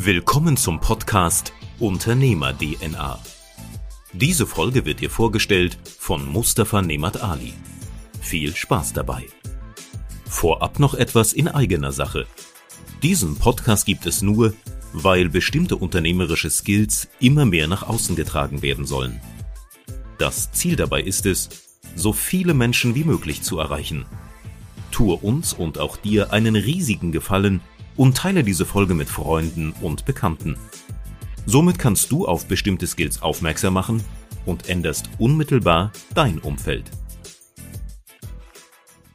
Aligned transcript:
Willkommen 0.00 0.56
zum 0.56 0.78
Podcast 0.78 1.52
Unternehmer 1.80 2.56
DNA. 2.56 3.18
Diese 4.12 4.46
Folge 4.46 4.84
wird 4.84 5.00
dir 5.00 5.10
vorgestellt 5.10 5.76
von 5.98 6.24
Mustafa 6.24 6.82
Nemat 6.82 7.20
Ali. 7.20 7.52
Viel 8.20 8.54
Spaß 8.54 8.92
dabei. 8.92 9.26
Vorab 10.24 10.78
noch 10.78 10.94
etwas 10.94 11.32
in 11.32 11.48
eigener 11.48 11.90
Sache. 11.90 12.28
Diesen 13.02 13.38
Podcast 13.40 13.86
gibt 13.86 14.06
es 14.06 14.22
nur, 14.22 14.54
weil 14.92 15.28
bestimmte 15.28 15.74
unternehmerische 15.74 16.48
Skills 16.48 17.08
immer 17.18 17.44
mehr 17.44 17.66
nach 17.66 17.82
außen 17.82 18.14
getragen 18.14 18.62
werden 18.62 18.86
sollen. 18.86 19.20
Das 20.16 20.52
Ziel 20.52 20.76
dabei 20.76 21.02
ist 21.02 21.26
es, 21.26 21.48
so 21.96 22.12
viele 22.12 22.54
Menschen 22.54 22.94
wie 22.94 23.02
möglich 23.02 23.42
zu 23.42 23.58
erreichen. 23.58 24.06
Tue 24.92 25.16
uns 25.16 25.52
und 25.52 25.80
auch 25.80 25.96
dir 25.96 26.32
einen 26.32 26.54
riesigen 26.54 27.10
Gefallen 27.10 27.62
und 27.98 28.16
teile 28.16 28.44
diese 28.44 28.64
Folge 28.64 28.94
mit 28.94 29.08
Freunden 29.08 29.74
und 29.82 30.06
Bekannten. 30.06 30.56
Somit 31.44 31.78
kannst 31.78 32.10
du 32.12 32.26
auf 32.26 32.46
bestimmte 32.46 32.86
Skills 32.86 33.20
aufmerksam 33.20 33.74
machen 33.74 34.02
und 34.46 34.70
änderst 34.70 35.10
unmittelbar 35.18 35.92
dein 36.14 36.38
Umfeld. 36.38 36.90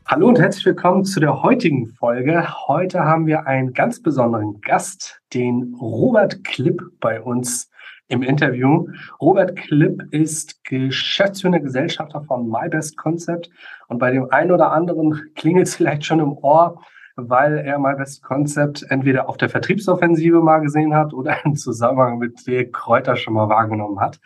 Hallo 0.06 0.28
und 0.28 0.38
herzlich 0.38 0.66
willkommen 0.66 1.06
zu 1.06 1.22
der 1.22 1.42
heutigen 1.42 1.88
Folge. 1.88 2.46
Heute 2.68 3.00
haben 3.00 3.26
wir 3.26 3.48
einen 3.48 3.74
ganz 3.74 4.02
besonderen 4.02 4.60
Gast, 4.62 5.22
den 5.34 5.76
Robert 5.80 6.44
Klipp 6.44 6.82
bei 7.00 7.22
uns 7.22 7.70
im 8.10 8.22
Interview. 8.22 8.88
Robert 9.22 9.56
Klipp 9.56 10.04
ist 10.12 10.62
geschäftsführender 10.66 11.62
Gesellschafter 11.62 12.22
von 12.22 12.50
MyBest 12.50 12.98
Concept 12.98 13.50
und 13.88 13.98
bei 13.98 14.12
dem 14.12 14.30
einen 14.30 14.52
oder 14.52 14.72
anderen 14.72 15.32
klingelt 15.36 15.68
es 15.68 15.76
vielleicht 15.78 16.06
schon 16.06 16.20
im 16.20 16.34
Ohr, 16.34 16.84
weil 17.16 17.58
er 17.58 17.80
mal 17.80 17.96
das 17.96 18.22
Konzept 18.22 18.86
entweder 18.90 19.30
auf 19.30 19.38
der 19.38 19.50
Vertriebsoffensive 19.50 20.42
mal 20.42 20.60
gesehen 20.60 20.96
hat 20.96 21.14
oder 21.14 21.38
im 21.46 21.56
Zusammenhang 21.56 22.18
mit 22.18 22.46
Dirk 22.48 22.74
Kräuter 22.74 23.16
schon 23.16 23.34
mal 23.34 23.50
wahrgenommen 23.50 24.00
hat. 24.00 24.20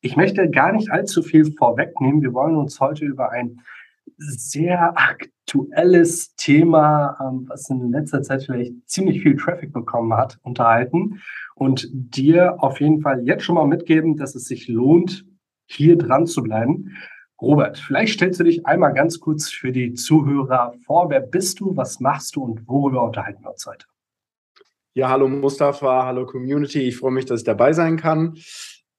Ich 0.00 0.16
möchte 0.16 0.50
gar 0.50 0.72
nicht 0.72 0.90
allzu 0.90 1.22
viel 1.22 1.52
vorwegnehmen. 1.52 2.22
Wir 2.22 2.32
wollen 2.32 2.56
uns 2.56 2.80
heute 2.80 3.04
über 3.04 3.30
ein 3.30 3.60
sehr 4.16 4.94
aktuelles 4.96 6.34
Thema, 6.36 7.16
ähm, 7.20 7.46
was 7.48 7.68
in 7.70 7.90
letzter 7.90 8.22
Zeit 8.22 8.44
vielleicht 8.44 8.72
ziemlich 8.88 9.22
viel 9.22 9.36
Traffic 9.36 9.72
bekommen 9.72 10.14
hat, 10.14 10.38
unterhalten 10.42 11.20
und 11.54 11.88
dir 11.92 12.62
auf 12.62 12.80
jeden 12.80 13.00
Fall 13.00 13.22
jetzt 13.24 13.44
schon 13.44 13.54
mal 13.54 13.66
mitgeben, 13.66 14.16
dass 14.16 14.34
es 14.34 14.44
sich 14.44 14.68
lohnt, 14.68 15.24
hier 15.66 15.96
dran 15.96 16.26
zu 16.26 16.42
bleiben. 16.42 16.96
Robert, 17.42 17.76
vielleicht 17.76 18.14
stellst 18.14 18.38
du 18.38 18.44
dich 18.44 18.64
einmal 18.66 18.94
ganz 18.94 19.18
kurz 19.18 19.50
für 19.50 19.72
die 19.72 19.94
Zuhörer 19.94 20.74
vor. 20.86 21.10
Wer 21.10 21.18
bist 21.18 21.58
du, 21.58 21.76
was 21.76 21.98
machst 21.98 22.36
du 22.36 22.44
und 22.44 22.68
worüber 22.68 23.02
unterhalten 23.02 23.42
wir 23.42 23.50
uns 23.50 23.66
heute? 23.66 23.84
Ja, 24.94 25.08
hallo 25.08 25.26
Mustafa, 25.26 26.06
hallo 26.06 26.24
Community. 26.24 26.82
Ich 26.82 26.98
freue 26.98 27.10
mich, 27.10 27.24
dass 27.24 27.40
ich 27.40 27.44
dabei 27.44 27.72
sein 27.72 27.96
kann. 27.96 28.38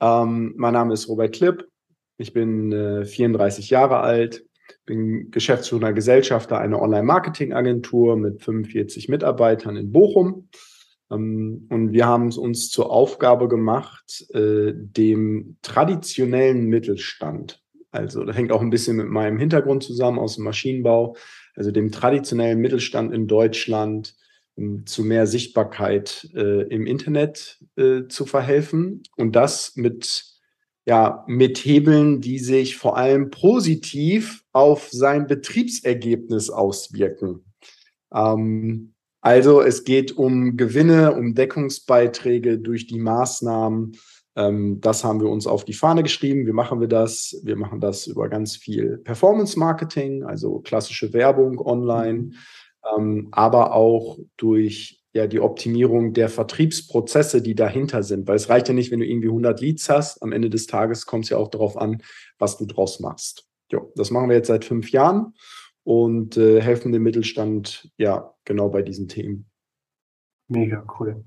Ähm, 0.02 0.54
mein 0.58 0.74
Name 0.74 0.94
ist 0.94 1.08
Robert 1.08 1.34
Klipp. 1.34 1.70
Ich 2.18 2.34
bin 2.34 2.74
äh, 2.74 3.06
34 3.06 3.70
Jahre 3.70 4.02
alt, 4.02 4.44
bin 4.86 5.32
Geschäftsführer 5.32 5.94
Gesellschafter 5.94 6.60
einer 6.60 6.82
Online-Marketing-Agentur 6.82 8.18
mit 8.18 8.44
45 8.44 9.08
Mitarbeitern 9.08 9.78
in 9.78 9.94
Bochum. 9.94 10.50
Ähm, 11.10 11.68
und 11.70 11.94
wir 11.94 12.08
haben 12.08 12.28
es 12.28 12.38
uns 12.38 12.70
zur 12.70 12.92
Aufgabe 12.92 13.48
gemacht, 13.48 14.26
äh, 14.34 14.74
dem 14.76 15.56
traditionellen 15.62 16.66
Mittelstand 16.66 17.63
also 17.94 18.26
das 18.26 18.36
hängt 18.36 18.52
auch 18.52 18.62
ein 18.62 18.70
bisschen 18.70 18.98
mit 18.98 19.08
meinem 19.08 19.38
Hintergrund 19.38 19.84
zusammen 19.84 20.20
aus 20.20 20.36
dem 20.36 20.44
Maschinenbau, 20.44 21.16
also 21.56 21.72
dem 21.72 21.92
traditionellen 21.92 22.60
Mittelstand 22.60 23.14
in 23.14 23.28
Deutschland 23.28 24.16
um 24.56 24.86
zu 24.86 25.04
mehr 25.04 25.26
Sichtbarkeit 25.28 26.30
äh, 26.36 26.68
im 26.68 26.86
Internet 26.86 27.60
äh, 27.76 28.04
zu 28.08 28.26
verhelfen 28.26 29.04
und 29.16 29.36
das 29.36 29.76
mit 29.76 30.26
ja 30.86 31.24
mit 31.28 31.60
Hebeln, 31.60 32.22
die 32.22 32.40
sich 32.40 32.78
vor 32.78 32.98
allem 32.98 33.30
positiv 33.30 34.44
auf 34.52 34.90
sein 34.92 35.28
Betriebsergebnis 35.28 36.50
auswirken. 36.50 37.46
Ähm, 38.14 38.94
also 39.22 39.62
es 39.62 39.86
geht 39.86 40.18
um 40.18 40.58
Gewinne, 40.58 41.16
um 41.16 41.34
Deckungsbeiträge 41.34 42.60
durch 42.60 42.88
die 42.88 43.00
Maßnahmen 43.00 43.98
ähm, 44.36 44.82
das 44.82 45.04
haben 45.04 45.22
wir 45.22 45.30
uns 45.30 45.48
auf 45.48 45.66
die 45.66 45.74
Fahne 45.74 46.04
geschrieben. 46.04 46.48
Wie 46.48 46.54
machen 46.54 46.80
wir 46.80 46.88
das? 46.88 47.40
Wir 47.44 47.56
machen 47.56 47.80
das 47.80 48.08
über 48.08 48.30
ganz 48.30 48.56
viel 48.56 48.98
Performance-Marketing, 48.98 50.24
also 50.24 50.60
klassische 50.60 51.14
Werbung 51.14 51.60
online, 51.60 52.32
ähm, 52.98 53.30
aber 53.32 53.74
auch 53.74 54.18
durch 54.38 55.04
ja, 55.14 55.28
die 55.28 55.40
Optimierung 55.40 56.14
der 56.14 56.28
Vertriebsprozesse, 56.28 57.44
die 57.44 57.54
dahinter 57.54 58.02
sind. 58.02 58.28
Weil 58.28 58.36
es 58.36 58.50
reicht 58.50 58.68
ja 58.68 58.74
nicht, 58.74 58.92
wenn 58.92 59.00
du 59.00 59.06
irgendwie 59.06 59.28
100 59.28 59.62
Leads 59.62 59.90
hast. 59.90 60.24
Am 60.24 60.32
Ende 60.32 60.50
des 60.50 60.66
Tages 60.66 61.06
kommt 61.06 61.26
es 61.26 61.30
ja 61.30 61.38
auch 61.38 61.50
darauf 61.50 61.78
an, 61.78 62.02
was 62.40 62.58
du 62.58 62.66
draus 62.66 63.00
machst. 63.00 63.48
Jo, 63.72 63.92
das 63.96 64.10
machen 64.10 64.30
wir 64.30 64.36
jetzt 64.36 64.48
seit 64.48 64.66
fünf 64.66 64.92
Jahren 64.92 65.36
und 65.84 66.38
äh, 66.38 66.62
helfen 66.62 66.92
dem 66.92 67.04
Mittelstand 67.04 67.92
ja 67.98 68.34
genau 68.46 68.70
bei 68.70 68.82
diesen 68.82 69.08
Themen. 69.08 69.50
Mega 70.48 70.86
cool. 71.00 71.24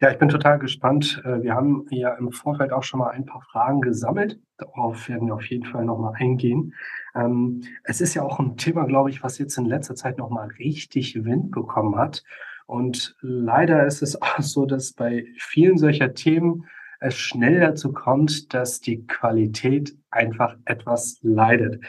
Ja, 0.00 0.10
ich 0.10 0.18
bin 0.18 0.28
total 0.28 0.58
gespannt. 0.58 1.22
Äh, 1.24 1.42
wir 1.42 1.54
haben 1.54 1.86
ja 1.90 2.14
im 2.14 2.32
Vorfeld 2.32 2.72
auch 2.72 2.82
schon 2.82 3.00
mal 3.00 3.10
ein 3.10 3.26
paar 3.26 3.42
Fragen 3.42 3.80
gesammelt. 3.80 4.38
Darauf 4.56 5.08
werden 5.08 5.28
wir 5.28 5.34
auf 5.34 5.48
jeden 5.48 5.64
Fall 5.64 5.84
nochmal 5.84 6.14
eingehen. 6.16 6.74
Ähm, 7.14 7.62
es 7.84 8.00
ist 8.00 8.14
ja 8.14 8.22
auch 8.22 8.38
ein 8.38 8.56
Thema, 8.56 8.84
glaube 8.84 9.10
ich, 9.10 9.22
was 9.22 9.38
jetzt 9.38 9.56
in 9.58 9.64
letzter 9.64 9.94
Zeit 9.94 10.18
nochmal 10.18 10.48
richtig 10.58 11.24
Wind 11.24 11.50
bekommen 11.50 11.96
hat. 11.96 12.24
Und 12.66 13.16
leider 13.20 13.86
ist 13.86 14.02
es 14.02 14.20
auch 14.22 14.40
so, 14.40 14.66
dass 14.66 14.92
bei 14.92 15.26
vielen 15.38 15.78
solcher 15.78 16.14
Themen 16.14 16.66
es 17.00 17.16
schnell 17.16 17.60
dazu 17.60 17.92
kommt, 17.92 18.52
dass 18.54 18.80
die 18.80 19.06
Qualität 19.06 19.96
einfach 20.10 20.56
etwas 20.64 21.18
leidet. 21.22 21.84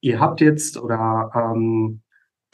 Ihr 0.00 0.20
habt 0.20 0.40
jetzt 0.40 0.78
oder 0.78 1.30
ähm, 1.34 2.02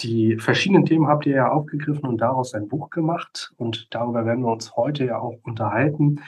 die 0.00 0.36
verschiedenen 0.38 0.84
Themen 0.84 1.08
habt 1.08 1.26
ihr 1.26 1.36
ja 1.36 1.50
aufgegriffen 1.50 2.08
und 2.08 2.20
daraus 2.20 2.54
ein 2.54 2.68
Buch 2.68 2.90
gemacht. 2.90 3.52
Und 3.56 3.88
darüber 3.94 4.24
werden 4.24 4.44
wir 4.44 4.52
uns 4.52 4.76
heute 4.76 5.04
ja 5.04 5.18
auch 5.18 5.36
unterhalten. 5.42 6.20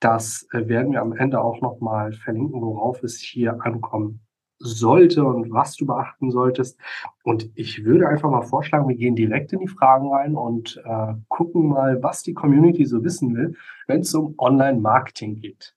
Das 0.00 0.46
äh, 0.52 0.68
werden 0.68 0.92
wir 0.92 1.02
am 1.02 1.12
Ende 1.12 1.40
auch 1.40 1.60
nochmal 1.60 2.12
verlinken, 2.12 2.62
worauf 2.62 3.02
es 3.02 3.18
hier 3.18 3.62
ankommen 3.64 4.20
sollte 4.60 5.24
und 5.24 5.52
was 5.52 5.76
du 5.76 5.86
beachten 5.86 6.30
solltest. 6.30 6.78
Und 7.22 7.50
ich 7.54 7.84
würde 7.84 8.08
einfach 8.08 8.30
mal 8.30 8.42
vorschlagen, 8.42 8.88
wir 8.88 8.96
gehen 8.96 9.14
direkt 9.14 9.52
in 9.52 9.60
die 9.60 9.68
Fragen 9.68 10.12
rein 10.12 10.34
und 10.34 10.82
äh, 10.84 11.14
gucken 11.28 11.68
mal, 11.68 12.02
was 12.02 12.22
die 12.22 12.34
Community 12.34 12.84
so 12.84 13.04
wissen 13.04 13.36
will, 13.36 13.56
wenn 13.86 14.00
es 14.00 14.14
um 14.14 14.34
Online-Marketing 14.38 15.36
geht. 15.36 15.76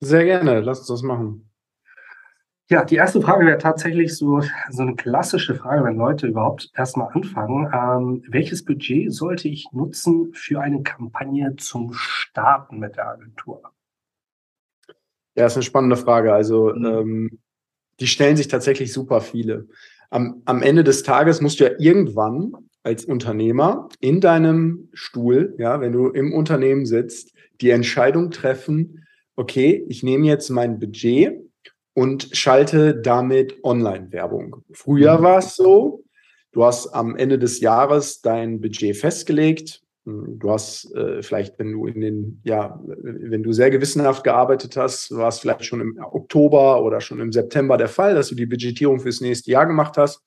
Sehr 0.00 0.24
gerne, 0.24 0.60
lass 0.60 0.80
uns 0.80 0.88
das 0.88 1.02
machen. 1.02 1.49
Ja, 2.70 2.84
die 2.84 2.94
erste 2.94 3.20
Frage 3.20 3.46
wäre 3.46 3.58
tatsächlich 3.58 4.16
so, 4.16 4.42
so 4.70 4.82
eine 4.82 4.94
klassische 4.94 5.56
Frage, 5.56 5.82
wenn 5.82 5.96
Leute 5.96 6.28
überhaupt 6.28 6.70
erstmal 6.76 7.08
anfangen. 7.12 7.68
Ähm, 7.74 8.22
welches 8.28 8.64
Budget 8.64 9.12
sollte 9.12 9.48
ich 9.48 9.66
nutzen 9.72 10.32
für 10.34 10.60
eine 10.60 10.84
Kampagne 10.84 11.56
zum 11.56 11.92
Starten 11.92 12.78
mit 12.78 12.94
der 12.94 13.08
Agentur? 13.08 13.62
Ja, 15.34 15.46
ist 15.46 15.56
eine 15.56 15.64
spannende 15.64 15.96
Frage. 15.96 16.32
Also 16.32 16.72
mhm. 16.72 16.84
ähm, 16.84 17.38
die 17.98 18.06
stellen 18.06 18.36
sich 18.36 18.46
tatsächlich 18.46 18.92
super 18.92 19.20
viele. 19.20 19.66
Am, 20.10 20.42
am 20.44 20.62
Ende 20.62 20.84
des 20.84 21.02
Tages 21.02 21.40
musst 21.40 21.58
du 21.58 21.64
ja 21.64 21.72
irgendwann 21.76 22.52
als 22.84 23.04
Unternehmer 23.04 23.88
in 23.98 24.20
deinem 24.20 24.90
Stuhl, 24.92 25.56
ja, 25.58 25.80
wenn 25.80 25.90
du 25.90 26.06
im 26.10 26.32
Unternehmen 26.32 26.86
sitzt, 26.86 27.32
die 27.60 27.70
Entscheidung 27.70 28.30
treffen, 28.30 29.08
okay, 29.34 29.84
ich 29.88 30.04
nehme 30.04 30.28
jetzt 30.28 30.50
mein 30.50 30.78
Budget 30.78 31.49
und 31.94 32.28
schalte 32.32 33.00
damit 33.00 33.62
Online-Werbung. 33.64 34.64
Früher 34.72 35.18
mhm. 35.18 35.22
war 35.22 35.38
es 35.38 35.56
so, 35.56 36.04
du 36.52 36.64
hast 36.64 36.88
am 36.88 37.16
Ende 37.16 37.38
des 37.38 37.60
Jahres 37.60 38.20
dein 38.20 38.60
Budget 38.60 38.96
festgelegt. 38.96 39.82
Du 40.04 40.50
hast 40.50 40.94
äh, 40.94 41.22
vielleicht, 41.22 41.58
wenn 41.58 41.72
du 41.72 41.86
in 41.86 42.00
den, 42.00 42.40
ja, 42.44 42.80
wenn 42.84 43.42
du 43.42 43.52
sehr 43.52 43.70
gewissenhaft 43.70 44.24
gearbeitet 44.24 44.76
hast, 44.76 45.10
war 45.10 45.28
es 45.28 45.40
vielleicht 45.40 45.64
schon 45.64 45.80
im 45.80 45.98
Oktober 46.02 46.82
oder 46.82 47.00
schon 47.00 47.20
im 47.20 47.32
September 47.32 47.76
der 47.76 47.88
Fall, 47.88 48.14
dass 48.14 48.28
du 48.28 48.34
die 48.34 48.46
Budgetierung 48.46 49.00
fürs 49.00 49.20
nächste 49.20 49.50
Jahr 49.50 49.66
gemacht 49.66 49.98
hast 49.98 50.22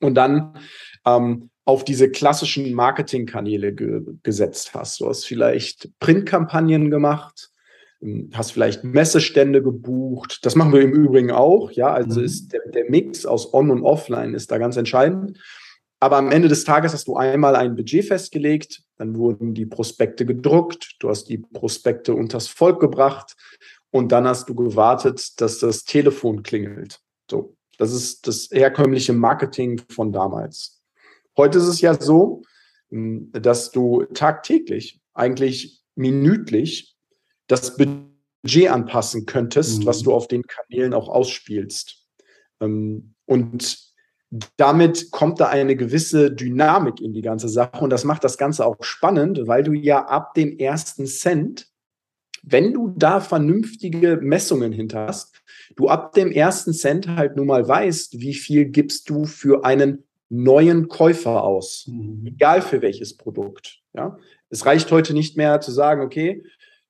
und 0.00 0.14
dann 0.14 0.58
ähm, 1.06 1.50
auf 1.64 1.84
diese 1.84 2.10
klassischen 2.10 2.72
Marketingkanäle 2.74 3.72
ge 3.72 4.02
gesetzt 4.22 4.74
hast. 4.74 5.00
Du 5.00 5.08
hast 5.08 5.24
vielleicht 5.24 5.90
Printkampagnen 5.98 6.90
gemacht, 6.90 7.50
hast 8.32 8.52
vielleicht 8.52 8.84
Messestände 8.84 9.62
gebucht. 9.62 10.40
Das 10.42 10.54
machen 10.54 10.72
wir 10.72 10.82
im 10.82 10.92
Übrigen 10.92 11.30
auch. 11.30 11.70
Ja, 11.70 11.92
also 11.92 12.20
mhm. 12.20 12.26
ist 12.26 12.52
der, 12.52 12.60
der 12.68 12.90
Mix 12.90 13.26
aus 13.26 13.52
On 13.54 13.70
und 13.70 13.82
Offline 13.82 14.34
ist 14.34 14.50
da 14.50 14.58
ganz 14.58 14.76
entscheidend. 14.76 15.38
Aber 15.98 16.16
am 16.18 16.30
Ende 16.30 16.48
des 16.48 16.64
Tages 16.64 16.92
hast 16.92 17.08
du 17.08 17.16
einmal 17.16 17.56
ein 17.56 17.74
Budget 17.74 18.04
festgelegt, 18.04 18.82
dann 18.96 19.16
wurden 19.16 19.54
die 19.54 19.64
Prospekte 19.64 20.26
gedruckt, 20.26 20.96
du 21.00 21.08
hast 21.08 21.24
die 21.24 21.38
Prospekte 21.38 22.14
unters 22.14 22.48
Volk 22.48 22.80
gebracht 22.80 23.34
und 23.90 24.12
dann 24.12 24.26
hast 24.26 24.48
du 24.48 24.54
gewartet, 24.54 25.40
dass 25.40 25.58
das 25.58 25.84
Telefon 25.84 26.42
klingelt. 26.42 27.00
So, 27.30 27.56
das 27.78 27.94
ist 27.94 28.26
das 28.26 28.50
herkömmliche 28.52 29.14
Marketing 29.14 29.80
von 29.90 30.12
damals. 30.12 30.82
Heute 31.36 31.58
ist 31.58 31.66
es 31.66 31.80
ja 31.80 31.98
so, 31.98 32.42
hm, 32.90 33.30
dass 33.32 33.70
du 33.70 34.04
tagtäglich 34.04 35.00
eigentlich 35.14 35.82
minütlich 35.94 36.95
das 37.46 37.76
Budget 37.76 38.70
anpassen 38.70 39.26
könntest, 39.26 39.80
mhm. 39.80 39.86
was 39.86 40.02
du 40.02 40.12
auf 40.12 40.28
den 40.28 40.42
Kanälen 40.42 40.94
auch 40.94 41.08
ausspielst. 41.08 42.06
Ähm, 42.60 43.14
und 43.26 43.86
damit 44.56 45.10
kommt 45.10 45.40
da 45.40 45.48
eine 45.48 45.76
gewisse 45.76 46.32
Dynamik 46.32 47.00
in 47.00 47.12
die 47.12 47.22
ganze 47.22 47.48
Sache 47.48 47.82
und 47.82 47.90
das 47.90 48.04
macht 48.04 48.24
das 48.24 48.38
Ganze 48.38 48.66
auch 48.66 48.76
spannend, 48.80 49.46
weil 49.46 49.62
du 49.62 49.72
ja 49.72 50.04
ab 50.04 50.34
dem 50.34 50.58
ersten 50.58 51.06
Cent, 51.06 51.68
wenn 52.42 52.72
du 52.72 52.92
da 52.96 53.20
vernünftige 53.20 54.18
Messungen 54.20 54.72
hinter 54.72 55.06
hast, 55.06 55.42
du 55.76 55.88
ab 55.88 56.12
dem 56.12 56.32
ersten 56.32 56.72
Cent 56.72 57.08
halt 57.08 57.36
nun 57.36 57.46
mal 57.46 57.66
weißt, 57.66 58.20
wie 58.20 58.34
viel 58.34 58.66
gibst 58.66 59.08
du 59.10 59.24
für 59.24 59.64
einen 59.64 60.04
neuen 60.28 60.88
Käufer 60.88 61.44
aus, 61.44 61.86
mhm. 61.86 62.26
egal 62.26 62.62
für 62.62 62.82
welches 62.82 63.16
Produkt. 63.16 63.80
Ja, 63.94 64.18
es 64.50 64.66
reicht 64.66 64.90
heute 64.90 65.14
nicht 65.14 65.36
mehr 65.36 65.60
zu 65.60 65.70
sagen, 65.70 66.02
okay, 66.02 66.42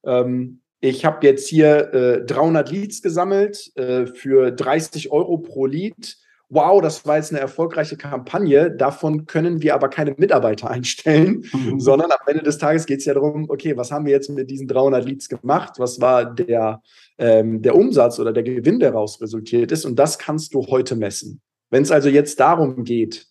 ähm, 0.06 0.60
ich 0.80 1.04
habe 1.04 1.26
jetzt 1.26 1.48
hier 1.48 1.92
äh, 1.94 2.24
300 2.24 2.70
Leads 2.70 3.02
gesammelt 3.02 3.72
äh, 3.76 4.06
für 4.06 4.52
30 4.52 5.10
Euro 5.10 5.38
pro 5.38 5.66
Lead 5.66 6.16
wow, 6.48 6.80
das 6.80 7.04
war 7.06 7.16
jetzt 7.16 7.32
eine 7.32 7.40
erfolgreiche 7.40 7.96
Kampagne, 7.96 8.70
davon 8.70 9.26
können 9.26 9.62
wir 9.62 9.74
aber 9.74 9.88
keine 9.88 10.14
Mitarbeiter 10.16 10.70
einstellen, 10.70 11.44
mhm. 11.52 11.80
sondern 11.80 12.10
am 12.10 12.26
Ende 12.26 12.42
des 12.42 12.58
Tages 12.58 12.86
geht 12.86 13.00
es 13.00 13.04
ja 13.04 13.14
darum, 13.14 13.46
okay, 13.48 13.76
was 13.76 13.90
haben 13.90 14.06
wir 14.06 14.12
jetzt 14.12 14.30
mit 14.30 14.50
diesen 14.50 14.68
300 14.68 15.04
Leads 15.04 15.28
gemacht? 15.28 15.74
Was 15.78 16.00
war 16.00 16.24
der, 16.34 16.82
ähm, 17.18 17.62
der 17.62 17.74
Umsatz 17.74 18.18
oder 18.18 18.32
der 18.32 18.42
Gewinn, 18.42 18.78
der 18.78 18.92
daraus 18.92 19.20
resultiert 19.20 19.72
ist? 19.72 19.84
Und 19.84 19.98
das 19.98 20.18
kannst 20.18 20.54
du 20.54 20.66
heute 20.66 20.96
messen. 20.96 21.40
Wenn 21.70 21.82
es 21.82 21.90
also 21.90 22.08
jetzt 22.08 22.38
darum 22.38 22.84
geht, 22.84 23.26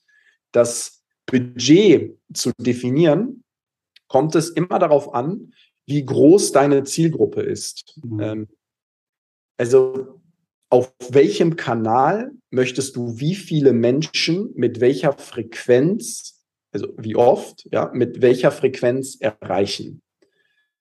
das 0.51 1.03
Budget 1.25 2.17
zu 2.33 2.51
definieren, 2.59 3.43
kommt 4.07 4.35
es 4.35 4.49
immer 4.49 4.77
darauf 4.77 5.13
an, 5.13 5.53
wie 5.85 6.05
groß 6.05 6.51
deine 6.51 6.83
Zielgruppe 6.83 7.41
ist. 7.41 7.99
Mhm. 8.03 8.19
Ähm, 8.19 8.47
also 9.57 10.21
auf 10.69 10.93
welchem 11.09 11.55
Kanal 11.55 12.31
möchtest 12.49 12.95
du 12.95 13.19
wie 13.19 13.35
viele 13.35 13.71
Menschen 13.71 14.51
mit 14.55 14.81
welcher 14.81 15.13
Frequenz, 15.13 16.43
also 16.71 16.93
wie 16.97 17.15
oft, 17.15 17.67
ja, 17.71 17.91
mit 17.93 18.21
welcher 18.21 18.51
Frequenz 18.51 19.17
erreichen. 19.19 20.01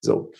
So. 0.01 0.33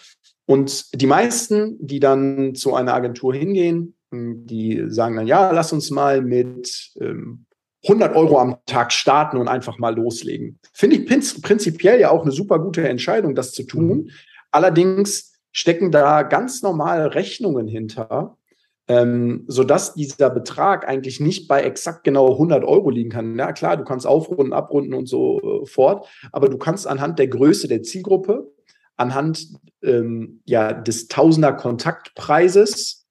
Und 0.47 1.01
die 1.01 1.07
meisten, 1.07 1.77
die 1.81 2.01
dann 2.01 2.55
zu 2.55 2.75
einer 2.75 2.95
Agentur 2.95 3.35
hingehen, 3.35 3.97
hm, 4.11 4.47
die 4.47 4.85
sagen 4.89 5.17
dann, 5.17 5.27
ja, 5.27 5.51
lass 5.53 5.73
uns 5.73 5.91
mal 5.91 6.21
mit 6.21 6.93
ähm, 7.01 7.47
100 7.85 8.17
Euro 8.17 8.39
am 8.39 8.57
Tag 8.67 8.93
starten 8.93 9.37
und 9.37 9.49
einfach 9.49 9.79
mal 9.79 9.95
loslegen. 9.95 10.59
Finde 10.73 10.97
ich 10.97 11.43
prinzipiell 11.43 12.01
ja 12.01 12.11
auch 12.11 12.23
eine 12.23 12.33
super 12.33 12.59
gute 12.59 12.89
Entscheidung, 12.89 13.35
das 13.35 13.53
zu 13.53 13.65
tun. 13.65 14.11
Allerdings 14.55 15.33
stecken 15.51 15.91
da 15.91 16.23
ganz 16.23 16.63
normal 16.63 17.09
Rechnungen 17.09 17.67
hinter, 17.67 18.39
ähm, 18.87 19.43
sodass 19.49 19.95
dieser 19.95 20.31
Betrag 20.31 20.87
eigentlich 20.87 21.19
nicht 21.19 21.49
bei 21.49 21.63
exakt 21.63 22.05
genau 22.05 22.35
100 22.35 22.63
Euro 22.63 22.91
liegen 22.91 23.11
kann. 23.11 23.37
Ja, 23.37 23.53
klar, 23.53 23.77
du 23.77 23.83
kannst 23.83 24.07
aufrunden, 24.07 24.53
abrunden 24.53 24.95
und 24.95 25.07
so 25.09 25.41
äh, 25.41 25.67
fort, 25.67 26.09
aber 26.31 26.49
du 26.49 26.57
kannst 26.57 26.87
anhand 26.87 27.19
der 27.19 27.27
Größe 27.27 27.67
der 27.67 27.83
Zielgruppe, 27.83 28.53
anhand 28.97 29.49
ähm, 29.83 30.41
ja, 30.45 30.73
des 30.73 31.09
Tausender 31.09 31.53
Kontaktpreises 31.53 33.09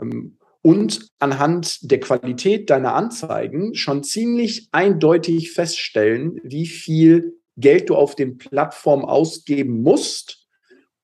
ähm, 0.00 0.38
und 0.62 1.08
anhand 1.18 1.90
der 1.90 1.98
Qualität 1.98 2.70
deiner 2.70 2.94
Anzeigen 2.94 3.74
schon 3.74 4.04
ziemlich 4.04 4.68
eindeutig 4.70 5.50
feststellen, 5.50 6.40
wie 6.44 6.66
viel 6.66 7.40
Geld 7.56 7.90
du 7.90 7.96
auf 7.96 8.14
den 8.14 8.38
Plattformen 8.38 9.04
ausgeben 9.04 9.82
musst, 9.82 10.45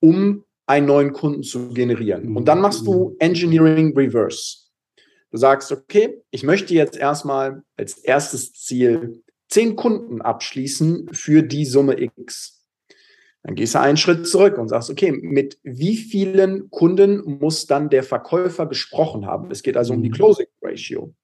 um 0.02 0.44
einen 0.66 0.87
neuen 0.87 1.12
Kunden 1.12 1.43
zu 1.43 1.69
generieren. 1.69 2.37
Und 2.37 2.46
dann 2.46 2.60
machst 2.60 2.87
du 2.87 3.16
Engineering 3.20 3.96
Reverse. 3.96 4.58
Du 5.31 5.38
sagst, 5.38 5.72
okay, 5.72 6.22
ich 6.31 6.43
möchte 6.43 6.75
jetzt 6.75 6.96
erstmal 6.96 7.62
als 7.76 7.99
erstes 7.99 8.52
Ziel 8.52 9.22
zehn 9.49 9.76
Kunden 9.76 10.20
abschließen 10.20 11.08
für 11.12 11.43
die 11.43 11.64
Summe 11.64 12.00
X. 12.00 12.66
Dann 13.43 13.54
gehst 13.54 13.75
du 13.75 13.81
einen 13.81 13.96
Schritt 13.96 14.26
zurück 14.26 14.58
und 14.58 14.69
sagst, 14.69 14.90
okay, 14.90 15.12
mit 15.12 15.58
wie 15.62 15.96
vielen 15.96 16.70
Kunden 16.70 17.38
muss 17.40 17.66
dann 17.66 17.88
der 17.88 18.02
Verkäufer 18.02 18.66
gesprochen 18.66 19.26
haben? 19.26 19.50
Es 19.50 19.62
geht 19.62 19.76
also 19.76 19.94
um 19.94 20.02
die 20.02 20.10
mhm. 20.10 20.14
Closing 20.14 20.46
Ratio. 20.60 21.14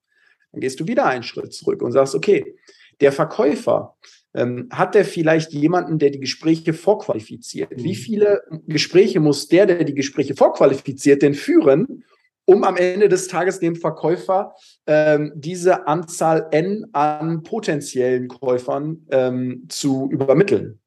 Dann 0.51 0.61
gehst 0.61 0.79
du 0.79 0.87
wieder 0.87 1.05
einen 1.05 1.23
Schritt 1.23 1.53
zurück 1.53 1.81
und 1.81 1.91
sagst, 1.91 2.15
okay, 2.15 2.55
der 3.01 3.11
Verkäufer 3.11 3.95
ähm, 4.33 4.69
hat 4.71 4.95
der 4.95 5.05
vielleicht 5.05 5.51
jemanden, 5.53 5.99
der 5.99 6.09
die 6.11 6.19
Gespräche 6.19 6.73
vorqualifiziert? 6.73 7.71
Wie 7.75 7.89
mhm. 7.89 7.95
viele 7.95 8.43
Gespräche 8.67 9.19
muss 9.19 9.47
der, 9.47 9.65
der 9.65 9.83
die 9.83 9.95
Gespräche 9.95 10.35
vorqualifiziert, 10.35 11.21
denn 11.21 11.33
führen, 11.33 12.03
um 12.45 12.63
am 12.63 12.77
Ende 12.77 13.09
des 13.09 13.27
Tages 13.27 13.59
dem 13.59 13.75
Verkäufer 13.75 14.55
ähm, 14.87 15.31
diese 15.35 15.87
Anzahl 15.87 16.47
N 16.51 16.87
an 16.93 17.43
potenziellen 17.43 18.27
Käufern 18.27 19.05
ähm, 19.11 19.65
zu 19.69 20.09
übermitteln? 20.11 20.79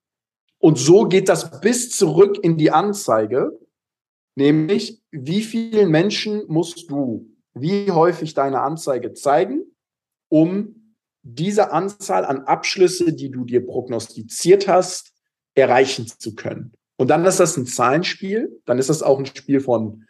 Und 0.59 0.79
so 0.79 1.07
geht 1.07 1.29
das 1.29 1.61
bis 1.61 1.91
zurück 1.91 2.39
in 2.43 2.57
die 2.57 2.71
Anzeige, 2.71 3.59
nämlich 4.37 5.03
wie 5.11 5.43
vielen 5.43 5.91
Menschen 5.91 6.43
musst 6.47 6.91
du 6.91 7.29
wie 7.55 7.91
häufig 7.91 8.35
deine 8.35 8.61
Anzeige 8.61 9.13
zeigen, 9.13 9.65
um 10.29 10.82
diese 11.23 11.73
Anzahl 11.73 12.25
an 12.25 12.43
Abschlüsse, 12.43 13.13
die 13.13 13.31
du 13.31 13.45
dir 13.45 13.65
prognostiziert 13.65 14.69
hast, 14.69 15.13
erreichen 15.55 16.07
zu 16.07 16.35
können. 16.35 16.73
Und 16.97 17.09
dann 17.09 17.25
ist 17.25 17.41
das 17.41 17.57
ein 17.57 17.67
Zahlenspiel, 17.67 18.61
dann 18.65 18.79
ist 18.79 18.91
das 18.91 19.03
auch 19.03 19.19
ein 19.19 19.27
Spiel 19.27 19.61
von 19.61 20.05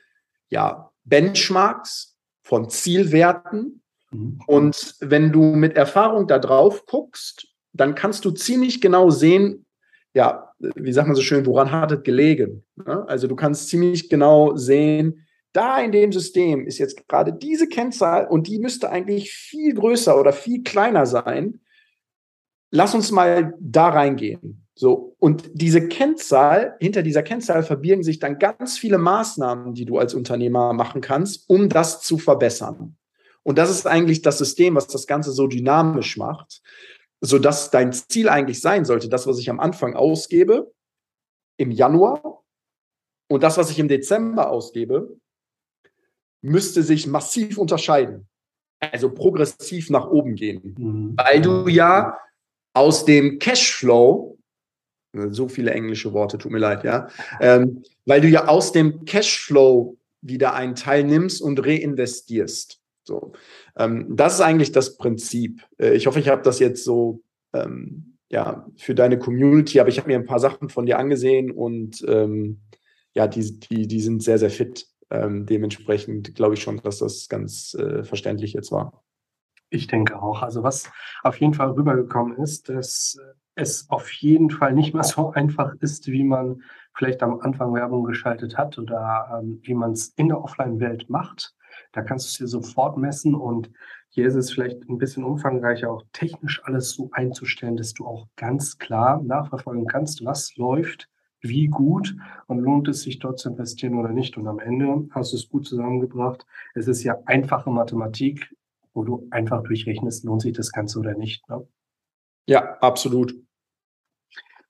ja, 0.49 0.91
Benchmarks, 1.05 2.17
von 2.43 2.69
Zielwerten. 2.69 3.83
Mhm. 4.11 4.41
Und 4.47 4.97
wenn 5.01 5.33
du 5.33 5.43
mit 5.43 5.77
Erfahrung 5.77 6.27
da 6.27 6.39
drauf 6.39 6.87
guckst, 6.87 7.49
dann 7.73 7.95
kannst 7.95 8.25
du 8.25 8.31
ziemlich 8.31 8.81
genau 8.81 9.11
sehen, 9.11 9.67
ja, 10.15 10.53
wie 10.59 10.93
sagt 10.93 11.09
man 11.09 11.17
so 11.17 11.23
schön, 11.23 11.47
woran 11.47 11.71
hat 11.71 11.93
es 11.93 12.03
gelegen? 12.03 12.65
Also 12.85 13.27
du 13.27 13.35
kannst 13.35 13.69
ziemlich 13.69 14.11
genau 14.11 14.57
sehen, 14.57 15.27
da 15.53 15.81
in 15.81 15.93
dem 15.93 16.13
System 16.13 16.67
ist 16.67 16.79
jetzt 16.79 17.07
gerade 17.09 17.33
diese 17.33 17.69
Kennzahl 17.69 18.27
und 18.27 18.47
die 18.49 18.59
müsste 18.59 18.91
eigentlich 18.91 19.33
viel 19.33 19.75
größer 19.75 20.19
oder 20.19 20.33
viel 20.33 20.63
kleiner 20.63 21.07
sein. 21.07 21.61
Lass 22.71 22.95
uns 22.95 23.11
mal 23.11 23.55
da 23.61 23.89
reingehen. 23.89 24.67
So. 24.75 25.15
Und 25.19 25.51
diese 25.53 25.89
Kennzahl, 25.89 26.77
hinter 26.81 27.03
dieser 27.03 27.23
Kennzahl 27.23 27.63
verbirgen 27.63 28.03
sich 28.03 28.19
dann 28.19 28.39
ganz 28.39 28.79
viele 28.79 28.99
Maßnahmen, 28.99 29.75
die 29.75 29.85
du 29.85 29.99
als 29.99 30.15
Unternehmer 30.15 30.73
machen 30.73 31.01
kannst, 31.03 31.49
um 31.49 31.69
das 31.69 32.01
zu 32.01 32.19
verbessern. 32.19 32.97
Und 33.43 33.59
das 33.59 33.71
ist 33.71 33.87
eigentlich 33.87 34.23
das 34.23 34.39
System, 34.39 34.75
was 34.75 34.87
das 34.87 35.07
Ganze 35.07 35.33
so 35.33 35.47
dynamisch 35.47 36.17
macht, 36.17 36.63
sodass 37.21 37.71
dein 37.71 37.93
Ziel 37.93 38.29
eigentlich 38.29 38.61
sein 38.61 38.85
sollte, 38.85 39.09
das, 39.09 39.27
was 39.27 39.39
ich 39.39 39.51
am 39.51 39.61
Anfang 39.61 39.95
ausgebe, 39.95 40.73
im 41.59 41.71
Januar 41.71 42.43
und 43.29 43.43
das, 43.43 43.59
was 43.59 43.71
ich 43.71 43.79
im 43.79 43.89
Dezember 43.89 44.51
ausgebe, 44.51 45.17
müsste 46.43 46.83
sich 46.83 47.07
massiv 47.07 47.57
unterscheiden. 47.57 48.27
Also 48.81 49.11
progressiv 49.11 49.91
nach 49.91 50.09
oben 50.11 50.35
gehen. 50.35 50.75
Mhm. 50.77 51.15
Weil 51.17 51.41
du 51.41 51.69
ja 51.69 52.19
aus 52.75 53.05
dem 53.05 53.39
Cashflow, 53.39 54.39
so 55.31 55.49
viele 55.49 55.71
englische 55.73 56.13
Worte, 56.13 56.39
tut 56.39 56.51
mir 56.51 56.59
leid, 56.59 56.85
ja, 56.85 57.09
ähm, 57.41 57.83
weil 58.07 58.21
du 58.21 58.29
ja 58.29 58.49
aus 58.49 58.73
dem 58.73 59.05
Cashflow 59.05 59.97
wieder 60.21 60.55
einen 60.55 60.75
Teil 60.75 61.05
nimmst 61.05 61.43
und 61.43 61.65
reinvestierst. 61.65 62.81
So, 63.05 63.33
ähm, 63.77 64.07
das 64.17 64.35
ist 64.35 64.41
eigentlich 64.41 64.73
das 64.73 64.97
Prinzip. 64.97 65.63
Äh, 65.79 65.95
ich 65.95 66.07
hoffe, 66.07 66.21
ich 66.21 66.29
habe 66.29 66.43
das 66.43 66.59
jetzt 66.59 66.85
so 66.85 67.21
ähm, 67.53 68.17
ja 68.31 68.67
für 68.77 68.95
deine 68.95 69.19
Community, 69.19 69.81
aber 69.81 69.91
ich 69.91 69.99
habe 69.99 70.09
mir 70.09 70.17
ein 70.17 70.27
paar 70.27 70.41
Sachen 70.41 70.71
von 70.71 70.87
dir 70.87 70.99
angesehen 70.99 71.51
und 71.51 72.05
ähm, 72.09 72.61
ja, 73.15 73.27
die, 73.27 73.59
die, 73.61 73.87
die 73.87 74.01
sind 74.01 74.23
sehr, 74.23 74.39
sehr 74.39 74.51
fit. 74.51 74.87
Ähm, 75.13 75.45
dementsprechend 75.45 76.35
glaube 76.35 76.55
ich 76.55 76.63
schon, 76.63 76.79
dass 76.79 76.99
das 76.99 77.29
ganz 77.29 77.75
äh, 77.75 78.03
verständlich 78.03 78.55
jetzt 78.55 78.73
war. 78.73 79.05
Ich 79.69 79.87
denke 79.87 80.21
auch. 80.21 80.43
Also 80.43 80.63
was 80.63 80.91
auf 81.23 81.39
jeden 81.39 81.55
Fall 81.55 81.71
rübergekommen 81.71 82.39
ist, 82.39 82.69
dass 82.69 83.19
es 83.55 83.91
auf 83.91 84.11
jeden 84.13 84.51
Fall 84.51 84.73
nicht 84.73 84.95
mehr 84.95 85.05
so 85.05 85.31
einfach 85.35 85.75
ist, 85.81 86.09
wie 86.09 86.25
man 86.25 86.63
vielleicht 86.95 87.23
am 87.23 87.41
Anfang 87.41 87.75
Werbung 87.75 88.05
geschaltet 88.05 88.57
hat 88.57 88.79
oder 88.79 89.41
ähm, 89.41 89.61
wie 89.63 89.75
man 89.75 89.93
es 89.93 90.09
in 90.17 90.29
der 90.29 90.43
Offline-Welt 90.43 91.11
macht. 91.11 91.55
Da 91.93 92.03
kannst 92.03 92.27
du 92.27 92.29
es 92.29 92.39
dir 92.39 92.47
sofort 92.47 92.97
messen 92.97 93.35
und 93.35 93.71
hier 94.09 94.27
ist 94.27 94.35
es 94.35 94.51
vielleicht 94.51 94.89
ein 94.89 94.99
bisschen 94.99 95.25
umfangreicher, 95.25 95.91
auch 95.91 96.05
technisch 96.13 96.63
alles 96.65 96.91
so 96.91 97.09
einzustellen, 97.13 97.77
dass 97.77 97.95
du 97.95 98.07
auch 98.07 98.29
ganz 98.37 98.79
klar 98.79 99.23
nachverfolgen 99.23 99.87
kannst, 99.87 100.25
was 100.25 100.55
läuft, 100.57 101.09
wie 101.43 101.67
gut 101.67 102.17
und 102.47 102.61
lohnt 102.61 102.89
es 102.89 103.03
sich 103.03 103.19
dort 103.19 103.39
zu 103.39 103.51
investieren 103.51 103.99
oder 103.99 104.11
nicht. 104.11 104.37
Und 104.37 104.47
am 104.47 104.61
Ende 104.61 105.09
hast 105.11 105.33
du 105.33 105.37
es 105.37 105.49
gut 105.49 105.67
zusammengebracht. 105.67 106.47
Es 106.75 106.89
ist 106.89 107.03
ja 107.03 107.19
einfache 107.27 107.71
Mathematik, 107.71 108.55
wo 108.95 109.05
du 109.05 109.27
einfach 109.31 109.63
durchrechnest, 109.63 110.25
lohnt 110.25 110.43
sich 110.43 110.53
das 110.53 110.73
Ganze 110.73 110.99
oder 110.99 111.15
nicht. 111.15 111.49
Ne? 111.49 111.67
Ja, 112.47 112.79
absolut. 112.81 113.35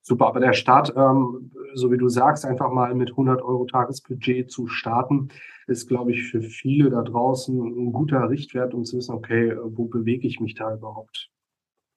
Super, 0.04 0.26
aber 0.26 0.40
der 0.40 0.52
Start, 0.52 0.92
ähm, 0.96 1.52
so 1.74 1.92
wie 1.92 1.96
du 1.96 2.08
sagst, 2.08 2.44
einfach 2.44 2.72
mal 2.72 2.94
mit 2.94 3.10
100 3.10 3.40
Euro 3.40 3.66
Tagesbudget 3.66 4.50
zu 4.50 4.66
starten, 4.66 5.28
ist, 5.68 5.86
glaube 5.86 6.10
ich, 6.10 6.28
für 6.28 6.42
viele 6.42 6.90
da 6.90 7.02
draußen 7.02 7.56
ein 7.56 7.92
guter 7.92 8.28
Richtwert, 8.28 8.74
um 8.74 8.84
zu 8.84 8.96
wissen, 8.96 9.14
okay, 9.14 9.56
wo 9.62 9.84
bewege 9.84 10.26
ich 10.26 10.40
mich 10.40 10.54
da 10.54 10.74
überhaupt? 10.74 11.31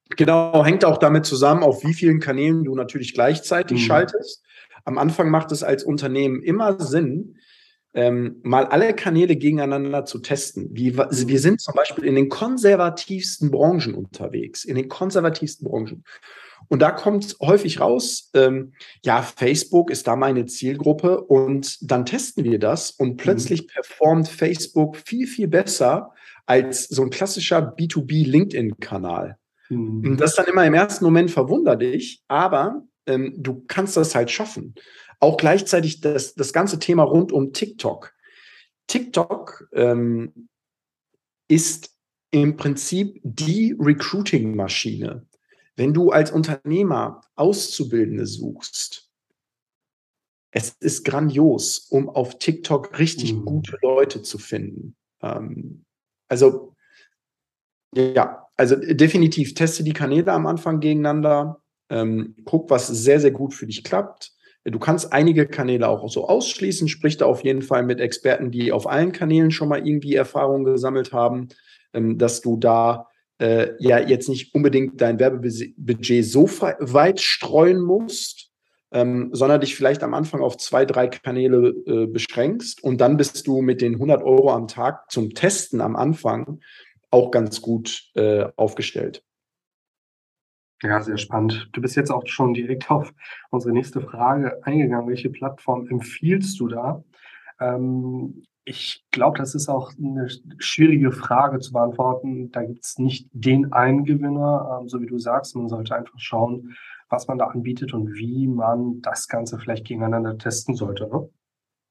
Genau, 0.09 0.63
hängt 0.63 0.85
auch 0.85 0.97
damit 0.97 1.25
zusammen, 1.25 1.63
auf 1.63 1.83
wie 1.83 1.93
vielen 1.93 2.19
Kanälen 2.19 2.63
du 2.63 2.75
natürlich 2.75 3.13
gleichzeitig 3.13 3.81
mhm. 3.81 3.85
schaltest. 3.85 4.43
Am 4.83 4.97
Anfang 4.97 5.29
macht 5.29 5.51
es 5.51 5.63
als 5.63 5.83
Unternehmen 5.83 6.43
immer 6.43 6.79
Sinn, 6.79 7.37
ähm, 7.95 8.39
mal 8.43 8.65
alle 8.65 8.93
Kanäle 8.93 9.35
gegeneinander 9.35 10.05
zu 10.05 10.19
testen. 10.19 10.69
Wie, 10.71 10.95
wir 10.97 11.39
sind 11.39 11.61
zum 11.61 11.73
Beispiel 11.73 12.03
in 12.03 12.15
den 12.15 12.29
konservativsten 12.29 13.49
Branchen 13.49 13.95
unterwegs, 13.95 14.65
in 14.65 14.75
den 14.75 14.89
konservativsten 14.89 15.67
Branchen. 15.67 16.03
Und 16.67 16.81
da 16.81 16.91
kommt 16.91 17.37
häufig 17.41 17.79
raus, 17.79 18.29
ähm, 18.33 18.73
ja, 19.03 19.21
Facebook 19.21 19.89
ist 19.89 20.07
da 20.07 20.15
meine 20.15 20.45
Zielgruppe 20.45 21.21
und 21.21 21.77
dann 21.81 22.05
testen 22.05 22.43
wir 22.43 22.59
das 22.59 22.91
und 22.91 23.11
mhm. 23.11 23.17
plötzlich 23.17 23.63
mhm. 23.63 23.67
performt 23.67 24.27
Facebook 24.27 24.97
viel, 24.97 25.25
viel 25.25 25.47
besser 25.47 26.11
als 26.45 26.87
so 26.87 27.01
ein 27.01 27.09
klassischer 27.09 27.75
B2B 27.75 28.27
LinkedIn-Kanal. 28.27 29.37
Mhm. 29.69 30.17
Das 30.17 30.31
ist 30.31 30.37
dann 30.37 30.47
immer 30.47 30.65
im 30.65 30.73
ersten 30.73 31.05
Moment 31.05 31.31
verwunderlich, 31.31 32.23
aber 32.27 32.83
ähm, 33.05 33.33
du 33.37 33.63
kannst 33.67 33.97
das 33.97 34.15
halt 34.15 34.31
schaffen. 34.31 34.75
Auch 35.19 35.37
gleichzeitig 35.37 36.01
das, 36.01 36.35
das 36.35 36.53
ganze 36.53 36.79
Thema 36.79 37.03
rund 37.03 37.31
um 37.31 37.53
TikTok. 37.53 38.13
TikTok 38.87 39.69
ähm, 39.73 40.49
ist 41.47 41.95
im 42.31 42.57
Prinzip 42.57 43.19
die 43.23 43.75
Recruiting-Maschine. 43.79 45.25
Wenn 45.75 45.93
du 45.93 46.11
als 46.11 46.31
Unternehmer 46.31 47.21
Auszubildende 47.35 48.25
suchst, 48.25 49.09
es 50.51 50.69
ist 50.79 51.03
grandios, 51.03 51.87
um 51.89 52.09
auf 52.09 52.39
TikTok 52.39 52.97
richtig 52.97 53.33
mhm. 53.33 53.45
gute 53.45 53.77
Leute 53.81 54.21
zu 54.21 54.37
finden. 54.37 54.95
Ähm, 55.21 55.85
also, 56.29 56.75
ja, 57.93 58.44
also 58.57 58.75
definitiv 58.75 59.53
teste 59.53 59.83
die 59.83 59.93
Kanäle 59.93 60.31
am 60.31 60.47
Anfang 60.47 60.79
gegeneinander. 60.79 61.61
Ähm, 61.89 62.35
guck, 62.45 62.69
was 62.69 62.87
sehr, 62.87 63.19
sehr 63.19 63.31
gut 63.31 63.53
für 63.53 63.67
dich 63.67 63.83
klappt. 63.83 64.31
Du 64.63 64.79
kannst 64.79 65.13
einige 65.13 65.45
Kanäle 65.45 65.87
auch 65.87 66.09
so 66.09 66.27
ausschließen, 66.27 66.87
sprich 66.87 67.17
da 67.17 67.25
auf 67.25 67.43
jeden 67.43 67.61
Fall 67.61 67.83
mit 67.83 67.99
Experten, 67.99 68.49
die 68.49 68.71
auf 68.71 68.87
allen 68.87 69.11
Kanälen 69.11 69.51
schon 69.51 69.69
mal 69.69 69.85
irgendwie 69.85 70.15
Erfahrungen 70.15 70.63
gesammelt 70.65 71.13
haben, 71.13 71.49
ähm, 71.93 72.17
dass 72.17 72.41
du 72.41 72.57
da 72.57 73.07
äh, 73.37 73.73
ja 73.79 73.99
jetzt 73.99 74.29
nicht 74.29 74.55
unbedingt 74.55 74.99
dein 75.01 75.19
Werbebudget 75.19 76.25
so 76.25 76.49
weit 76.49 77.21
streuen 77.21 77.81
musst, 77.81 78.49
ähm, 78.91 79.29
sondern 79.33 79.61
dich 79.61 79.75
vielleicht 79.75 80.01
am 80.01 80.13
Anfang 80.13 80.41
auf 80.41 80.57
zwei, 80.57 80.85
drei 80.85 81.07
Kanäle 81.07 81.75
äh, 81.85 82.07
beschränkst 82.07 82.83
und 82.83 83.01
dann 83.01 83.17
bist 83.17 83.45
du 83.45 83.61
mit 83.61 83.81
den 83.81 83.95
100 83.95 84.23
Euro 84.23 84.51
am 84.51 84.67
Tag 84.67 85.11
zum 85.11 85.33
Testen 85.35 85.81
am 85.81 85.95
Anfang 85.95 86.59
auch 87.15 87.31
ganz 87.31 87.61
gut 87.61 88.11
äh, 88.15 88.45
aufgestellt. 88.57 89.23
Ja, 90.83 91.01
sehr 91.01 91.17
spannend. 91.17 91.69
Du 91.71 91.81
bist 91.81 91.95
jetzt 91.95 92.11
auch 92.11 92.27
schon 92.27 92.53
direkt 92.53 92.91
auf 92.91 93.13
unsere 93.49 93.73
nächste 93.73 94.01
Frage 94.01 94.61
eingegangen. 94.63 95.07
Welche 95.07 95.29
Plattform 95.29 95.87
empfiehlst 95.87 96.59
du 96.59 96.67
da? 96.67 97.03
Ähm, 97.61 98.43
ich 98.65 99.05
glaube, 99.11 99.37
das 99.37 99.55
ist 99.55 99.69
auch 99.69 99.93
eine 99.97 100.27
schwierige 100.57 101.13
Frage 101.13 101.59
zu 101.59 101.71
beantworten. 101.71 102.51
Da 102.51 102.63
gibt 102.63 102.83
es 102.83 102.99
nicht 102.99 103.29
den 103.31 103.71
einen 103.71 104.03
Gewinner, 104.03 104.79
ähm, 104.81 104.89
so 104.89 105.01
wie 105.01 105.05
du 105.05 105.17
sagst. 105.17 105.55
Man 105.55 105.69
sollte 105.69 105.95
einfach 105.95 106.19
schauen, 106.19 106.75
was 107.07 107.27
man 107.27 107.37
da 107.37 107.45
anbietet 107.45 107.93
und 107.93 108.13
wie 108.15 108.47
man 108.47 109.01
das 109.01 109.29
Ganze 109.29 109.57
vielleicht 109.57 109.85
gegeneinander 109.85 110.37
testen 110.37 110.75
sollte. 110.75 111.07
Ne? 111.07 111.29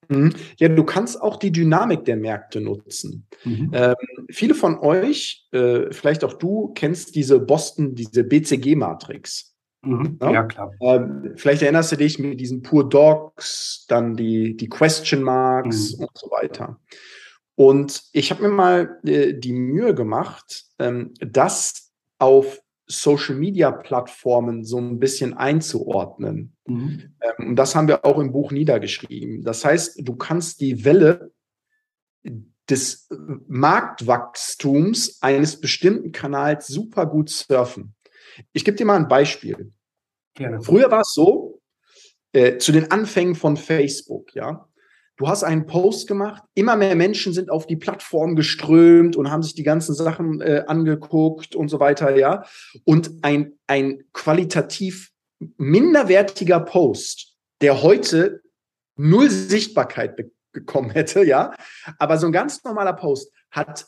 Mhm. 0.08 0.34
Ja, 0.58 0.68
du 0.68 0.84
kannst 0.84 1.20
auch 1.20 1.36
die 1.36 1.52
Dynamik 1.52 2.04
der 2.04 2.16
Märkte 2.16 2.60
nutzen. 2.60 3.26
Mhm. 3.44 3.70
Ähm, 3.72 3.94
viele 4.30 4.54
von 4.54 4.78
euch, 4.78 5.46
äh, 5.52 5.92
vielleicht 5.92 6.24
auch 6.24 6.34
du, 6.34 6.72
kennst 6.74 7.14
diese 7.14 7.40
Boston, 7.40 7.94
diese 7.94 8.24
BCG-Matrix. 8.24 9.54
Mhm. 9.82 10.18
Ja? 10.20 10.32
ja? 10.32 10.42
klar. 10.44 10.72
Ähm, 10.80 11.32
vielleicht 11.36 11.62
erinnerst 11.62 11.92
du 11.92 11.96
dich 11.96 12.18
mit 12.18 12.40
diesen 12.40 12.62
Pure 12.62 12.88
Dogs, 12.88 13.84
dann 13.88 14.16
die, 14.16 14.56
die 14.56 14.68
Question 14.68 15.22
Marks 15.22 15.96
mhm. 15.96 16.04
und 16.04 16.18
so 16.18 16.30
weiter. 16.30 16.78
Und 17.56 18.02
ich 18.12 18.30
habe 18.30 18.42
mir 18.42 18.48
mal 18.48 18.98
äh, 19.04 19.34
die 19.34 19.52
Mühe 19.52 19.94
gemacht, 19.94 20.64
ähm, 20.78 21.12
das 21.20 21.92
auf 22.18 22.60
Social 22.86 23.36
Media 23.36 23.70
Plattformen 23.70 24.64
so 24.64 24.78
ein 24.78 24.98
bisschen 24.98 25.34
einzuordnen. 25.34 26.56
Mhm. 26.66 27.14
Ähm, 27.20 27.48
und 27.48 27.56
das 27.56 27.74
haben 27.74 27.88
wir 27.88 28.04
auch 28.04 28.18
im 28.18 28.32
Buch 28.32 28.52
niedergeschrieben. 28.52 29.42
Das 29.42 29.64
heißt, 29.64 30.00
du 30.02 30.16
kannst 30.16 30.60
die 30.60 30.84
Welle 30.84 31.32
des 32.68 33.08
Marktwachstums 33.46 35.18
eines 35.22 35.60
bestimmten 35.60 36.12
Kanals 36.12 36.66
super 36.66 37.06
gut 37.06 37.30
surfen. 37.30 37.94
Ich 38.52 38.64
gebe 38.64 38.76
dir 38.76 38.86
mal 38.86 38.96
ein 38.96 39.08
Beispiel. 39.08 39.72
Gerne. 40.34 40.62
Früher 40.62 40.90
war 40.90 41.02
es 41.02 41.12
so, 41.12 41.60
äh, 42.32 42.58
zu 42.58 42.72
den 42.72 42.90
Anfängen 42.90 43.34
von 43.34 43.56
Facebook, 43.56 44.34
ja. 44.34 44.68
Du 45.16 45.28
hast 45.28 45.44
einen 45.44 45.66
Post 45.66 46.08
gemacht, 46.08 46.42
immer 46.54 46.74
mehr 46.74 46.96
Menschen 46.96 47.32
sind 47.32 47.50
auf 47.50 47.66
die 47.66 47.76
Plattform 47.76 48.34
geströmt 48.34 49.14
und 49.14 49.30
haben 49.30 49.42
sich 49.42 49.54
die 49.54 49.62
ganzen 49.62 49.94
Sachen 49.94 50.40
äh, 50.40 50.64
angeguckt 50.66 51.54
und 51.54 51.68
so 51.68 51.78
weiter, 51.78 52.16
ja. 52.16 52.44
Und 52.84 53.12
ein, 53.22 53.52
ein 53.68 54.02
qualitativ 54.12 55.12
minderwertiger 55.56 56.60
Post, 56.60 57.36
der 57.60 57.82
heute 57.82 58.42
null 58.96 59.30
Sichtbarkeit 59.30 60.16
bekommen 60.52 60.90
hätte, 60.90 61.24
ja. 61.24 61.54
Aber 61.98 62.18
so 62.18 62.26
ein 62.26 62.32
ganz 62.32 62.64
normaler 62.64 62.94
Post 62.94 63.30
hat 63.50 63.86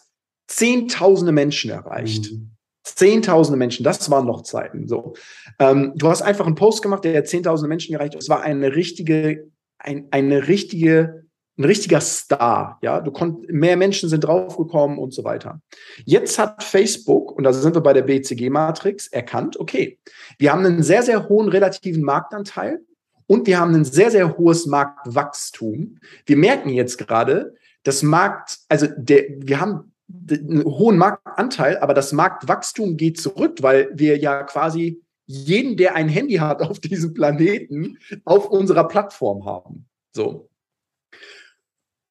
zehntausende 0.49 1.33
Menschen 1.33 1.71
erreicht. 1.71 2.31
Mhm. 2.31 2.53
Zehntausende 2.85 3.59
Menschen, 3.59 3.83
das 3.83 4.09
waren 4.11 4.27
noch 4.27 4.43
Zeiten. 4.43 4.87
So, 4.87 5.15
ähm, 5.59 5.93
du 5.97 6.09
hast 6.09 6.23
einfach 6.23 6.47
einen 6.47 6.55
Post 6.55 6.83
gemacht, 6.83 7.03
der 7.03 7.25
zehntausende 7.25 7.69
Menschen 7.69 7.95
erreicht. 7.95 8.15
Es 8.15 8.29
war 8.29 8.43
eine 8.43 8.77
richtige, 8.77 9.51
ein, 9.87 10.09
eine 10.11 10.49
richtige, 10.49 11.25
ein 11.59 11.65
richtiger 11.65 12.01
Star. 12.01 12.79
Ja, 12.83 13.01
du 13.01 13.11
konnt, 13.11 13.51
mehr 13.51 13.77
Menschen 13.77 14.09
sind 14.09 14.25
draufgekommen 14.25 14.99
und 14.99 15.15
so 15.15 15.25
weiter. 15.25 15.61
Jetzt 16.05 16.39
hat 16.39 16.63
Facebook 16.63 17.33
und 17.33 17.45
da 17.45 17.53
sind 17.53 17.75
wir 17.75 17.81
bei 17.81 17.93
der 17.93 18.03
BCG-Matrix 18.03 19.09
erkannt. 19.09 19.59
Okay, 19.59 19.99
wir 20.39 20.53
haben 20.53 20.67
einen 20.67 20.83
sehr 20.83 21.03
sehr 21.03 21.29
hohen 21.29 21.49
relativen 21.49 22.03
Marktanteil 22.03 22.81
und 23.27 23.47
wir 23.47 23.59
haben 23.59 23.75
ein 23.75 23.85
sehr 23.85 24.11
sehr 24.11 24.37
hohes 24.37 24.67
Marktwachstum. 24.67 25.99
Wir 26.27 26.37
merken 26.37 26.69
jetzt 26.69 26.99
gerade, 26.99 27.55
das 27.83 28.03
Markt, 28.03 28.59
also 28.69 28.89
der, 28.97 29.25
wir 29.39 29.61
haben 29.61 29.93
einen 30.29 30.65
hohen 30.65 30.99
Marktanteil, 30.99 31.79
aber 31.79 31.95
das 31.95 32.13
Marktwachstum 32.13 32.97
geht 32.97 33.21
zurück, 33.21 33.59
weil 33.61 33.91
wir 33.95 34.19
ja 34.19 34.43
quasi 34.43 35.01
jeden, 35.27 35.77
der 35.77 35.95
ein 35.95 36.09
Handy 36.09 36.35
hat 36.35 36.63
auf 36.63 36.81
diesem 36.81 37.15
Planeten, 37.15 37.99
auf 38.25 38.49
unserer 38.49 38.89
Plattform 38.89 39.45
haben. 39.45 39.89
So. 40.13 40.49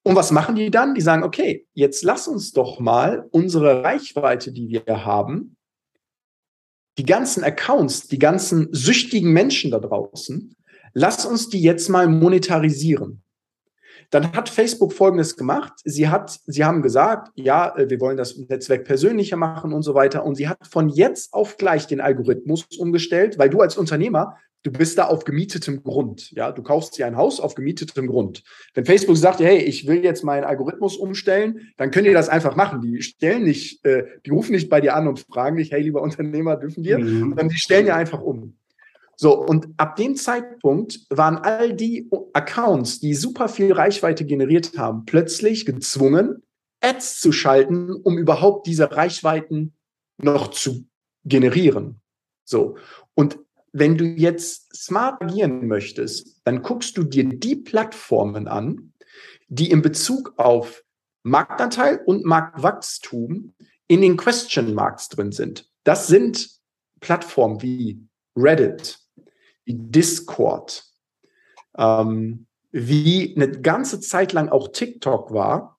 Und 0.04 0.16
was 0.16 0.32
machen 0.32 0.56
die 0.56 0.70
dann? 0.70 0.94
Die 0.94 1.02
sagen, 1.02 1.24
okay, 1.24 1.68
jetzt 1.74 2.04
lass 2.04 2.28
uns 2.28 2.52
doch 2.52 2.80
mal 2.80 3.28
unsere 3.32 3.84
Reichweite, 3.84 4.52
die 4.52 4.70
wir 4.70 5.06
haben, 5.06 5.58
die 6.98 7.06
ganzen 7.06 7.44
Accounts, 7.44 8.08
die 8.08 8.20
ganzen 8.20 8.70
süchtigen 8.72 9.34
Menschen 9.34 9.72
da 9.72 9.80
draußen, 9.80 10.56
lass 10.94 11.26
uns 11.26 11.50
die 11.50 11.62
jetzt 11.62 11.90
mal 11.90 12.08
monetarisieren. 12.08 13.24
Dann 14.16 14.32
hat 14.32 14.48
Facebook 14.48 14.94
Folgendes 14.94 15.36
gemacht. 15.36 15.74
Sie 15.84 16.08
hat, 16.08 16.40
sie 16.46 16.64
haben 16.64 16.82
gesagt, 16.82 17.34
ja, 17.36 17.76
äh, 17.76 17.90
wir 17.90 18.00
wollen 18.00 18.16
das 18.16 18.38
Netzwerk 18.38 18.86
persönlicher 18.86 19.36
machen 19.36 19.74
und 19.74 19.82
so 19.82 19.94
weiter. 19.94 20.24
Und 20.24 20.36
sie 20.36 20.48
hat 20.48 20.66
von 20.66 20.88
jetzt 20.88 21.34
auf 21.34 21.58
gleich 21.58 21.86
den 21.86 22.00
Algorithmus 22.00 22.66
umgestellt, 22.80 23.38
weil 23.38 23.50
du 23.50 23.60
als 23.60 23.76
Unternehmer, 23.76 24.38
du 24.64 24.72
bist 24.72 24.98
da 24.98 25.08
auf 25.08 25.26
gemietetem 25.26 25.84
Grund. 25.84 26.32
Ja, 26.32 26.54
du 26.54 26.64
kaufst 26.64 26.98
dir 26.98 27.08
ein 27.08 27.18
Haus 27.18 27.42
auf 27.42 27.56
gemietetem 27.56 28.08
Grund. 28.08 28.44
Wenn 28.74 28.86
Facebook 28.86 29.18
sagt, 29.18 29.42
hey, 29.42 29.58
ich 29.58 29.86
will 29.86 30.02
jetzt 30.02 30.24
meinen 30.24 30.46
Algorithmus 30.46 30.96
umstellen, 30.96 31.74
dann 31.76 31.92
könnt 31.92 32.08
ihr 32.08 32.14
das 32.14 32.30
einfach 32.30 32.56
machen. 32.56 32.80
Die 32.80 33.02
stellen 33.02 33.44
nicht, 33.44 33.84
äh, 33.84 34.06
die 34.26 34.30
rufen 34.30 34.54
nicht 34.54 34.70
bei 34.70 34.80
dir 34.80 34.96
an 34.96 35.10
und 35.10 35.20
fragen 35.20 35.58
dich, 35.58 35.74
hey, 35.74 35.82
lieber 35.82 36.02
Unternehmer, 36.02 36.56
dürfen 36.56 36.86
wir? 36.86 37.00
Mhm. 37.00 37.20
Sondern 37.20 37.50
die 37.50 37.58
stellen 37.58 37.86
ja 37.86 37.98
einfach 37.98 38.22
um. 38.22 38.56
So, 39.18 39.38
und 39.38 39.68
ab 39.78 39.96
dem 39.96 40.16
Zeitpunkt 40.16 41.00
waren 41.10 41.38
all 41.38 41.74
die 41.74 42.10
Accounts, 42.34 43.00
die 43.00 43.14
super 43.14 43.48
viel 43.48 43.72
Reichweite 43.72 44.26
generiert 44.26 44.78
haben, 44.78 45.06
plötzlich 45.06 45.66
gezwungen, 45.66 46.44
Ads 46.82 47.20
zu 47.20 47.32
schalten, 47.32 47.94
um 47.94 48.18
überhaupt 48.18 48.68
diese 48.68 48.92
Reichweiten 48.92 49.74
noch 50.18 50.50
zu 50.50 50.86
generieren. 51.24 52.02
So. 52.44 52.78
Und 53.16 53.40
wenn 53.72 53.98
du 53.98 54.06
jetzt 54.06 54.76
smart 54.76 55.22
agieren 55.22 55.68
möchtest, 55.68 56.42
dann 56.46 56.62
guckst 56.62 56.96
du 56.98 57.04
dir 57.04 57.24
die 57.26 57.56
Plattformen 57.56 58.48
an, 58.48 58.94
die 59.48 59.70
in 59.72 59.82
Bezug 59.82 60.34
auf 60.38 60.84
Marktanteil 61.24 62.02
und 62.06 62.24
Marktwachstum 62.24 63.54
in 63.88 64.02
den 64.02 64.18
Question 64.18 64.74
Marks 64.74 65.10
drin 65.10 65.32
sind. 65.32 65.70
Das 65.84 66.08
sind 66.08 66.50
Plattformen 67.00 67.62
wie 67.62 68.08
Reddit, 68.38 69.00
Discord, 69.74 70.84
ähm, 71.78 72.46
wie 72.72 73.34
eine 73.36 73.50
ganze 73.50 74.00
Zeit 74.00 74.34
lang 74.34 74.50
auch 74.50 74.70
TikTok 74.70 75.34
war. 75.34 75.76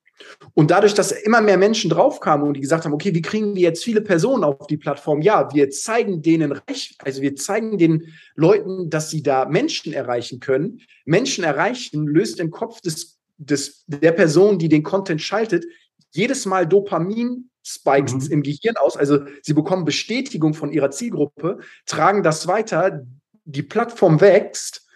Und 0.55 0.71
dadurch, 0.71 0.95
dass 0.95 1.13
immer 1.13 1.43
mehr 1.43 1.59
Menschen 1.59 1.91
draufkamen 1.91 2.47
und 2.47 2.55
die 2.55 2.61
gesagt 2.61 2.85
haben, 2.85 2.95
okay, 2.95 3.15
wie 3.15 3.23
kriegen 3.23 3.55
wir 3.55 3.63
jetzt 3.63 3.85
viele 3.85 4.01
Personen 4.01 4.45
auf 4.45 4.67
die 4.67 4.79
Plattform? 4.79 5.21
Ja, 5.21 5.53
wir 5.53 5.69
zeigen 5.71 6.23
denen 6.23 6.59
also 7.05 7.23
wir 7.23 7.37
zeigen 7.37 7.77
den 7.77 8.15
Leuten, 8.35 8.89
dass 8.89 9.11
sie 9.11 9.23
da 9.23 9.45
Menschen 9.45 9.93
erreichen 9.93 10.41
können. 10.41 10.81
Menschen 11.05 11.45
erreichen 11.45 12.07
löst 12.07 12.41
im 12.41 12.51
Kopf 12.51 12.81
des, 12.81 13.19
des, 13.37 13.85
der 13.87 14.13
Person, 14.13 14.59
die 14.59 14.71
den 14.71 14.83
Content 14.83 15.21
schaltet, 15.21 15.67
jedes 16.13 16.47
Mal 16.47 16.67
Dopamin-Spikes 16.67 18.29
mhm. 18.29 18.33
im 18.33 18.43
Gehirn 18.43 18.77
aus. 18.77 18.97
Also 18.97 19.21
sie 19.43 19.53
bekommen 19.53 19.85
Bestätigung 19.85 20.55
von 20.55 20.73
ihrer 20.73 20.91
Zielgruppe, 20.91 21.59
tragen 21.85 22.23
das 22.23 22.47
weiter, 22.47 23.07
die 23.47 23.63
Plattform 23.63 24.21
wächst 24.21 24.87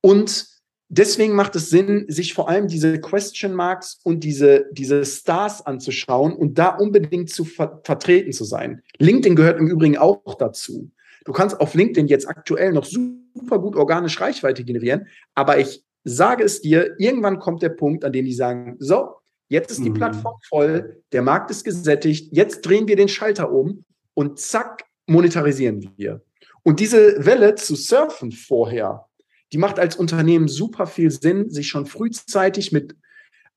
und 0.00 0.46
deswegen 0.88 1.34
macht 1.34 1.54
es 1.54 1.70
Sinn, 1.70 2.06
sich 2.08 2.34
vor 2.34 2.48
allem 2.48 2.66
diese 2.66 3.00
Question 3.00 3.54
Marks 3.54 4.00
und 4.02 4.24
diese, 4.24 4.66
diese 4.72 5.04
Stars 5.04 5.64
anzuschauen 5.64 6.34
und 6.34 6.58
da 6.58 6.70
unbedingt 6.70 7.30
zu 7.30 7.44
ver 7.44 7.80
vertreten 7.84 8.32
zu 8.32 8.44
sein. 8.44 8.82
LinkedIn 8.98 9.36
gehört 9.36 9.58
im 9.58 9.68
Übrigen 9.68 9.98
auch 9.98 10.34
dazu. 10.36 10.90
Du 11.24 11.32
kannst 11.32 11.60
auf 11.60 11.74
LinkedIn 11.74 12.08
jetzt 12.08 12.26
aktuell 12.26 12.72
noch 12.72 12.84
super 12.84 13.58
gut 13.58 13.76
organisch 13.76 14.20
Reichweite 14.20 14.64
generieren, 14.64 15.06
aber 15.34 15.58
ich 15.58 15.84
sage 16.04 16.42
es 16.42 16.62
dir, 16.62 16.94
irgendwann 16.98 17.38
kommt 17.38 17.62
der 17.62 17.68
Punkt, 17.68 18.04
an 18.04 18.12
dem 18.12 18.24
die 18.24 18.32
sagen, 18.32 18.76
so, 18.78 19.16
jetzt 19.48 19.70
ist 19.70 19.84
die 19.84 19.90
mhm. 19.90 19.94
Plattform 19.94 20.36
voll, 20.48 21.02
der 21.12 21.22
Markt 21.22 21.50
ist 21.50 21.64
gesättigt, 21.64 22.34
jetzt 22.34 22.62
drehen 22.62 22.88
wir 22.88 22.96
den 22.96 23.08
Schalter 23.08 23.52
um 23.52 23.84
und 24.14 24.38
zack, 24.38 24.84
monetarisieren 25.06 25.92
wir. 25.96 26.22
Und 26.68 26.80
diese 26.80 27.24
Welle 27.24 27.54
zu 27.54 27.74
surfen 27.74 28.30
vorher, 28.30 29.08
die 29.52 29.56
macht 29.56 29.78
als 29.78 29.96
Unternehmen 29.96 30.48
super 30.48 30.86
viel 30.86 31.10
Sinn, 31.10 31.48
sich 31.48 31.68
schon 31.68 31.86
frühzeitig 31.86 32.72
mit 32.72 32.94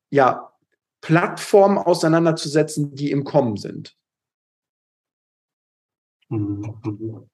ja, 0.08 0.50
Plattformen 1.02 1.76
auseinanderzusetzen, 1.76 2.94
die 2.94 3.10
im 3.10 3.24
Kommen 3.24 3.58
sind. 3.58 3.98
Mhm. 6.30 7.28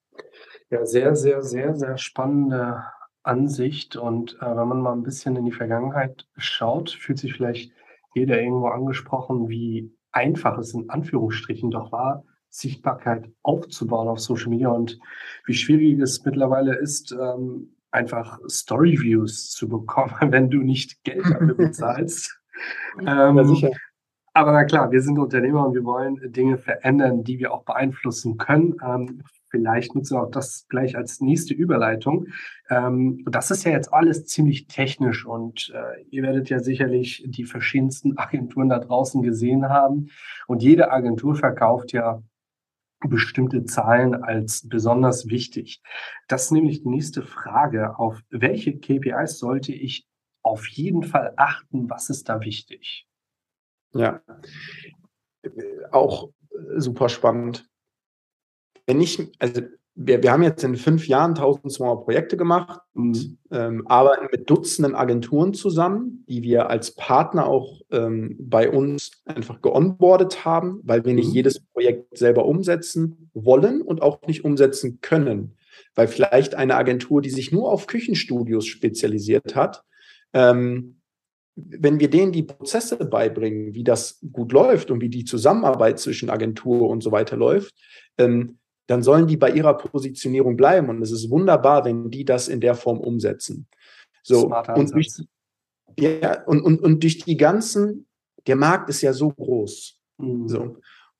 Ja, 0.68 0.85
sehr, 0.85 1.14
sehr, 1.14 1.42
sehr, 1.42 1.76
sehr 1.76 1.97
spannende 1.97 2.82
Ansicht. 3.23 3.94
Und 3.94 4.37
äh, 4.40 4.56
wenn 4.56 4.66
man 4.66 4.80
mal 4.80 4.94
ein 4.94 5.04
bisschen 5.04 5.37
in 5.37 5.44
die 5.44 5.52
Vergangenheit 5.52 6.26
schaut, 6.38 6.90
fühlt 6.90 7.20
sich 7.20 7.35
vielleicht 7.35 7.70
jeder 8.16 8.40
irgendwo 8.42 8.66
angesprochen, 8.66 9.49
wie 9.49 9.97
einfach 10.11 10.58
es 10.58 10.75
in 10.75 10.90
Anführungsstrichen 10.90 11.70
doch 11.70 11.92
war, 11.92 12.25
Sichtbarkeit 12.50 13.31
aufzubauen 13.43 14.09
auf 14.09 14.21
Social 14.21 14.49
Media 14.49 14.69
und 14.69 14.99
wie 15.47 15.55
schwierig 15.55 15.99
es 16.00 16.25
mittlerweile 16.25 16.76
ist, 16.76 17.12
ähm, 17.12 17.75
einfach 17.90 18.38
Storyviews 18.49 19.50
zu 19.50 19.69
bekommen, 19.69 20.12
wenn 20.33 20.50
du 20.50 20.59
nicht 20.59 21.02
Geld 21.05 21.25
dafür 21.25 21.55
bezahlst. 21.57 22.40
ähm, 23.00 23.37
ja, 23.37 23.45
sicher. 23.45 23.71
Aber 24.35 24.52
na 24.52 24.64
klar, 24.64 24.93
wir 24.93 25.02
sind 25.02 25.19
Unternehmer 25.19 25.67
und 25.67 25.75
wir 25.75 25.83
wollen 25.83 26.21
Dinge 26.33 26.59
verändern, 26.59 27.25
die 27.25 27.40
wir 27.40 27.52
auch 27.52 27.64
beeinflussen 27.64 28.37
können. 28.37 28.76
Ähm, 28.85 29.23
vielleicht 29.50 29.97
nutzen 29.97 30.17
wir 30.17 30.23
auch 30.23 30.31
das 30.31 30.67
gleich 30.69 30.97
als 30.97 31.21
nächste 31.21 31.55
Überleitung. 31.55 32.28
Ähm, 32.71 33.25
das 33.28 33.50
ist 33.50 33.64
ja 33.64 33.73
jetzt 33.73 33.93
alles 33.93 34.26
ziemlich 34.26 34.69
technisch 34.69 35.26
und 35.26 35.73
äh, 35.75 36.05
ihr 36.11 36.23
werdet 36.23 36.50
ja 36.50 36.61
sicherlich 36.61 37.25
die 37.26 37.45
verschiedensten 37.45 38.17
Agenturen 38.17 38.69
da 38.69 38.78
draußen 38.78 39.23
gesehen 39.23 39.69
haben. 39.69 40.11
Und 40.47 40.62
jede 40.62 40.93
Agentur 40.93 41.35
verkauft 41.35 41.93
ja 41.93 42.23
bestimmte 43.00 43.64
Zahlen 43.64 44.14
als 44.14 44.69
besonders 44.69 45.28
wichtig. 45.28 45.81
Das 46.26 46.45
ist 46.45 46.50
nämlich 46.52 46.83
die 46.83 46.88
nächste 46.88 47.23
Frage. 47.23 47.99
Auf 47.99 48.21
welche 48.31 48.78
KPIs 48.78 49.38
sollte 49.38 49.73
ich 49.73 50.07
auf 50.43 50.67
jeden 50.69 51.02
Fall 51.02 51.35
achten? 51.37 51.88
Was 51.90 52.11
ist 52.11 52.28
da 52.28 52.40
wichtig? 52.40 53.07
Ja, 53.93 54.23
auch 55.91 56.30
super 56.76 57.08
spannend. 57.08 57.69
Wenn 58.87 59.00
ich, 59.00 59.30
also 59.39 59.63
wir, 60.00 60.23
wir 60.23 60.30
haben 60.30 60.45
jetzt 60.45 60.63
in 60.63 60.76
fünf 60.76 61.08
Jahren 61.08 61.30
1200 61.30 62.04
Projekte 62.04 62.37
gemacht, 62.37 62.80
mhm. 62.95 63.39
ähm, 63.50 63.87
arbeiten 63.89 64.28
mit 64.30 64.49
Dutzenden 64.49 64.95
Agenturen 64.95 65.54
zusammen, 65.54 66.25
die 66.28 66.43
wir 66.43 66.71
als 66.71 66.95
Partner 66.95 67.49
auch 67.49 67.80
ähm, 67.91 68.37
bei 68.39 68.71
uns 68.71 69.11
einfach 69.25 69.61
geonboardet 69.61 70.45
haben, 70.45 70.80
weil 70.84 71.04
wir 71.04 71.15
nicht 71.15 71.30
mhm. 71.30 71.34
jedes 71.34 71.61
Projekt 71.61 72.17
selber 72.17 72.47
umsetzen 72.47 73.30
wollen 73.34 73.82
und 73.82 74.00
auch 74.00 74.23
nicht 74.26 74.45
umsetzen 74.45 75.00
können. 75.00 75.56
Weil 75.97 76.06
vielleicht 76.06 76.54
eine 76.54 76.76
Agentur, 76.76 77.21
die 77.21 77.30
sich 77.30 77.50
nur 77.50 77.73
auf 77.73 77.89
Küchenstudios 77.89 78.67
spezialisiert 78.67 79.56
hat, 79.56 79.82
ähm, 80.32 81.00
wenn 81.56 81.99
wir 81.99 82.08
denen 82.08 82.30
die 82.30 82.45
Prozesse 82.45 82.97
beibringen, 82.97 83.75
wie 83.75 83.82
das 83.82 84.21
gut 84.30 84.52
läuft 84.52 84.93
und 84.93 85.00
wie 85.00 85.08
die 85.08 85.25
Zusammenarbeit 85.25 85.99
zwischen 85.99 86.30
Agentur 86.30 86.89
und 86.89 87.02
so 87.02 87.11
weiter 87.11 87.37
läuft, 87.37 87.75
ähm, 88.17 88.58
dann 88.89 89.03
sollen 89.03 89.27
die 89.27 89.37
bei 89.37 89.51
ihrer 89.51 89.75
Positionierung 89.75 90.57
bleiben. 90.57 90.89
Und 90.89 91.03
es 91.03 91.13
ist 91.13 91.31
wunderbar, 91.31 91.85
wenn 91.85 92.11
die 92.11 92.25
das 92.25 92.49
in 92.49 92.61
der 92.61 92.75
Form 92.75 92.99
umsetzen. 92.99 93.69
So, 94.23 94.51
und 94.75 94.93
durch, 94.93 95.09
ja, 95.99 96.43
und, 96.45 96.63
und, 96.63 96.81
und 96.81 97.03
durch 97.03 97.19
die 97.19 97.37
ganzen, 97.37 98.07
der 98.47 98.57
Markt 98.57 98.89
ist 98.89 99.03
ja 99.03 99.13
so 99.13 99.31
groß. 99.31 99.99
Mhm. 100.17 100.49
So. 100.49 100.77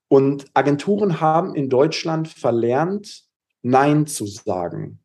Und 0.09 0.47
Agenturen 0.55 1.21
haben 1.21 1.55
in 1.55 1.69
Deutschland 1.69 2.29
verlernt, 2.29 3.25
Nein 3.63 4.07
zu 4.07 4.27
sagen. 4.27 5.01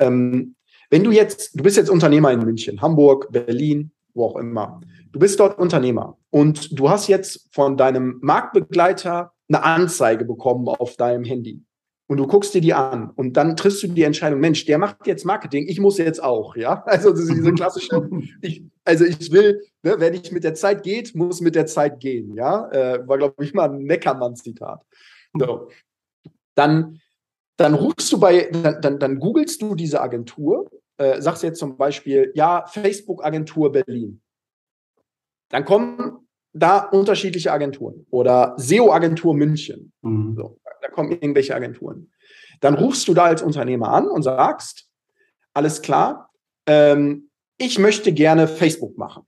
Ähm, 0.00 0.56
wenn 0.88 1.04
du 1.04 1.10
jetzt, 1.10 1.58
du 1.58 1.62
bist 1.62 1.76
jetzt 1.76 1.90
Unternehmer 1.90 2.32
in 2.32 2.40
München, 2.40 2.80
Hamburg, 2.80 3.30
Berlin, 3.30 3.92
wo 4.14 4.24
auch 4.26 4.36
immer. 4.36 4.80
Du 5.12 5.18
bist 5.18 5.40
dort 5.40 5.58
Unternehmer 5.58 6.16
und 6.30 6.78
du 6.78 6.88
hast 6.88 7.08
jetzt 7.08 7.48
von 7.52 7.76
deinem 7.76 8.18
Marktbegleiter 8.22 9.33
eine 9.48 9.62
Anzeige 9.62 10.24
bekommen 10.24 10.68
auf 10.68 10.96
deinem 10.96 11.24
Handy. 11.24 11.62
Und 12.06 12.18
du 12.18 12.26
guckst 12.26 12.52
dir 12.52 12.60
die 12.60 12.74
an 12.74 13.10
und 13.10 13.34
dann 13.38 13.56
triffst 13.56 13.82
du 13.82 13.88
die 13.88 14.02
Entscheidung, 14.02 14.38
Mensch, 14.38 14.66
der 14.66 14.76
macht 14.76 15.06
jetzt 15.06 15.24
Marketing, 15.24 15.66
ich 15.66 15.80
muss 15.80 15.96
jetzt 15.96 16.22
auch, 16.22 16.54
ja. 16.54 16.82
Also 16.86 17.12
diese 17.12 17.52
klassische, 17.54 18.08
ich, 18.42 18.62
also 18.84 19.04
ich 19.06 19.32
will, 19.32 19.62
ne, 19.82 19.96
wenn 19.98 20.12
ich 20.12 20.30
mit 20.30 20.44
der 20.44 20.54
Zeit 20.54 20.82
geht, 20.82 21.14
muss 21.14 21.40
mit 21.40 21.54
der 21.54 21.64
Zeit 21.64 22.00
gehen, 22.00 22.34
ja. 22.34 22.68
Äh, 22.70 23.08
war, 23.08 23.16
glaube 23.16 23.42
ich, 23.42 23.54
mal 23.54 23.70
ein 23.70 23.84
Neckermann-Zitat. 23.84 24.82
So. 25.38 25.68
Dann, 26.54 27.00
dann 27.56 27.74
rufst 27.74 28.12
du 28.12 28.20
bei, 28.20 28.50
dann, 28.52 28.82
dann, 28.82 28.98
dann 28.98 29.18
googelst 29.18 29.62
du 29.62 29.74
diese 29.74 30.02
Agentur, 30.02 30.70
äh, 30.98 31.22
sagst 31.22 31.42
jetzt 31.42 31.58
zum 31.58 31.78
Beispiel, 31.78 32.32
ja, 32.34 32.66
Facebook-Agentur 32.66 33.72
Berlin. 33.72 34.20
Dann 35.48 35.64
kommen 35.64 36.23
da 36.54 36.78
unterschiedliche 36.78 37.52
Agenturen 37.52 38.06
oder 38.10 38.54
SEO-Agentur 38.56 39.34
München. 39.34 39.92
Mhm. 40.02 40.36
So, 40.36 40.58
da 40.80 40.88
kommen 40.88 41.10
irgendwelche 41.10 41.54
Agenturen. 41.54 42.10
Dann 42.60 42.74
rufst 42.74 43.06
du 43.08 43.14
da 43.14 43.24
als 43.24 43.42
Unternehmer 43.42 43.88
an 43.88 44.08
und 44.08 44.22
sagst, 44.22 44.88
alles 45.52 45.82
klar, 45.82 46.30
ähm, 46.66 47.28
ich 47.58 47.78
möchte 47.78 48.12
gerne 48.12 48.48
Facebook 48.48 48.96
machen. 48.96 49.24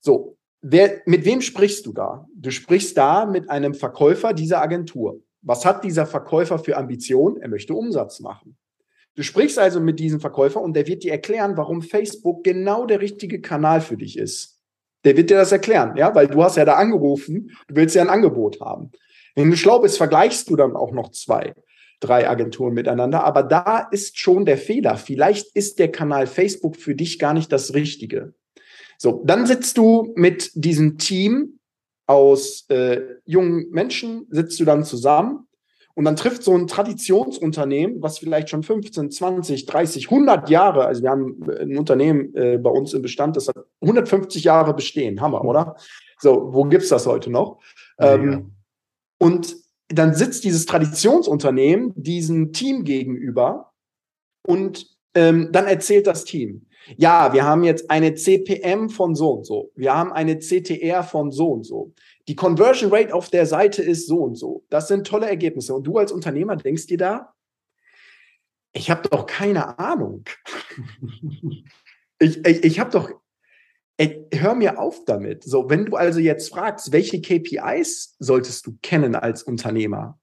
So, 0.00 0.38
wer, 0.62 1.02
mit 1.04 1.24
wem 1.24 1.40
sprichst 1.40 1.84
du 1.84 1.92
da? 1.92 2.26
Du 2.34 2.50
sprichst 2.50 2.96
da 2.96 3.26
mit 3.26 3.50
einem 3.50 3.74
Verkäufer 3.74 4.32
dieser 4.32 4.62
Agentur. 4.62 5.20
Was 5.42 5.64
hat 5.64 5.84
dieser 5.84 6.06
Verkäufer 6.06 6.58
für 6.58 6.76
Ambitionen? 6.76 7.36
Er 7.38 7.48
möchte 7.48 7.74
Umsatz 7.74 8.20
machen. 8.20 8.56
Du 9.14 9.22
sprichst 9.22 9.58
also 9.58 9.80
mit 9.80 9.98
diesem 9.98 10.20
Verkäufer 10.20 10.60
und 10.60 10.74
der 10.74 10.86
wird 10.86 11.02
dir 11.02 11.12
erklären, 11.12 11.56
warum 11.56 11.82
Facebook 11.82 12.44
genau 12.44 12.86
der 12.86 13.00
richtige 13.00 13.40
Kanal 13.40 13.80
für 13.80 13.96
dich 13.96 14.18
ist 14.18 14.55
der 15.04 15.16
wird 15.16 15.30
dir 15.30 15.36
das 15.36 15.52
erklären, 15.52 15.96
ja, 15.96 16.14
weil 16.14 16.26
du 16.26 16.42
hast 16.42 16.56
ja 16.56 16.64
da 16.64 16.74
angerufen, 16.74 17.50
du 17.68 17.76
willst 17.76 17.94
ja 17.94 18.02
ein 18.02 18.08
Angebot 18.08 18.60
haben. 18.60 18.90
Wenn 19.34 19.50
du 19.50 19.56
schlau 19.56 19.80
bist, 19.80 19.98
vergleichst 19.98 20.48
du 20.50 20.56
dann 20.56 20.74
auch 20.74 20.92
noch 20.92 21.10
zwei, 21.10 21.54
drei 22.00 22.28
Agenturen 22.28 22.74
miteinander, 22.74 23.24
aber 23.24 23.42
da 23.42 23.86
ist 23.90 24.18
schon 24.18 24.46
der 24.46 24.58
Fehler. 24.58 24.96
Vielleicht 24.96 25.54
ist 25.54 25.78
der 25.78 25.92
Kanal 25.92 26.26
Facebook 26.26 26.76
für 26.76 26.94
dich 26.94 27.18
gar 27.18 27.34
nicht 27.34 27.52
das 27.52 27.74
Richtige. 27.74 28.34
So, 28.98 29.22
dann 29.26 29.46
sitzt 29.46 29.76
du 29.78 30.12
mit 30.16 30.50
diesem 30.54 30.98
Team 30.98 31.58
aus 32.06 32.64
äh, 32.68 33.00
jungen 33.24 33.70
Menschen, 33.70 34.26
sitzt 34.30 34.58
du 34.58 34.64
dann 34.64 34.84
zusammen 34.84 35.46
und 35.96 36.04
dann 36.04 36.14
trifft 36.14 36.42
so 36.42 36.54
ein 36.54 36.66
Traditionsunternehmen, 36.66 38.02
was 38.02 38.18
vielleicht 38.18 38.50
schon 38.50 38.62
15, 38.62 39.10
20, 39.10 39.64
30, 39.64 40.10
100 40.10 40.50
Jahre, 40.50 40.84
also 40.84 41.02
wir 41.02 41.08
haben 41.08 41.42
ein 41.58 41.78
Unternehmen 41.78 42.34
äh, 42.34 42.58
bei 42.58 42.68
uns 42.68 42.92
im 42.92 43.00
Bestand, 43.00 43.34
das 43.34 43.48
hat 43.48 43.56
150 43.80 44.44
Jahre 44.44 44.74
bestehen. 44.74 45.22
Hammer, 45.22 45.42
oder? 45.42 45.74
So, 46.18 46.52
wo 46.52 46.64
gibt's 46.64 46.90
das 46.90 47.06
heute 47.06 47.30
noch? 47.30 47.60
Ja, 47.98 48.14
ähm, 48.14 48.30
ja. 48.30 48.42
Und 49.18 49.56
dann 49.88 50.14
sitzt 50.14 50.44
dieses 50.44 50.66
Traditionsunternehmen 50.66 51.94
diesem 51.96 52.52
Team 52.52 52.84
gegenüber 52.84 53.72
und 54.46 54.98
ähm, 55.14 55.48
dann 55.50 55.66
erzählt 55.66 56.06
das 56.06 56.24
Team, 56.24 56.66
ja, 56.98 57.32
wir 57.32 57.44
haben 57.44 57.64
jetzt 57.64 57.90
eine 57.90 58.14
CPM 58.14 58.90
von 58.90 59.14
so 59.14 59.30
und 59.30 59.46
so, 59.46 59.72
wir 59.74 59.94
haben 59.94 60.12
eine 60.12 60.40
CTR 60.40 61.02
von 61.02 61.30
so 61.30 61.48
und 61.48 61.64
so. 61.64 61.94
Die 62.28 62.36
Conversion 62.36 62.92
Rate 62.92 63.14
auf 63.14 63.30
der 63.30 63.46
Seite 63.46 63.82
ist 63.82 64.06
so 64.06 64.18
und 64.18 64.34
so. 64.34 64.64
Das 64.68 64.88
sind 64.88 65.06
tolle 65.06 65.28
Ergebnisse. 65.28 65.74
Und 65.74 65.84
du 65.84 65.96
als 65.98 66.12
Unternehmer 66.12 66.56
denkst 66.56 66.86
dir 66.86 66.98
da, 66.98 67.34
ich 68.72 68.90
habe 68.90 69.08
doch 69.08 69.26
keine 69.26 69.78
Ahnung. 69.78 70.24
ich 72.18 72.44
ich, 72.44 72.64
ich 72.64 72.80
habe 72.80 72.90
doch, 72.90 73.10
ey, 73.96 74.26
hör 74.34 74.54
mir 74.54 74.78
auf 74.78 75.04
damit. 75.04 75.44
So, 75.44 75.70
wenn 75.70 75.86
du 75.86 75.96
also 75.96 76.18
jetzt 76.18 76.50
fragst, 76.50 76.92
welche 76.92 77.20
KPIs 77.20 78.16
solltest 78.18 78.66
du 78.66 78.76
kennen 78.82 79.14
als 79.14 79.42
Unternehmer, 79.42 80.18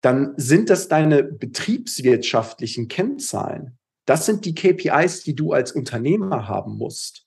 dann 0.00 0.34
sind 0.36 0.70
das 0.70 0.88
deine 0.88 1.22
betriebswirtschaftlichen 1.22 2.88
Kennzahlen. 2.88 3.78
Das 4.06 4.24
sind 4.24 4.44
die 4.44 4.54
KPIs, 4.54 5.24
die 5.24 5.34
du 5.34 5.52
als 5.52 5.72
Unternehmer 5.72 6.48
haben 6.48 6.76
musst. 6.76 7.25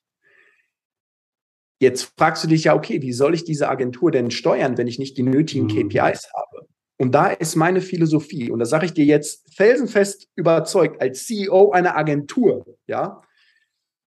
Jetzt 1.80 2.13
fragst 2.18 2.44
du 2.44 2.48
dich 2.48 2.65
ja, 2.65 2.76
okay, 2.76 3.02
wie 3.02 3.13
soll 3.13 3.34
ich 3.34 3.46
diese 3.46 3.70
Agentur 3.70 4.12
denn 4.12 4.32
steuern, 4.32 4.78
wenn 4.78 4.88
ich 4.88 5.00
nicht 5.00 5.18
die 5.18 5.24
nötigen 5.24 5.65
mhm. 5.65 5.89
KPIs 5.89 6.30
habe? 6.34 6.68
Und 6.98 7.13
da 7.13 7.28
ist 7.28 7.56
meine 7.56 7.80
Philosophie, 7.80 8.52
und 8.52 8.60
da 8.60 8.65
sage 8.65 8.86
ich 8.86 8.94
dir 8.94 9.06
jetzt 9.06 9.56
felsenfest 9.56 10.28
überzeugt, 10.36 11.02
als 11.02 11.26
CEO 11.26 11.72
einer 11.72 11.96
Agentur, 11.96 12.65
ja, 12.88 13.22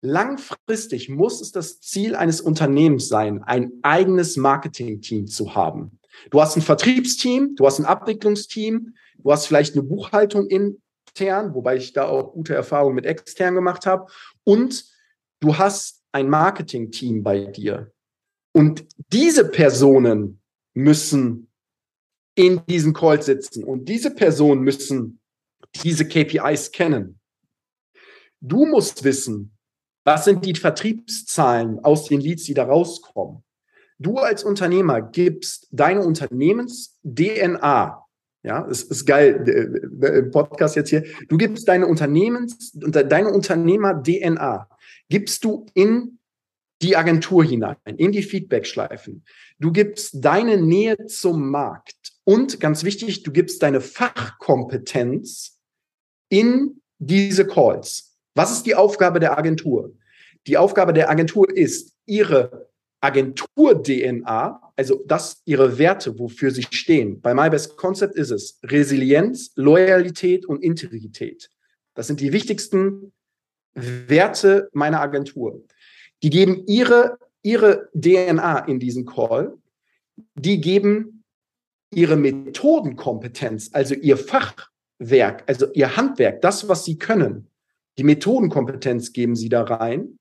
langfristig 0.03 1.09
muss 1.09 1.41
es 1.41 1.53
das 1.53 1.81
Ziel 1.81 2.17
eines 2.17 2.41
Unternehmens 2.41 3.09
sein, 3.09 3.45
ein 3.45 3.71
eigenes 3.83 4.37
Marketing-Team 4.37 5.29
zu 5.29 5.55
haben. 5.55 6.01
Du 6.31 6.41
hast 6.41 6.57
ein 6.57 6.63
Vertriebsteam, 6.63 7.55
du 7.55 7.65
hast 7.65 7.79
ein 7.79 7.87
Abwicklungsteam, 7.87 8.95
du 9.19 9.33
hast 9.33 9.47
vielleicht 9.47 9.75
eine 9.75 9.85
Buchhaltung 9.85 10.49
intern, 10.49 11.55
wobei 11.55 11.77
ich 11.77 11.93
da 11.93 12.09
auch 12.09 12.33
gute 12.33 12.55
Erfahrungen 12.55 12.97
mit 12.97 13.07
extern 13.07 13.55
gemacht 13.55 13.87
habe, 13.87 14.07
und 14.43 14.85
du 15.39 15.59
hast 15.59 16.00
ein 16.13 16.29
Marketing-Team 16.29 17.23
bei 17.23 17.47
dir. 17.47 17.93
Und 18.53 18.85
diese 19.13 19.49
Personen 19.49 20.41
müssen 20.75 21.49
in 22.35 22.61
diesen 22.67 22.93
Calls 22.93 23.27
sitzen. 23.27 23.63
Und 23.65 23.89
diese 23.89 24.13
Personen 24.15 24.63
müssen 24.63 25.21
diese 25.83 26.07
KPIs 26.07 26.71
kennen. 26.73 27.19
Du 28.41 28.67
musst 28.67 29.05
wissen, 29.05 29.57
was 30.05 30.25
sind 30.25 30.45
die 30.47 30.55
Vertriebszahlen 30.55 31.81
aus 31.81 32.07
den 32.07 32.21
Leads, 32.21 32.45
die 32.45 32.55
da 32.55 32.65
rauskommen. 32.65 33.45
Du 33.99 34.17
als 34.17 34.45
Unternehmer 34.45 35.03
gibst 35.03 35.67
deine 35.71 36.01
Unternehmens-DNA, 36.03 38.03
ja, 38.43 38.67
es 38.71 38.85
ist 38.85 39.05
geil, 39.05 39.47
im 39.47 40.31
Podcast 40.31 40.77
jetzt 40.77 40.89
hier, 40.89 41.05
du 41.29 41.37
gibst 41.37 41.69
deine 41.69 41.87
Unternehmens, 41.87 42.73
deine 42.73 43.31
Unternehmer-DNA, 43.31 44.67
gibst 45.11 45.45
du 45.45 45.67
in 45.75 46.19
die 46.81 46.97
Agentur 46.97 47.45
hinein, 47.45 47.77
in 47.85 48.11
die 48.11 48.23
Feedback-Schleifen. 48.23 49.25
Du 49.59 49.71
gibst 49.71 50.25
deine 50.25 50.57
Nähe 50.57 51.07
zum 51.07 51.51
Markt 51.51 52.15
und 52.25 52.59
ganz 52.59 52.85
wichtig, 52.85 53.23
du 53.23 53.33
gibst 53.33 53.63
deine 53.63 53.83
Fachkompetenz 53.83 55.59
in 56.31 56.81
diese 56.99 57.47
Calls. 57.47 58.17
Was 58.35 58.53
ist 58.53 58.65
die 58.65 58.75
Aufgabe 58.75 59.21
der 59.21 59.37
Agentur? 59.37 59.93
Die 60.47 60.57
Aufgabe 60.57 60.95
der 60.95 61.11
Agentur 61.11 61.55
ist, 61.55 61.95
ihre 62.07 62.71
Agentur-DNA, 63.03 64.73
also 64.77 65.03
das, 65.07 65.43
ihre 65.45 65.79
Werte, 65.79 66.19
wofür 66.19 66.51
sie 66.51 66.67
stehen. 66.71 67.21
Bei 67.21 67.35
MyBest 67.35 67.77
Concept 67.77 68.15
ist 68.15 68.31
es 68.31 68.59
Resilienz, 68.63 69.53
Loyalität 69.57 70.47
und 70.47 70.63
Integrität. 70.63 71.51
Das 71.95 72.07
sind 72.07 72.21
die 72.21 72.33
wichtigsten 72.33 73.13
Werte 73.75 74.69
meiner 74.73 75.01
Agentur. 75.01 75.63
Die 76.23 76.31
geben 76.31 76.65
ihre, 76.67 77.19
ihre 77.43 77.89
DNA 77.95 78.61
in 78.61 78.79
diesen 78.79 79.07
Call. 79.07 79.57
Die 80.35 80.61
geben 80.61 81.25
ihre 81.93 82.17
Methodenkompetenz, 82.17 83.71
also 83.73 83.95
ihr 83.95 84.17
Fachwerk, 84.17 85.45
also 85.47 85.73
ihr 85.73 85.97
Handwerk, 85.97 86.41
das, 86.41 86.69
was 86.69 86.85
sie 86.85 86.99
können, 86.99 87.49
die 87.99 88.05
Methodenkompetenz 88.05 89.13
geben 89.13 89.37
sie 89.37 89.49
da 89.49 89.63
rein, 89.63 90.19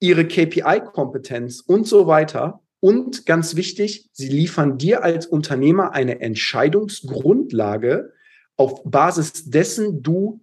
ihre 0.00 0.26
KPI-Kompetenz 0.26 1.60
und 1.60 1.86
so 1.86 2.06
weiter. 2.06 2.62
Und 2.80 3.26
ganz 3.26 3.56
wichtig, 3.56 4.08
sie 4.12 4.28
liefern 4.28 4.78
dir 4.78 5.02
als 5.02 5.26
Unternehmer 5.26 5.92
eine 5.92 6.20
Entscheidungsgrundlage, 6.20 8.12
auf 8.56 8.82
Basis 8.84 9.50
dessen 9.50 10.02
du 10.02 10.40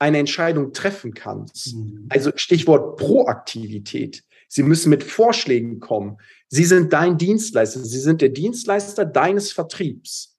eine 0.00 0.18
Entscheidung 0.18 0.72
treffen 0.72 1.14
kannst. 1.14 1.76
Mhm. 1.76 2.06
Also 2.08 2.32
Stichwort 2.34 2.96
Proaktivität. 2.98 4.24
Sie 4.48 4.64
müssen 4.64 4.90
mit 4.90 5.04
Vorschlägen 5.04 5.78
kommen. 5.78 6.16
Sie 6.48 6.64
sind 6.64 6.92
dein 6.92 7.18
Dienstleister. 7.18 7.80
Sie 7.80 8.00
sind 8.00 8.20
der 8.20 8.30
Dienstleister 8.30 9.04
deines 9.04 9.52
Vertriebs. 9.52 10.36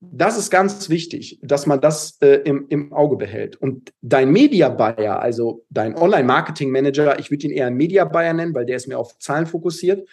Das 0.00 0.36
ist 0.38 0.50
ganz 0.50 0.90
wichtig, 0.90 1.40
dass 1.42 1.66
man 1.66 1.80
das 1.80 2.18
äh, 2.20 2.42
im, 2.44 2.66
im 2.68 2.92
Auge 2.92 3.16
behält. 3.16 3.56
Und 3.56 3.92
dein 4.02 4.30
Media 4.30 4.68
Buyer, 4.68 5.18
also 5.20 5.64
dein 5.70 5.96
Online-Marketing 5.96 6.70
Manager, 6.70 7.18
ich 7.18 7.30
würde 7.30 7.46
ihn 7.46 7.52
eher 7.52 7.70
Media 7.70 8.04
Buyer 8.04 8.34
nennen, 8.34 8.54
weil 8.54 8.66
der 8.66 8.76
ist 8.76 8.86
mehr 8.86 8.98
auf 8.98 9.18
Zahlen 9.18 9.46
fokussiert. 9.46 10.06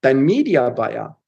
Dein 0.00 0.20
Media 0.20 0.68
Buyer, 0.70 1.18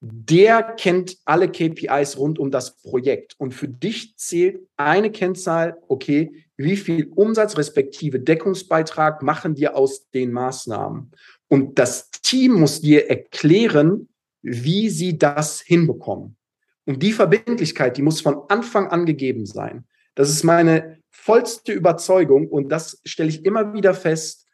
der 0.00 0.62
kennt 0.62 1.16
alle 1.24 1.50
KPIs 1.50 2.18
rund 2.18 2.38
um 2.38 2.50
das 2.50 2.76
Projekt. 2.76 3.34
Und 3.38 3.52
für 3.52 3.68
dich 3.68 4.16
zählt 4.16 4.60
eine 4.76 5.10
Kennzahl, 5.10 5.76
okay, 5.88 6.44
wie 6.56 6.76
viel 6.76 7.08
Umsatz 7.14 7.56
respektive 7.56 8.20
Deckungsbeitrag 8.20 9.22
machen 9.22 9.56
wir 9.56 9.76
aus 9.76 10.08
den 10.10 10.32
Maßnahmen? 10.32 11.12
Und 11.48 11.78
das 11.78 12.10
Team 12.10 12.54
muss 12.54 12.80
dir 12.80 13.08
erklären, 13.08 14.08
wie 14.42 14.88
sie 14.88 15.18
das 15.18 15.60
hinbekommen. 15.60 16.36
Und 16.84 17.02
die 17.02 17.12
Verbindlichkeit, 17.12 17.96
die 17.96 18.02
muss 18.02 18.20
von 18.20 18.42
Anfang 18.48 18.88
an 18.88 19.04
gegeben 19.04 19.46
sein. 19.46 19.86
Das 20.14 20.30
ist 20.30 20.42
meine 20.42 20.98
vollste 21.10 21.72
Überzeugung 21.72 22.48
und 22.48 22.70
das 22.70 23.00
stelle 23.04 23.28
ich 23.28 23.44
immer 23.44 23.72
wieder 23.72 23.94
fest, 23.94 24.46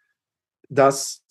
dass 0.68 1.23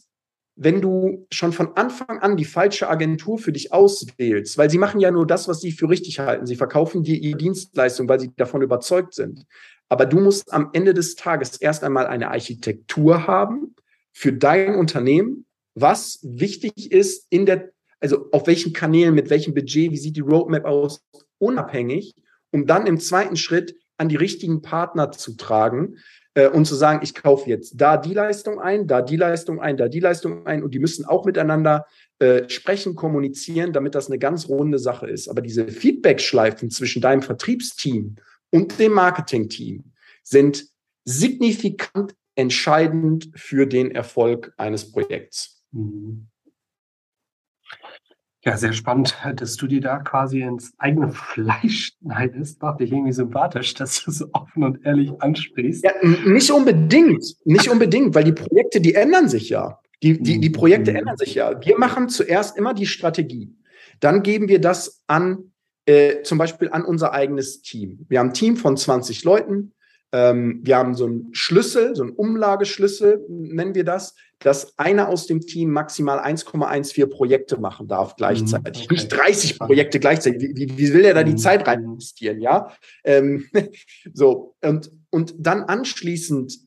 wenn 0.56 0.82
du 0.82 1.26
schon 1.32 1.52
von 1.52 1.76
Anfang 1.76 2.20
an 2.20 2.38
die 2.38 2.46
falsche 2.46 2.88
Agentur 2.88 3.40
für 3.40 3.52
dich 3.52 3.74
auswählst, 3.74 4.58
weil 4.58 4.70
sie 4.70 4.78
machen 4.78 5.00
ja 5.00 5.10
nur 5.10 5.26
das, 5.26 5.48
was 5.48 5.62
sie 5.62 5.72
für 5.72 5.90
richtig 5.90 6.20
halten. 6.20 6.46
Sie 6.46 6.56
verkaufen 6.56 7.04
dir 7.04 7.16
ihre 7.16 7.38
Dienstleistung, 7.38 8.08
weil 8.08 8.20
sie 8.20 8.32
davon 8.36 8.62
überzeugt 8.62 9.16
sind. 9.16 9.46
Aber 9.90 10.06
du 10.06 10.20
musst 10.20 10.54
am 10.54 10.70
Ende 10.74 10.94
des 10.94 11.16
Tages 11.16 11.58
erst 11.58 11.84
einmal 11.84 12.06
eine 12.08 12.30
Architektur 12.30 13.26
haben 13.28 13.76
für 14.12 14.32
dein 14.32 14.76
Unternehmen, 14.76 15.46
was 15.76 16.20
wichtig 16.22 16.92
ist 16.92 17.26
in 17.30 17.46
der, 17.48 17.72
also 18.00 18.30
auf 18.32 18.46
welchen 18.46 18.74
Kanälen, 18.74 19.16
mit 19.16 19.32
welchem 19.32 19.56
Budget, 19.56 19.92
wie 19.92 19.98
sieht 19.98 20.16
die 20.16 20.22
Roadmap 20.22 20.66
aus, 20.66 21.04
unabhängig, 21.40 22.16
um 22.52 22.68
dann 22.68 22.86
im 22.86 23.00
zweiten 23.00 23.36
Schritt 23.36 23.76
an 23.98 24.10
die 24.10 24.16
richtigen 24.16 24.62
Partner 24.62 25.12
zu 25.12 25.36
tragen, 25.36 25.98
äh, 26.36 26.48
und 26.48 26.66
zu 26.66 26.76
sagen, 26.76 27.00
ich 27.04 27.14
kaufe 27.14 27.50
jetzt 27.50 27.74
da 27.76 27.98
die 27.98 28.14
Leistung 28.14 28.60
ein, 28.60 28.88
da 28.88 29.02
die 29.02 29.18
Leistung 29.18 29.60
ein, 29.60 29.78
da 29.78 29.88
die 29.88 30.00
Leistung 30.00 30.46
ein 30.46 30.64
und 30.64 30.74
die 30.74 30.80
müssen 30.80 31.06
auch 31.06 31.26
miteinander 31.26 31.86
äh, 32.20 32.50
sprechen, 32.50 32.96
kommunizieren, 32.96 33.74
damit 33.74 33.96
das 33.96 34.08
eine 34.08 34.20
ganz 34.20 34.48
runde 34.48 34.80
Sache 34.80 35.08
ist. 35.08 35.28
Aber 35.30 35.42
diese 35.42 35.68
Feedback-Schleifen 35.68 36.70
zwischen 36.70 37.02
deinem 37.02 37.22
Vertriebsteam 37.22 38.16
und 38.52 38.80
dem 38.80 38.94
Marketing-Team 38.94 39.92
sind 40.24 40.66
signifikant 41.06 42.16
entscheidend 42.36 43.30
für 43.36 43.68
den 43.68 43.92
Erfolg 43.92 44.54
eines 44.58 44.92
Projekts. 44.92 45.64
Mhm. 45.72 46.28
Ja, 48.46 48.58
sehr 48.58 48.74
spannend, 48.74 49.16
dass 49.38 49.56
du 49.56 49.68
dir 49.68 49.80
da 49.80 50.00
quasi 50.00 50.42
ins 50.42 50.74
eigene 50.78 51.10
Fleisch 51.12 51.94
schneidest. 52.02 52.62
Macht 52.62 52.82
dich 52.82 52.92
irgendwie 52.92 53.14
sympathisch, 53.14 53.74
dass 53.74 54.04
du 54.04 54.12
so 54.12 54.26
offen 54.34 54.64
und 54.64 54.86
ehrlich 54.86 55.12
ansprichst. 55.20 55.86
Ja, 55.86 55.92
nicht 56.26 56.52
unbedingt. 56.52 57.24
Nicht 57.46 57.70
unbedingt, 57.70 58.14
weil 58.16 58.26
die 58.26 58.34
Projekte, 58.34 58.82
die 58.82 58.96
ändern 58.96 59.30
sich 59.30 59.50
ja. 59.50 59.80
Die, 60.02 60.22
die, 60.22 60.42
die 60.42 60.50
Projekte 60.50 60.92
mhm. 60.92 60.98
ändern 60.98 61.18
sich 61.18 61.36
ja. 61.36 61.64
Wir 61.64 61.78
machen 61.78 62.10
zuerst 62.10 62.58
immer 62.58 62.74
die 62.74 62.86
Strategie. 62.86 63.56
Dann 64.02 64.22
geben 64.24 64.50
wir 64.50 64.60
das 64.60 65.02
an, 65.08 65.54
äh, 65.86 66.24
zum 66.24 66.38
Beispiel 66.38 66.70
an 66.70 66.84
unser 66.84 67.14
eigenes 67.14 67.62
Team. 67.62 68.06
Wir 68.10 68.20
haben 68.20 68.30
ein 68.30 68.34
Team 68.34 68.58
von 68.58 68.76
20 68.76 69.24
Leuten. 69.24 69.74
Ähm, 70.14 70.62
wir 70.64 70.78
haben 70.78 70.96
so 70.96 71.06
einen 71.06 71.34
Schlüssel, 71.34 71.96
so 71.96 72.04
einen 72.04 72.14
Umlageschlüssel, 72.14 73.26
nennen 73.28 73.76
wir 73.76 73.84
das 73.84 74.16
dass 74.44 74.78
einer 74.78 75.08
aus 75.08 75.26
dem 75.26 75.42
Team 75.42 75.72
maximal 75.72 76.20
1,14 76.20 77.08
Projekte 77.08 77.60
machen 77.60 77.88
darf 77.88 78.16
gleichzeitig. 78.16 78.84
Mhm, 78.84 78.86
okay. 78.86 78.94
Nicht 78.94 79.08
30 79.08 79.60
Projekte 79.60 80.00
gleichzeitig. 80.00 80.56
Wie, 80.56 80.78
wie, 80.78 80.94
will 80.94 81.06
er 81.06 81.14
da 81.14 81.24
die 81.24 81.32
mhm. 81.32 81.38
Zeit 81.38 81.66
rein 81.68 81.84
investieren, 81.84 82.42
ja? 82.42 82.72
Ähm, 83.04 83.46
so, 84.14 84.56
und, 84.62 84.92
und 85.10 85.34
dann 85.38 85.64
anschließend, 85.64 86.60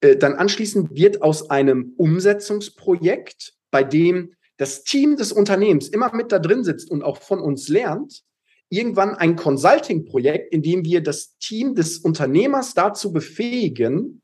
äh, 0.00 0.16
dann 0.16 0.34
anschließend 0.34 0.94
wird 0.96 1.22
aus 1.22 1.50
einem 1.50 1.92
Umsetzungsprojekt, 1.96 3.54
bei 3.70 3.84
dem 3.84 4.32
das 4.56 4.84
Team 4.84 5.16
des 5.16 5.30
Unternehmens 5.30 5.88
immer 5.88 6.14
mit 6.14 6.32
da 6.32 6.38
drin 6.38 6.64
sitzt 6.64 6.90
und 6.90 7.04
auch 7.04 7.18
von 7.18 7.40
uns 7.40 7.68
lernt, 7.68 8.22
irgendwann 8.70 9.14
ein 9.14 9.36
Consulting-Projekt, 9.36 10.52
in 10.52 10.62
dem 10.62 10.84
wir 10.84 11.02
das 11.02 11.36
Team 11.38 11.74
des 11.74 11.98
Unternehmers 11.98 12.74
dazu 12.74 13.12
befähigen, 13.12 14.22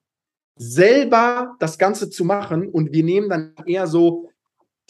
selber 0.57 1.57
das 1.59 1.79
Ganze 1.79 2.11
zu 2.11 2.25
machen 2.25 2.69
und 2.69 2.93
wir 2.93 3.05
nehmen 3.05 3.29
dann 3.29 3.55
eher 3.67 3.87
so 3.87 4.31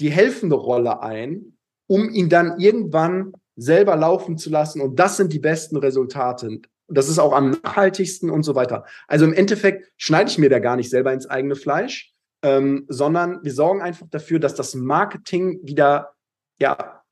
die 0.01 0.11
helfende 0.11 0.57
Rolle 0.57 1.03
ein, 1.03 1.57
um 1.87 2.11
ihn 2.11 2.29
dann 2.29 2.59
irgendwann 2.59 3.33
selber 3.57 3.97
laufen 3.97 4.37
zu 4.37 4.51
lassen. 4.51 4.81
Und 4.81 4.99
das 4.99 5.17
sind 5.17 5.33
die 5.33 5.39
besten 5.39 5.77
Resultate. 5.77 6.61
Das 6.89 7.09
ist 7.09 7.19
auch 7.19 7.33
am 7.33 7.51
nachhaltigsten 7.51 8.31
und 8.31 8.43
so 8.43 8.55
weiter. 8.55 8.85
Also 9.07 9.25
im 9.25 9.33
Endeffekt 9.33 9.91
schneide 9.97 10.31
ich 10.31 10.39
mir 10.39 10.51
da 10.51 10.59
gar 10.59 10.77
nicht 10.77 10.91
selber 10.91 11.13
ins 11.13 11.27
eigene 11.27 11.57
Fleisch, 11.57 12.13
ähm, 12.43 12.85
sondern 12.89 13.43
wir 13.43 13.53
sorgen 13.53 13.81
einfach 13.81 14.07
dafür, 14.11 14.39
dass 14.39 14.55
das 14.55 14.75
Marketing 14.75 15.61
wieder, 15.63 16.15
ja, 16.59 17.04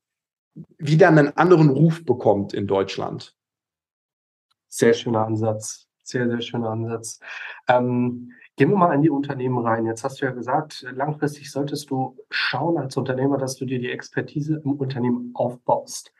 wieder 0.79 1.09
einen 1.09 1.37
anderen 1.37 1.71
Ruf 1.71 2.05
bekommt 2.05 2.55
in 2.55 2.67
Deutschland. 2.67 3.35
Sehr 4.69 4.95
schöner 4.95 5.27
Ansatz. 5.27 5.89
Sehr, 6.03 6.29
sehr 6.29 6.41
schöner 6.41 6.71
Ansatz. 6.71 7.21
Ähm, 7.69 8.33
gehen 8.57 8.71
wir 8.71 8.77
mal 8.77 8.95
in 8.95 9.03
die 9.03 9.11
Unternehmen 9.11 9.59
rein. 9.59 9.87
Jetzt 9.87 10.05
hast 10.05 10.21
du 10.21 10.27
ja 10.27 10.33
gesagt, 10.33 10.85
langfristig 10.93 11.51
solltest 11.51 11.91
du 11.91 12.17
schauen 12.31 12.77
als 12.77 12.97
Unternehmer, 12.97 13.39
dass 13.39 13.57
du 13.57 13.65
dir 13.65 13.79
die 13.79 13.91
Expertise 13.91 14.61
im 14.65 14.73
Unternehmen 14.73 15.31
aufbaust. 15.35 16.13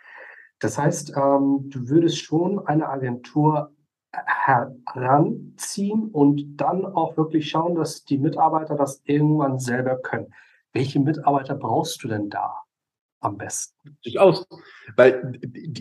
Das 0.61 0.79
heißt, 0.79 1.15
ähm, 1.17 1.69
du 1.71 1.89
würdest 1.89 2.19
schon 2.19 2.65
eine 2.67 2.89
Agentur 2.89 3.73
heranziehen 4.13 6.11
und 6.11 6.57
dann 6.57 6.85
auch 6.85 7.17
wirklich 7.17 7.49
schauen, 7.49 7.75
dass 7.75 8.05
die 8.05 8.19
Mitarbeiter 8.19 8.77
das 8.77 9.03
irgendwann 9.05 9.59
selber 9.59 9.97
können. 9.97 10.33
Welche 10.73 11.01
Mitarbeiter 11.01 11.55
brauchst 11.55 12.05
du 12.05 12.09
denn 12.09 12.31
da 12.31 12.63
am 13.23 13.39
besten? 13.39 13.97
Durchaus. 14.03 14.47
Weil 14.97 15.39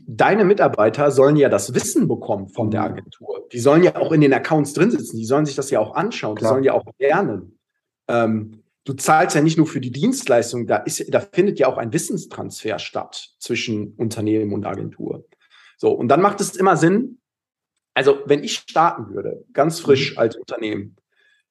deine 0.07 0.45
Mitarbeiter 0.45 1.11
sollen 1.11 1.35
ja 1.35 1.49
das 1.49 1.73
Wissen 1.73 2.07
bekommen 2.07 2.49
von 2.49 2.71
der 2.71 2.81
mhm. 2.81 2.87
Agentur. 2.87 3.47
Die 3.51 3.59
sollen 3.59 3.83
ja 3.83 3.95
auch 3.95 4.11
in 4.11 4.21
den 4.21 4.33
Accounts 4.33 4.73
drin 4.73 4.91
sitzen. 4.91 5.17
Die 5.17 5.25
sollen 5.25 5.45
sich 5.45 5.55
das 5.55 5.69
ja 5.69 5.79
auch 5.79 5.95
anschauen. 5.95 6.35
Klar. 6.35 6.51
Die 6.51 6.53
sollen 6.53 6.63
ja 6.63 6.73
auch 6.73 6.85
lernen. 6.99 7.59
Ähm, 8.07 8.63
du 8.85 8.93
zahlst 8.93 9.35
ja 9.35 9.41
nicht 9.41 9.57
nur 9.57 9.67
für 9.67 9.81
die 9.81 9.91
Dienstleistung, 9.91 10.67
da, 10.67 10.77
ist, 10.77 11.13
da 11.13 11.19
findet 11.19 11.59
ja 11.59 11.67
auch 11.67 11.77
ein 11.77 11.93
Wissenstransfer 11.93 12.79
statt 12.79 13.29
zwischen 13.39 13.93
Unternehmen 13.95 14.53
und 14.53 14.65
Agentur. 14.65 15.25
So, 15.77 15.91
und 15.91 16.07
dann 16.09 16.21
macht 16.21 16.41
es 16.41 16.55
immer 16.55 16.77
Sinn, 16.77 17.19
also 17.93 18.19
wenn 18.25 18.43
ich 18.43 18.55
starten 18.55 19.13
würde, 19.13 19.43
ganz 19.53 19.79
frisch 19.79 20.13
mhm. 20.13 20.19
als 20.19 20.35
Unternehmen, 20.35 20.95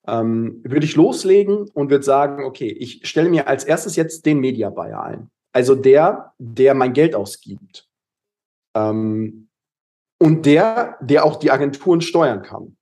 ähm, 0.06 0.60
würde 0.64 0.86
ich 0.86 0.96
loslegen 0.96 1.68
und 1.74 1.90
würde 1.90 2.04
sagen, 2.04 2.44
okay, 2.44 2.68
ich 2.68 3.06
stelle 3.06 3.28
mir 3.28 3.48
als 3.48 3.64
erstes 3.64 3.96
jetzt 3.96 4.26
den 4.26 4.40
Media 4.40 4.70
Buyer 4.70 5.02
ein. 5.02 5.30
Also 5.52 5.74
der, 5.74 6.32
der 6.38 6.74
mein 6.74 6.92
Geld 6.92 7.14
ausgibt. 7.14 7.88
Ähm, 8.76 9.48
und 10.18 10.46
der, 10.46 10.96
der 11.00 11.24
auch 11.24 11.36
die 11.36 11.50
Agenturen 11.50 12.00
steuern 12.00 12.42
kann. 12.42 12.76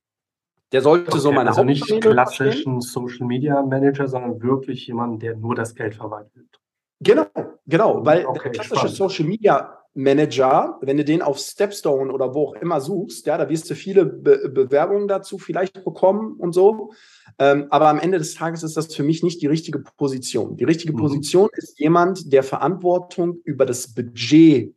Der 0.72 0.82
sollte 0.82 1.12
okay, 1.12 1.20
so 1.20 1.32
meine 1.32 1.50
also 1.50 1.64
nicht 1.64 1.86
klassischen 2.00 2.80
Social 2.80 3.26
Media 3.26 3.62
Manager, 3.62 4.06
sondern 4.06 4.42
wirklich 4.42 4.86
jemanden, 4.86 5.18
der 5.18 5.36
nur 5.36 5.54
das 5.54 5.74
Geld 5.74 5.94
verwaltet. 5.94 6.60
Genau, 7.00 7.26
genau, 7.66 8.04
weil 8.04 8.26
okay, 8.26 8.50
der 8.50 8.52
klassische 8.52 8.76
spannend. 8.76 8.96
Social 8.96 9.24
Media 9.24 9.78
Manager, 9.98 10.78
wenn 10.80 10.96
du 10.96 11.04
den 11.04 11.22
auf 11.22 11.38
Stepstone 11.38 12.12
oder 12.12 12.32
wo 12.32 12.46
auch 12.46 12.54
immer 12.54 12.80
suchst, 12.80 13.26
ja, 13.26 13.36
da 13.36 13.48
wirst 13.48 13.68
du 13.68 13.74
viele 13.74 14.06
Be 14.06 14.48
Bewerbungen 14.48 15.08
dazu 15.08 15.38
vielleicht 15.38 15.84
bekommen 15.84 16.36
und 16.38 16.52
so. 16.52 16.92
Ähm, 17.40 17.66
aber 17.70 17.88
am 17.88 17.98
Ende 17.98 18.18
des 18.18 18.34
Tages 18.34 18.62
ist 18.62 18.76
das 18.76 18.94
für 18.94 19.02
mich 19.02 19.24
nicht 19.24 19.42
die 19.42 19.48
richtige 19.48 19.80
Position. 19.80 20.56
Die 20.56 20.62
richtige 20.62 20.92
mhm. 20.92 20.98
Position 20.98 21.48
ist 21.52 21.80
jemand, 21.80 22.32
der 22.32 22.44
Verantwortung 22.44 23.40
über 23.42 23.66
das 23.66 23.92
Budget 23.92 24.72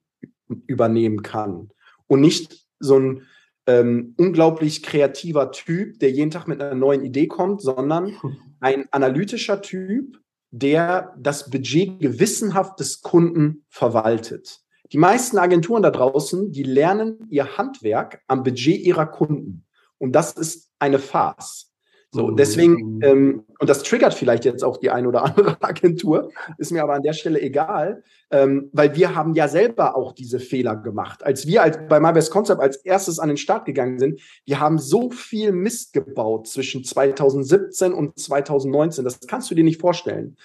übernehmen 0.66 1.22
kann 1.22 1.70
und 2.08 2.22
nicht 2.22 2.66
so 2.80 2.98
ein 2.98 3.22
ähm, 3.68 4.16
unglaublich 4.18 4.82
kreativer 4.82 5.52
Typ, 5.52 6.00
der 6.00 6.10
jeden 6.10 6.32
Tag 6.32 6.48
mit 6.48 6.60
einer 6.60 6.74
neuen 6.74 7.06
Idee 7.06 7.28
kommt, 7.28 7.62
sondern 7.62 8.12
ein 8.60 8.88
analytischer 8.90 9.62
Typ, 9.62 10.18
der 10.50 11.14
das 11.20 11.52
Budget 11.52 12.00
gewissenhaft 12.00 12.80
des 12.80 13.04
Kunden 13.04 13.66
verwaltet. 13.70 14.62
Die 14.92 14.98
meisten 14.98 15.38
Agenturen 15.38 15.84
da 15.84 15.90
draußen, 15.90 16.52
die 16.52 16.64
lernen 16.64 17.28
ihr 17.30 17.58
Handwerk 17.58 18.22
am 18.28 18.44
Budget 18.44 18.82
ihrer 18.82 19.06
Kunden. 19.06 19.66
Und 19.98 20.14
das 20.14 20.34
ist 20.34 20.70
eine 20.80 21.00
Farce. 21.00 21.72
So, 22.14 22.28
mhm. 22.28 22.36
deswegen, 22.36 23.00
ähm, 23.04 23.46
und 23.60 23.70
das 23.70 23.84
triggert 23.84 24.14
vielleicht 24.14 24.44
jetzt 24.44 24.66
auch 24.66 24.76
die 24.76 24.90
eine 24.90 25.08
oder 25.08 25.24
andere 25.24 25.56
Agentur, 25.62 26.30
ist 26.58 26.72
mir 26.72 26.84
aber 26.84 26.96
an 26.96 27.04
der 27.04 27.14
Stelle 27.14 27.40
egal, 27.40 28.04
ähm, 28.32 28.70
weil 28.74 28.96
wir 28.96 29.16
haben 29.16 29.34
ja 29.34 29.48
selber 29.48 29.96
auch 29.96 30.12
diese 30.12 30.42
Fehler 30.42 30.76
gemacht. 30.76 31.24
Als 31.24 31.48
wir 31.48 31.64
als, 31.64 31.80
bei 31.88 32.02
My 32.02 32.12
Best 32.12 32.32
Concept 32.32 32.60
als 32.60 32.76
erstes 32.78 33.18
an 33.18 33.30
den 33.30 33.38
Start 33.38 33.64
gegangen 33.64 33.98
sind, 33.98 34.20
wir 34.46 34.60
haben 34.60 34.78
so 34.78 35.10
viel 35.10 35.54
Mist 35.54 35.94
gebaut 35.94 36.48
zwischen 36.48 36.84
2017 36.84 37.94
und 37.94 38.20
2019. 38.20 39.06
Das 39.06 39.22
kannst 39.22 39.50
du 39.50 39.56
dir 39.56 39.64
nicht 39.64 39.80
vorstellen. 39.80 40.36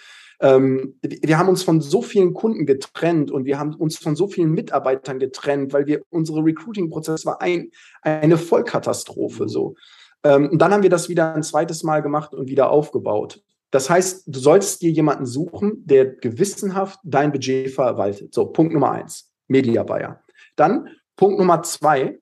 Ähm, 0.40 0.98
wir 1.02 1.38
haben 1.38 1.48
uns 1.48 1.62
von 1.62 1.80
so 1.80 2.02
vielen 2.02 2.34
Kunden 2.34 2.66
getrennt 2.66 3.30
und 3.30 3.44
wir 3.44 3.58
haben 3.58 3.74
uns 3.74 3.96
von 3.96 4.16
so 4.16 4.28
vielen 4.28 4.52
Mitarbeitern 4.52 5.18
getrennt, 5.18 5.72
weil 5.72 5.86
wir 5.86 6.02
unsere 6.10 6.44
Recruiting-Prozess 6.44 7.24
war 7.24 7.40
ein, 7.40 7.70
eine 8.02 8.36
Vollkatastrophe 8.36 9.48
so. 9.48 9.74
Ähm, 10.24 10.50
und 10.50 10.58
dann 10.58 10.72
haben 10.72 10.82
wir 10.82 10.90
das 10.90 11.08
wieder 11.08 11.34
ein 11.34 11.42
zweites 11.42 11.82
Mal 11.82 12.02
gemacht 12.02 12.34
und 12.34 12.48
wieder 12.48 12.70
aufgebaut. 12.70 13.42
Das 13.70 13.90
heißt, 13.90 14.24
du 14.26 14.38
solltest 14.38 14.82
dir 14.82 14.90
jemanden 14.90 15.26
suchen, 15.26 15.84
der 15.84 16.06
gewissenhaft 16.06 16.98
dein 17.04 17.32
Budget 17.32 17.70
verwaltet. 17.70 18.32
So, 18.32 18.46
Punkt 18.46 18.72
Nummer 18.72 18.92
eins, 18.92 19.32
Media 19.48 19.82
Buyer. 19.82 20.22
Dann 20.54 20.88
Punkt 21.16 21.38
Nummer 21.38 21.62
zwei, 21.62 22.18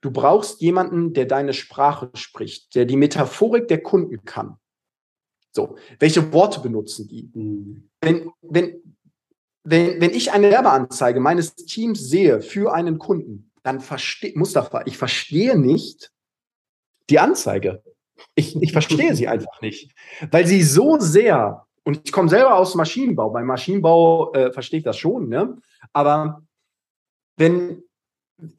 du 0.00 0.10
brauchst 0.10 0.60
jemanden, 0.60 1.12
der 1.12 1.26
deine 1.26 1.52
Sprache 1.52 2.10
spricht, 2.14 2.74
der 2.74 2.84
die 2.84 2.96
Metaphorik 2.96 3.68
der 3.68 3.82
Kunden 3.82 4.24
kann. 4.24 4.56
So, 5.52 5.76
welche 5.98 6.32
Worte 6.32 6.60
benutzen 6.60 7.08
die? 7.08 7.30
Mhm. 7.34 7.90
Wenn, 8.00 8.30
wenn, 8.40 8.82
wenn, 9.64 10.00
wenn 10.00 10.10
ich 10.10 10.32
eine 10.32 10.50
Werbeanzeige 10.50 11.20
meines 11.20 11.54
Teams 11.54 12.08
sehe 12.08 12.40
für 12.40 12.72
einen 12.72 12.98
Kunden, 12.98 13.52
dann 13.62 13.80
verstehe, 13.80 14.32
Mustafa, 14.34 14.82
ich 14.86 14.96
verstehe 14.96 15.56
nicht 15.58 16.10
die 17.10 17.18
Anzeige. 17.18 17.82
Ich, 18.34 18.60
ich 18.60 18.72
verstehe 18.72 19.14
sie 19.14 19.28
einfach 19.28 19.60
nicht, 19.60 19.92
weil 20.30 20.46
sie 20.46 20.62
so 20.62 20.98
sehr, 20.98 21.66
und 21.84 22.00
ich 22.04 22.12
komme 22.12 22.28
selber 22.28 22.56
aus 22.56 22.74
Maschinenbau, 22.74 23.30
beim 23.30 23.46
Maschinenbau 23.46 24.32
äh, 24.32 24.52
verstehe 24.52 24.78
ich 24.78 24.84
das 24.84 24.96
schon, 24.96 25.28
ne? 25.28 25.56
aber 25.92 26.42
wenn, 27.36 27.82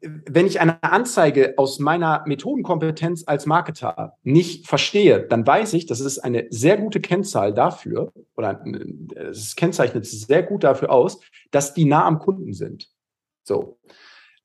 wenn 0.00 0.46
ich 0.46 0.60
eine 0.60 0.82
Anzeige 0.82 1.54
aus 1.56 1.78
meiner 1.78 2.24
Methodenkompetenz 2.26 3.24
als 3.26 3.46
Marketer 3.46 4.16
nicht 4.22 4.66
verstehe, 4.66 5.26
dann 5.26 5.46
weiß 5.46 5.74
ich, 5.74 5.86
das 5.86 6.00
ist 6.00 6.18
eine 6.18 6.46
sehr 6.50 6.76
gute 6.78 7.00
Kennzahl 7.00 7.52
dafür, 7.52 8.12
oder 8.36 8.64
es 9.16 9.56
kennzeichnet 9.56 10.06
sehr 10.06 10.42
gut 10.42 10.64
dafür 10.64 10.90
aus, 10.90 11.20
dass 11.50 11.74
die 11.74 11.84
nah 11.84 12.04
am 12.04 12.18
Kunden 12.18 12.54
sind. 12.54 12.88
So. 13.42 13.78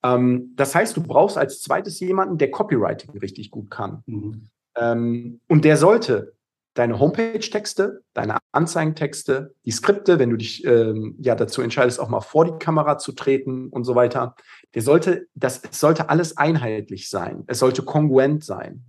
Ähm, 0.04 0.54
das 0.56 0.76
heißt, 0.76 0.96
du 0.98 1.04
brauchst 1.04 1.38
als 1.38 1.62
zweites 1.62 2.00
jemanden, 2.00 2.38
der 2.38 2.52
Copywriting 2.52 3.18
richtig 3.20 3.52
gut 3.52 3.72
kann. 3.72 4.04
Mhm. 4.06 4.50
Ähm, 4.76 5.40
und 5.48 5.66
der 5.66 5.78
sollte 5.78 6.34
deine 6.80 6.98
Homepage-Texte, 6.98 8.04
deine 8.14 8.38
Anzeigentexte, 8.54 9.54
die 9.66 9.72
Skripte, 9.72 10.18
wenn 10.18 10.30
du 10.30 10.38
dich 10.38 10.64
ähm, 10.64 11.18
ja 11.20 11.36
dazu 11.36 11.62
entscheidest, 11.62 12.00
auch 12.00 12.08
mal 12.08 12.22
vor 12.22 12.46
die 12.46 12.58
Kamera 12.58 12.98
zu 12.98 13.12
treten 13.12 13.68
und 13.68 13.84
so 13.84 13.96
weiter. 13.96 14.36
Der 14.74 14.82
sollte, 14.82 15.28
das 15.36 15.62
sollte 15.72 16.10
alles 16.10 16.38
einheitlich 16.38 17.10
sein. 17.10 17.44
Es 17.48 17.60
sollte 17.60 17.84
kongruent 17.84 18.46
sein. 18.46 18.86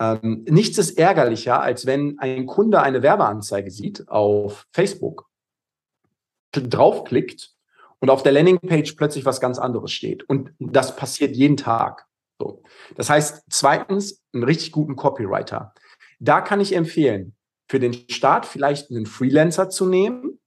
Ähm, 0.00 0.46
nichts 0.48 0.78
ist 0.78 0.98
ärgerlicher, 0.98 1.60
als 1.60 1.84
wenn 1.84 2.18
ein 2.18 2.46
Kunde 2.46 2.80
eine 2.80 3.02
Werbeanzeige 3.02 3.70
sieht 3.70 4.08
auf 4.08 4.66
Facebook, 4.72 5.28
draufklickt 6.52 7.52
und 7.98 8.08
auf 8.08 8.22
der 8.22 8.32
Landingpage 8.32 8.92
plötzlich 8.92 9.26
was 9.26 9.38
ganz 9.38 9.58
anderes 9.58 9.92
steht. 9.92 10.26
Und 10.30 10.54
das 10.58 10.96
passiert 10.96 11.36
jeden 11.36 11.58
Tag. 11.58 12.06
So. 12.38 12.62
Das 12.96 13.10
heißt, 13.10 13.44
zweitens, 13.50 14.22
einen 14.32 14.44
richtig 14.44 14.72
guten 14.72 14.96
Copywriter. 14.96 15.74
Da 16.22 16.40
kann 16.40 16.60
ich 16.60 16.74
empfehlen, 16.76 17.34
für 17.68 17.80
den 17.80 17.94
Start 18.08 18.46
vielleicht 18.46 18.90
einen 18.90 19.06
Freelancer 19.06 19.70
zu 19.70 19.86
nehmen, 19.86 20.38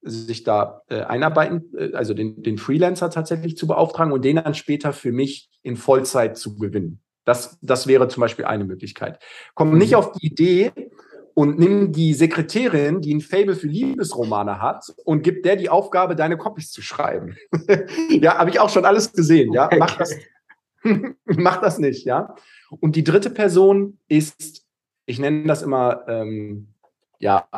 sich 0.00 0.42
da 0.42 0.82
äh, 0.88 1.02
einarbeiten, 1.02 1.70
äh, 1.76 1.92
also 1.92 2.14
den, 2.14 2.42
den 2.42 2.56
Freelancer 2.56 3.10
tatsächlich 3.10 3.56
zu 3.58 3.66
beauftragen 3.66 4.12
und 4.12 4.24
den 4.24 4.36
dann 4.36 4.54
später 4.54 4.94
für 4.94 5.12
mich 5.12 5.50
in 5.62 5.76
Vollzeit 5.76 6.38
zu 6.38 6.56
gewinnen. 6.56 7.02
Das, 7.26 7.58
das 7.60 7.86
wäre 7.86 8.08
zum 8.08 8.22
Beispiel 8.22 8.46
eine 8.46 8.64
Möglichkeit. 8.64 9.18
Komm 9.54 9.76
nicht 9.76 9.90
mhm. 9.90 9.96
auf 9.96 10.12
die 10.12 10.28
Idee 10.28 10.72
und 11.34 11.58
nimm 11.58 11.92
die 11.92 12.14
Sekretärin, 12.14 13.02
die 13.02 13.14
ein 13.14 13.20
Fable 13.20 13.54
für 13.54 13.66
Liebesromane 13.66 14.62
hat 14.62 14.86
und 15.04 15.22
gib 15.24 15.42
der 15.42 15.56
die 15.56 15.68
Aufgabe, 15.68 16.16
deine 16.16 16.38
Copies 16.38 16.70
zu 16.70 16.80
schreiben. 16.80 17.36
ja, 18.08 18.38
habe 18.38 18.48
ich 18.48 18.60
auch 18.60 18.70
schon 18.70 18.86
alles 18.86 19.12
gesehen. 19.12 19.52
Ja, 19.52 19.68
mach 19.78 19.98
das, 19.98 20.16
mach 21.26 21.60
das 21.60 21.78
nicht. 21.78 22.06
Ja. 22.06 22.34
Und 22.80 22.96
die 22.96 23.04
dritte 23.04 23.28
Person 23.28 23.98
ist 24.08 24.67
ich 25.08 25.18
nenne 25.18 25.46
das 25.46 25.62
immer, 25.62 26.06
ähm, 26.06 26.68
ja, 27.18 27.48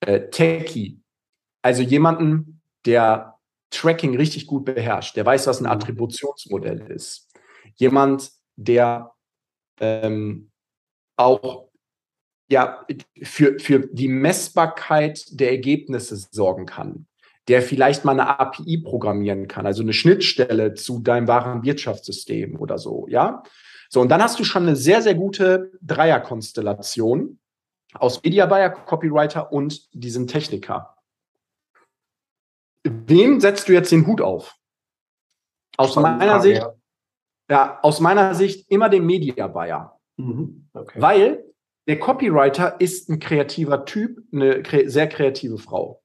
äh, 0.00 0.28
Techie. 0.28 1.00
Also 1.62 1.82
jemanden, 1.82 2.60
der 2.84 3.38
Tracking 3.70 4.16
richtig 4.16 4.46
gut 4.46 4.64
beherrscht, 4.64 5.16
der 5.16 5.24
weiß, 5.24 5.46
was 5.46 5.60
ein 5.60 5.64
mhm. 5.64 5.70
Attributionsmodell 5.70 6.90
ist. 6.90 7.28
Jemand, 7.76 8.32
der 8.56 9.12
ähm, 9.80 10.50
auch 11.16 11.68
ja, 12.50 12.84
für, 13.22 13.58
für 13.58 13.88
die 13.92 14.08
Messbarkeit 14.08 15.26
der 15.30 15.50
Ergebnisse 15.50 16.16
sorgen 16.16 16.66
kann. 16.66 17.06
der 17.48 17.62
vielleicht 17.62 18.04
mal 18.04 18.18
eine 18.18 18.40
API 18.40 18.78
programmieren 18.78 19.46
kann, 19.46 19.66
also 19.66 19.82
eine 19.82 19.92
Schnittstelle 19.92 20.74
zu 20.74 20.98
deinem 20.98 21.28
wahren 21.28 21.62
Wirtschaftssystem 21.62 22.58
oder 22.58 22.76
so, 22.76 23.06
ja. 23.08 23.44
So, 23.96 24.02
und 24.02 24.10
dann 24.10 24.22
hast 24.22 24.38
du 24.38 24.44
schon 24.44 24.64
eine 24.64 24.76
sehr, 24.76 25.00
sehr 25.00 25.14
gute 25.14 25.72
Dreierkonstellation 25.80 27.38
aus 27.94 28.22
Media 28.22 28.44
Buyer, 28.44 28.68
Copywriter 28.68 29.50
und 29.50 29.88
diesem 29.94 30.26
Techniker. 30.26 30.98
Wem 32.84 33.40
setzt 33.40 33.70
du 33.70 33.72
jetzt 33.72 33.90
den 33.92 34.06
Hut 34.06 34.20
auf? 34.20 34.54
Aus 35.78 35.92
Spannende 35.92 36.18
meiner 36.18 36.32
Frage, 36.32 36.42
Sicht, 36.42 36.60
ja. 36.60 36.74
ja. 37.48 37.78
aus 37.80 38.00
meiner 38.00 38.34
Sicht 38.34 38.70
immer 38.70 38.90
den 38.90 39.06
Media 39.06 39.46
Buyer. 39.46 39.98
Mhm, 40.18 40.68
okay. 40.74 41.00
Weil 41.00 41.44
der 41.88 41.98
Copywriter 41.98 42.78
ist 42.78 43.08
ein 43.08 43.18
kreativer 43.18 43.86
Typ, 43.86 44.18
eine 44.30 44.62
sehr 44.90 45.08
kreative 45.08 45.56
Frau. 45.56 46.02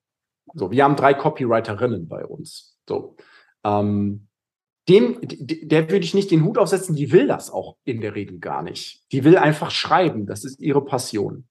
So, 0.54 0.72
wir 0.72 0.86
haben 0.86 0.96
drei 0.96 1.14
Copywriterinnen 1.14 2.08
bei 2.08 2.26
uns. 2.26 2.80
So, 2.88 3.18
ähm, 3.66 4.30
dem, 4.90 5.18
der 5.22 5.90
würde 5.90 6.04
ich 6.04 6.14
nicht 6.14 6.32
den 6.32 6.44
Hut 6.44 6.58
aufsetzen, 6.58 6.96
die 6.96 7.12
will 7.12 7.28
das 7.28 7.50
auch 7.52 7.78
in 7.84 8.02
der 8.02 8.16
Regel 8.16 8.40
gar 8.40 8.64
nicht. 8.64 9.04
Die 9.12 9.24
will 9.24 9.38
einfach 9.38 9.72
schreiben, 9.72 10.26
das 10.26 10.44
ist 10.44 10.60
ihre 10.60 10.84
Passion. 10.84 11.46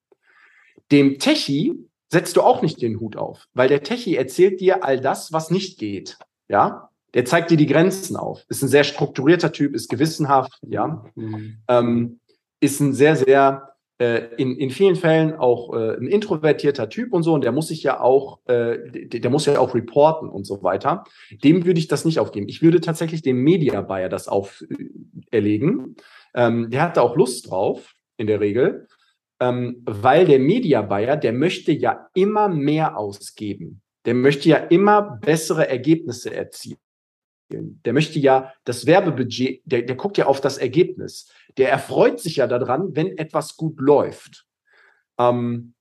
Dem 0.90 1.19
Techie 1.19 1.75
setzt 2.09 2.37
du 2.37 2.43
auch 2.43 2.61
nicht 2.61 2.83
den 2.83 2.99
Hut 2.99 3.16
auf, 3.16 3.47
weil 3.55 3.69
der 3.69 3.83
Techie 3.83 4.16
erzählt 4.16 4.61
dir 4.61 4.85
all 4.85 5.01
das, 5.01 5.33
was 5.33 5.51
nicht 5.51 5.79
geht. 5.79 6.19
Ja, 6.49 6.90
der 7.14 7.25
zeigt 7.25 7.51
dir 7.51 7.57
die 7.57 7.66
Grenzen 7.66 8.16
auf. 8.16 8.45
Ist 8.49 8.62
ein 8.62 8.69
sehr 8.69 8.85
strukturierter 8.85 9.53
Typ, 9.53 9.75
ist 9.75 9.88
gewissenhaft, 9.88 10.59
ja, 10.62 11.05
mhm. 11.14 11.59
ähm, 11.69 12.21
ist 12.61 12.81
ein 12.81 12.93
sehr, 12.93 13.16
sehr 13.16 13.69
in, 14.37 14.57
in 14.57 14.71
vielen 14.71 14.97
Fällen 14.97 15.35
auch 15.35 15.75
äh, 15.75 15.97
ein 15.97 16.07
introvertierter 16.07 16.89
Typ 16.89 17.13
und 17.13 17.23
so, 17.23 17.35
und 17.35 17.45
der 17.45 17.53
muss 17.53 17.69
sich 17.69 17.83
ja 17.83 18.01
auch, 18.01 18.41
äh, 18.47 18.79
der, 18.91 19.21
der 19.21 19.31
muss 19.31 19.47
ja 19.47 19.59
auch 19.59 19.75
reporten 19.75 20.29
und 20.29 20.45
so 20.45 20.63
weiter. 20.63 21.05
Dem 21.45 21.67
würde 21.67 21.79
ich 21.79 21.89
das 21.89 22.05
nicht 22.05 22.19
aufgeben. 22.19 22.49
Ich 22.49 22.63
würde 22.63 22.81
tatsächlich 22.81 23.23
dem 23.23 23.43
Media 23.43 23.83
Buyer 23.83 24.09
das 24.09 24.27
auferlegen. 24.29 25.97
Ähm, 26.35 26.71
der 26.71 26.83
hat 26.83 26.97
da 26.97 27.03
auch 27.03 27.17
Lust 27.17 27.51
drauf, 27.51 27.95
in 28.17 28.27
der 28.27 28.41
Regel, 28.41 28.87
ähm, 29.41 29.83
weil 29.87 30.27
der 30.27 30.39
Media 30.39 30.83
Buyer, 30.83 31.17
der 31.17 31.33
möchte 31.33 31.73
ja 31.73 32.09
immer 32.15 32.49
mehr 32.49 32.97
ausgeben. 32.99 33.81
Der 34.05 34.15
möchte 34.15 34.49
ja 34.49 34.57
immer 34.57 35.19
bessere 35.21 35.69
Ergebnisse 35.69 36.35
erzielen. 36.35 36.79
Der 37.51 37.93
möchte 37.93 38.19
ja 38.19 38.53
das 38.65 38.87
Werbebudget, 38.87 39.63
der, 39.65 39.83
der 39.83 39.97
guckt 39.97 40.19
ja 40.19 40.27
auf 40.27 40.41
das 40.41 40.59
Ergebnis. 40.59 41.31
Der 41.57 41.71
erfreut 41.71 42.21
sich 42.21 42.37
ja 42.37 42.47
daran, 42.47 42.95
wenn 42.95 43.19
etwas 43.19 43.57
gut 43.57 43.81
läuft. 43.81 44.47
Ähm, 45.19 45.75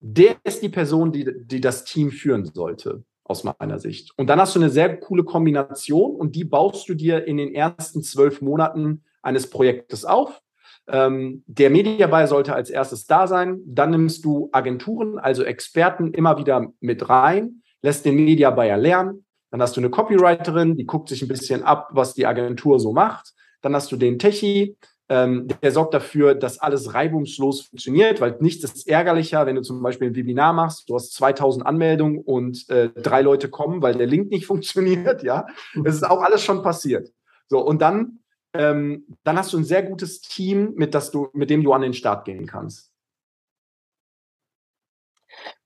der 0.00 0.36
ist 0.44 0.62
die 0.62 0.68
Person, 0.68 1.12
die, 1.12 1.26
die 1.44 1.60
das 1.60 1.84
Team 1.84 2.10
führen 2.10 2.44
sollte, 2.44 3.04
aus 3.24 3.44
meiner 3.44 3.78
Sicht. 3.78 4.12
Und 4.18 4.26
dann 4.26 4.38
hast 4.38 4.54
du 4.54 4.60
eine 4.60 4.68
sehr 4.68 4.98
coole 4.98 5.24
Kombination 5.24 6.14
und 6.14 6.36
die 6.36 6.44
baust 6.44 6.88
du 6.88 6.94
dir 6.94 7.26
in 7.26 7.38
den 7.38 7.54
ersten 7.54 8.02
zwölf 8.02 8.42
Monaten 8.42 9.04
eines 9.22 9.48
Projektes 9.48 10.04
auf. 10.04 10.42
Ähm, 10.86 11.42
der 11.46 11.70
Mediaball 11.70 12.28
sollte 12.28 12.54
als 12.54 12.68
erstes 12.68 13.06
da 13.06 13.26
sein. 13.26 13.60
Dann 13.64 13.92
nimmst 13.92 14.24
du 14.24 14.50
Agenturen, 14.52 15.18
also 15.18 15.42
Experten, 15.42 16.12
immer 16.12 16.38
wieder 16.38 16.72
mit 16.80 17.08
rein, 17.08 17.62
lässt 17.80 18.04
den 18.04 18.16
Media 18.16 18.50
Buyer 18.50 18.76
lernen. 18.76 19.23
Dann 19.54 19.62
hast 19.62 19.76
du 19.76 19.80
eine 19.80 19.88
Copywriterin, 19.88 20.76
die 20.76 20.84
guckt 20.84 21.08
sich 21.08 21.22
ein 21.22 21.28
bisschen 21.28 21.62
ab, 21.62 21.90
was 21.92 22.12
die 22.12 22.26
Agentur 22.26 22.80
so 22.80 22.92
macht. 22.92 23.34
Dann 23.62 23.72
hast 23.76 23.92
du 23.92 23.96
den 23.96 24.18
Techie, 24.18 24.76
ähm, 25.08 25.46
der 25.62 25.70
sorgt 25.70 25.94
dafür, 25.94 26.34
dass 26.34 26.58
alles 26.58 26.92
reibungslos 26.92 27.60
funktioniert, 27.60 28.20
weil 28.20 28.36
nichts 28.40 28.64
ist 28.64 28.88
ärgerlicher, 28.88 29.46
wenn 29.46 29.54
du 29.54 29.62
zum 29.62 29.80
Beispiel 29.80 30.08
ein 30.08 30.16
Webinar 30.16 30.54
machst, 30.54 30.90
du 30.90 30.96
hast 30.96 31.14
2000 31.14 31.64
Anmeldungen 31.64 32.18
und 32.18 32.68
äh, 32.68 32.88
drei 32.88 33.22
Leute 33.22 33.48
kommen, 33.48 33.80
weil 33.80 33.94
der 33.94 34.08
Link 34.08 34.28
nicht 34.28 34.46
funktioniert, 34.46 35.22
ja. 35.22 35.46
Es 35.84 35.94
ist 35.94 36.04
auch 36.10 36.20
alles 36.20 36.42
schon 36.42 36.64
passiert. 36.64 37.12
So, 37.46 37.64
und 37.64 37.80
dann, 37.80 38.18
ähm, 38.54 39.06
dann 39.22 39.38
hast 39.38 39.52
du 39.52 39.58
ein 39.58 39.64
sehr 39.64 39.84
gutes 39.84 40.20
Team, 40.20 40.72
mit, 40.74 40.96
das 40.96 41.12
du, 41.12 41.28
mit 41.32 41.48
dem 41.48 41.62
du 41.62 41.72
an 41.72 41.82
den 41.82 41.94
Start 41.94 42.24
gehen 42.24 42.46
kannst. 42.46 42.90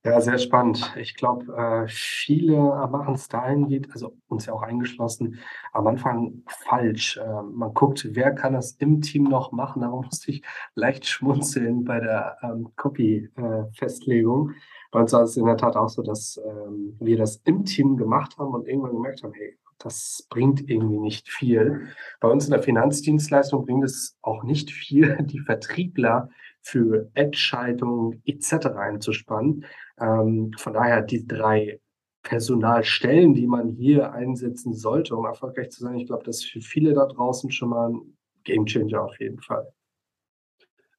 Ja, 0.09 0.23
sehr 0.23 0.39
spannend. 0.39 0.95
Ich 0.97 1.15
glaube, 1.17 1.53
äh, 1.55 1.87
viele 1.87 2.57
machen 2.91 3.15
es 3.15 3.29
dahingehend, 3.29 3.93
also 3.93 4.17
uns 4.29 4.47
ja 4.47 4.55
auch 4.55 4.63
eingeschlossen, 4.63 5.39
am 5.75 5.87
Anfang 5.87 6.45
falsch. 6.47 7.19
Äh, 7.19 7.43
man 7.43 7.75
guckt, 7.75 8.09
wer 8.13 8.35
kann 8.35 8.55
das 8.55 8.73
im 8.73 9.03
Team 9.03 9.25
noch 9.25 9.53
machen. 9.53 9.83
Darum 9.83 10.07
musste 10.07 10.31
ich 10.31 10.43
leicht 10.75 11.05
schmunzeln 11.05 11.85
bei 11.85 12.01
der 12.01 12.39
ähm, 12.43 12.73
Copy-Festlegung. 12.77 14.53
bei 14.93 15.01
uns 15.01 15.13
war 15.13 15.23
es 15.25 15.37
in 15.37 15.45
der 15.45 15.59
Tat 15.59 15.77
auch 15.77 15.91
so, 15.91 16.01
dass 16.01 16.41
ähm, 16.43 16.97
wir 17.01 17.19
das 17.19 17.43
im 17.45 17.67
Team 17.67 17.99
gemacht 17.99 18.39
haben 18.39 18.55
und 18.55 18.67
irgendwann 18.67 18.93
gemerkt 18.93 19.23
haben, 19.23 19.35
hey, 19.35 19.59
das 19.79 20.27
bringt 20.31 20.71
irgendwie 20.71 20.99
nicht 21.01 21.29
viel. 21.29 21.89
Bei 22.21 22.29
uns 22.29 22.47
in 22.47 22.53
der 22.53 22.63
Finanzdienstleistung 22.63 23.67
bringt 23.67 23.85
es 23.85 24.17
auch 24.23 24.43
nicht 24.43 24.71
viel, 24.71 25.19
die 25.23 25.41
Vertriebler 25.41 26.31
für 26.63 27.11
Ad-Schaltungen 27.15 28.23
etc. 28.25 28.67
einzuspannen. 28.77 29.65
Ähm, 30.01 30.53
von 30.57 30.73
daher 30.75 31.03
die 31.03 31.27
drei 31.27 31.81
Personalstellen, 32.23 33.35
die 33.35 33.47
man 33.47 33.71
hier 33.71 34.13
einsetzen 34.13 34.75
sollte, 34.75 35.17
um 35.17 35.25
erfolgreich 35.25 35.71
zu 35.71 35.83
sein, 35.83 35.97
ich 35.97 36.07
glaube, 36.07 36.25
das 36.25 36.39
ist 36.39 36.51
für 36.51 36.61
viele 36.61 36.93
da 36.93 37.07
draußen 37.07 37.51
schon 37.51 37.71
mal 37.71 37.91
ein 37.91 38.19
Gamechanger 38.45 39.03
auf 39.03 39.19
jeden 39.19 39.41
Fall. 39.41 39.67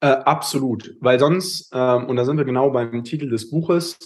Äh, 0.02 0.08
absolut, 0.08 0.95
weil 1.02 1.19
sonst, 1.19 1.72
ähm, 1.74 2.06
und 2.06 2.15
da 2.15 2.26
sind 2.26 2.38
wir 2.38 2.45
genau 2.45 2.72
beim 2.72 3.04
Titel 3.04 3.30
des 3.30 3.50
Buches, 3.50 3.98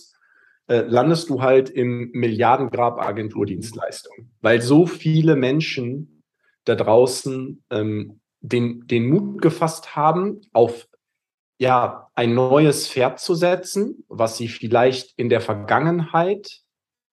äh, 0.68 0.82
landest 0.82 1.30
du 1.30 1.42
halt 1.42 1.70
im 1.70 2.10
Milliardengrab 2.13 3.00
Agenturdienstleistung, 3.00 4.32
weil 4.42 4.62
so 4.62 4.86
viele 4.86 5.36
Menschen 5.36 6.24
da 6.66 6.76
draußen 6.76 7.63
ähm, 7.70 8.22
den, 8.42 8.88
den 8.88 9.08
Mut 9.10 9.42
gefasst 9.42 9.96
haben, 9.96 10.42
auf 10.52 10.88
ja, 11.63 12.10
ein 12.13 12.34
neues 12.34 12.89
Pferd 12.89 13.21
zu 13.21 13.36
setzen, 13.36 14.04
was 14.10 14.36
sie 14.36 14.49
vielleicht 14.49 15.17
in 15.17 15.30
der 15.30 15.39
Vergangenheit 15.39 16.60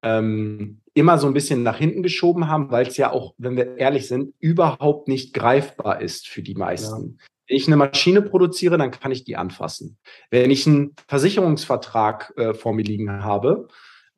ähm, 0.03 0.81
immer 0.93 1.19
so 1.19 1.29
ein 1.29 1.35
bisschen 1.35 1.63
nach 1.63 1.79
hinten 1.79 2.03
geschoben 2.03 2.49
haben, 2.49 2.73
weil 2.73 2.89
es 2.89 2.97
ja 2.97 3.13
auch, 3.13 3.33
wenn 3.39 3.57
wir 3.57 3.77
ehrlich 3.77 4.09
sind, 4.09 4.35
überhaupt 4.41 5.07
nicht 5.07 5.35
greifbar 5.35 6.01
ist 6.01 6.27
für 6.27 6.43
die 6.43 6.57
meisten. 6.57 7.17
Ja. 7.17 7.27
Wenn 7.47 7.57
ich 7.57 7.69
eine 7.69 7.77
Maschine 7.77 8.23
produziere, 8.23 8.77
dann 8.77 8.91
kann 8.91 9.13
ich 9.13 9.23
die 9.23 9.37
anfassen. 9.37 9.99
Wenn 10.31 10.51
ich 10.51 10.67
einen 10.67 10.97
Versicherungsvertrag 11.07 12.33
äh, 12.37 12.53
vor 12.53 12.75
mir 12.75 12.83
liegen 12.83 13.23
habe, 13.23 13.69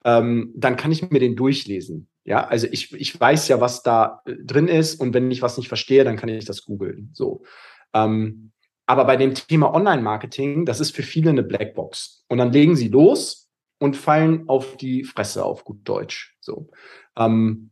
ähm, 0.02 0.54
dann 0.56 0.76
kann 0.76 0.92
ich 0.92 1.10
mir 1.10 1.20
den 1.20 1.36
durchlesen. 1.36 2.08
Ja, 2.24 2.46
also 2.46 2.68
ich, 2.70 2.90
ich 2.94 3.20
weiß 3.20 3.48
ja, 3.48 3.60
was 3.60 3.82
da 3.82 4.22
äh, 4.24 4.36
drin 4.42 4.68
ist 4.68 4.98
und 4.98 5.12
wenn 5.12 5.30
ich 5.30 5.42
was 5.42 5.58
nicht 5.58 5.68
verstehe, 5.68 6.04
dann 6.04 6.16
kann 6.16 6.30
ich 6.30 6.46
das 6.46 6.64
googeln. 6.64 7.10
So. 7.12 7.42
Ähm, 7.92 8.51
aber 8.86 9.04
bei 9.04 9.16
dem 9.16 9.34
Thema 9.34 9.72
Online-Marketing, 9.74 10.64
das 10.64 10.80
ist 10.80 10.94
für 10.94 11.02
viele 11.02 11.30
eine 11.30 11.42
Blackbox. 11.42 12.24
Und 12.28 12.38
dann 12.38 12.52
legen 12.52 12.76
sie 12.76 12.88
los 12.88 13.48
und 13.78 13.96
fallen 13.96 14.48
auf 14.48 14.76
die 14.76 15.04
Fresse, 15.04 15.44
auf 15.44 15.64
gut 15.64 15.80
Deutsch. 15.84 16.36
So. 16.40 16.70
Ähm, 17.16 17.70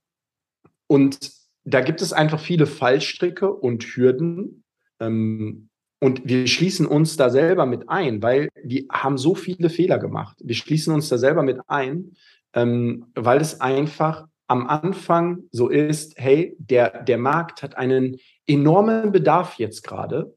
und 0.87 1.33
da 1.65 1.81
gibt 1.81 2.01
es 2.01 2.13
einfach 2.13 2.41
viele 2.41 2.67
Fallstricke 2.67 3.53
und 3.53 3.85
Hürden. 3.85 4.65
Ähm, 5.01 5.69
und 6.01 6.23
wir 6.25 6.47
schließen 6.47 6.87
uns 6.87 7.17
da 7.17 7.29
selber 7.29 7.67
mit 7.67 7.89
ein, 7.89 8.23
weil 8.23 8.49
wir 8.65 8.87
haben 8.91 9.19
so 9.19 9.35
viele 9.35 9.69
Fehler 9.69 9.99
gemacht. 9.99 10.39
Wir 10.43 10.55
schließen 10.55 10.95
uns 10.95 11.09
da 11.09 11.19
selber 11.19 11.43
mit 11.43 11.61
ein, 11.67 12.17
ähm, 12.55 13.07
weil 13.15 13.41
es 13.41 13.61
einfach 13.61 14.27
am 14.47 14.67
Anfang 14.67 15.45
so 15.53 15.69
ist, 15.69 16.15
hey, 16.17 16.57
der, 16.59 17.03
der 17.05 17.19
Markt 17.19 17.63
hat 17.63 17.77
einen 17.77 18.17
enormen 18.47 19.13
Bedarf 19.13 19.59
jetzt 19.59 19.83
gerade 19.83 20.35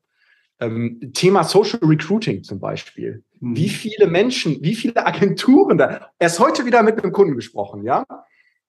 ähm, 0.63 1.11
Thema 1.13 1.43
Social 1.43 1.79
Recruiting 1.83 2.43
zum 2.43 2.59
Beispiel. 2.59 3.23
Mhm. 3.39 3.55
Wie 3.55 3.69
viele 3.69 4.07
Menschen, 4.07 4.61
wie 4.61 4.75
viele 4.75 5.05
Agenturen 5.05 5.77
da, 5.77 6.09
erst 6.19 6.39
heute 6.39 6.65
wieder 6.65 6.83
mit 6.83 7.01
einem 7.01 7.11
Kunden 7.11 7.35
gesprochen, 7.35 7.83
ja? 7.83 8.05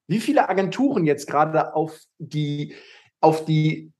Wie 0.07 0.19
viele 0.19 0.49
Agenturen 0.49 1.05
jetzt 1.05 1.27
gerade 1.27 1.73
auf 1.73 1.99
die, 2.19 2.75
auf 3.21 3.45
die, 3.45 3.91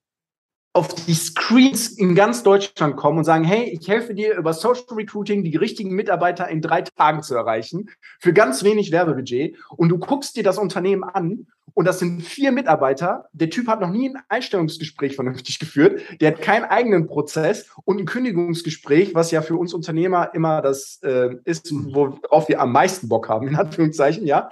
auf 0.76 0.94
die 0.94 1.14
Screens 1.14 1.88
in 1.88 2.16
ganz 2.16 2.44
Deutschland 2.44 2.98
kommen 2.98 3.20
und 3.20 3.24
sagen, 3.24 3.46
hey, 3.46 3.64
ich 3.80 3.88
helfe 3.88 4.14
dir 4.14 4.36
über 4.36 4.52
Social 4.52 4.84
Recruiting 4.92 5.42
die 5.46 5.56
richtigen 5.56 5.96
Mitarbeiter 5.96 6.50
in 6.50 6.62
drei 6.62 6.82
Tagen 6.82 7.24
zu 7.24 7.34
erreichen 7.34 7.90
für 8.20 8.34
ganz 8.34 8.62
wenig 8.66 8.92
Werbebudget 8.92 9.56
und 9.78 9.88
du 9.88 9.98
guckst 9.98 10.36
dir 10.36 10.44
das 10.44 10.58
Unternehmen 10.58 11.06
an 11.06 11.48
und 11.74 11.86
das 11.86 12.00
sind 12.00 12.22
vier 12.22 12.52
Mitarbeiter. 12.52 13.30
Der 13.32 13.50
Typ 13.50 13.68
hat 13.68 13.80
noch 13.80 13.90
nie 13.90 14.10
ein 14.10 14.22
Einstellungsgespräch 14.28 15.16
vernünftig 15.16 15.60
geführt. 15.60 16.02
Der 16.20 16.34
hat 16.34 16.42
keinen 16.42 16.66
eigenen 16.66 17.08
Prozess 17.08 17.70
und 17.86 18.02
ein 18.02 18.06
Kündigungsgespräch, 18.06 19.16
was 19.16 19.32
ja 19.32 19.42
für 19.42 19.56
uns 19.56 19.74
Unternehmer 19.74 20.32
immer 20.34 20.62
das 20.62 21.00
äh, 21.04 21.36
ist, 21.46 21.72
worauf 21.72 22.50
wir 22.50 22.60
am 22.60 22.74
meisten 22.74 23.08
Bock 23.08 23.30
haben, 23.30 23.48
in 23.48 23.56
Anführungszeichen, 23.56 24.26
ja. 24.26 24.50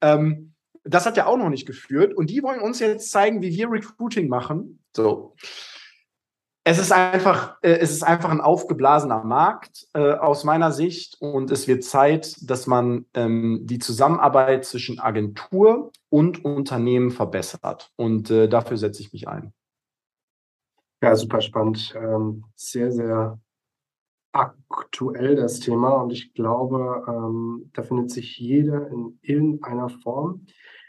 Ähm, 0.00 0.54
das 0.84 1.04
hat 1.04 1.18
er 1.18 1.26
auch 1.26 1.36
noch 1.36 1.50
nicht 1.50 1.66
geführt. 1.66 2.14
Und 2.14 2.30
die 2.30 2.42
wollen 2.42 2.60
uns 2.60 2.78
jetzt 2.78 3.10
zeigen, 3.10 3.42
wie 3.42 3.50
wir 3.50 3.70
Recruiting 3.70 4.28
machen. 4.28 4.78
So. 4.96 5.34
es 6.64 6.78
ist 6.78 6.90
einfach, 6.90 7.58
äh, 7.62 7.78
es 7.80 7.92
ist 7.92 8.02
einfach 8.02 8.30
ein 8.30 8.40
aufgeblasener 8.40 9.22
Markt 9.22 9.86
äh, 9.92 10.14
aus 10.14 10.42
meiner 10.42 10.72
Sicht 10.72 11.18
und 11.20 11.50
es 11.50 11.68
wird 11.68 11.84
Zeit, 11.84 12.36
dass 12.40 12.66
man 12.66 13.04
ähm, 13.12 13.60
die 13.64 13.78
Zusammenarbeit 13.78 14.64
zwischen 14.64 14.98
Agentur 14.98 15.92
und 16.08 16.44
Unternehmen 16.44 17.10
verbessert. 17.10 17.92
Und 17.96 18.30
äh, 18.30 18.48
dafür 18.48 18.78
setze 18.78 19.02
ich 19.02 19.12
mich 19.12 19.28
ein. 19.28 19.52
Ja, 21.02 21.14
super 21.14 21.42
spannend. 21.42 21.94
Ähm, 21.94 22.44
sehr, 22.56 22.90
sehr 22.90 23.38
aktuell 24.32 25.36
das 25.36 25.60
Thema 25.60 25.90
und 25.90 26.10
ich 26.12 26.32
glaube, 26.32 27.04
ähm, 27.06 27.70
da 27.74 27.82
findet 27.82 28.10
sich 28.10 28.38
jeder 28.38 28.88
in 28.88 29.18
irgendeiner 29.22 29.88
Form. 29.88 30.46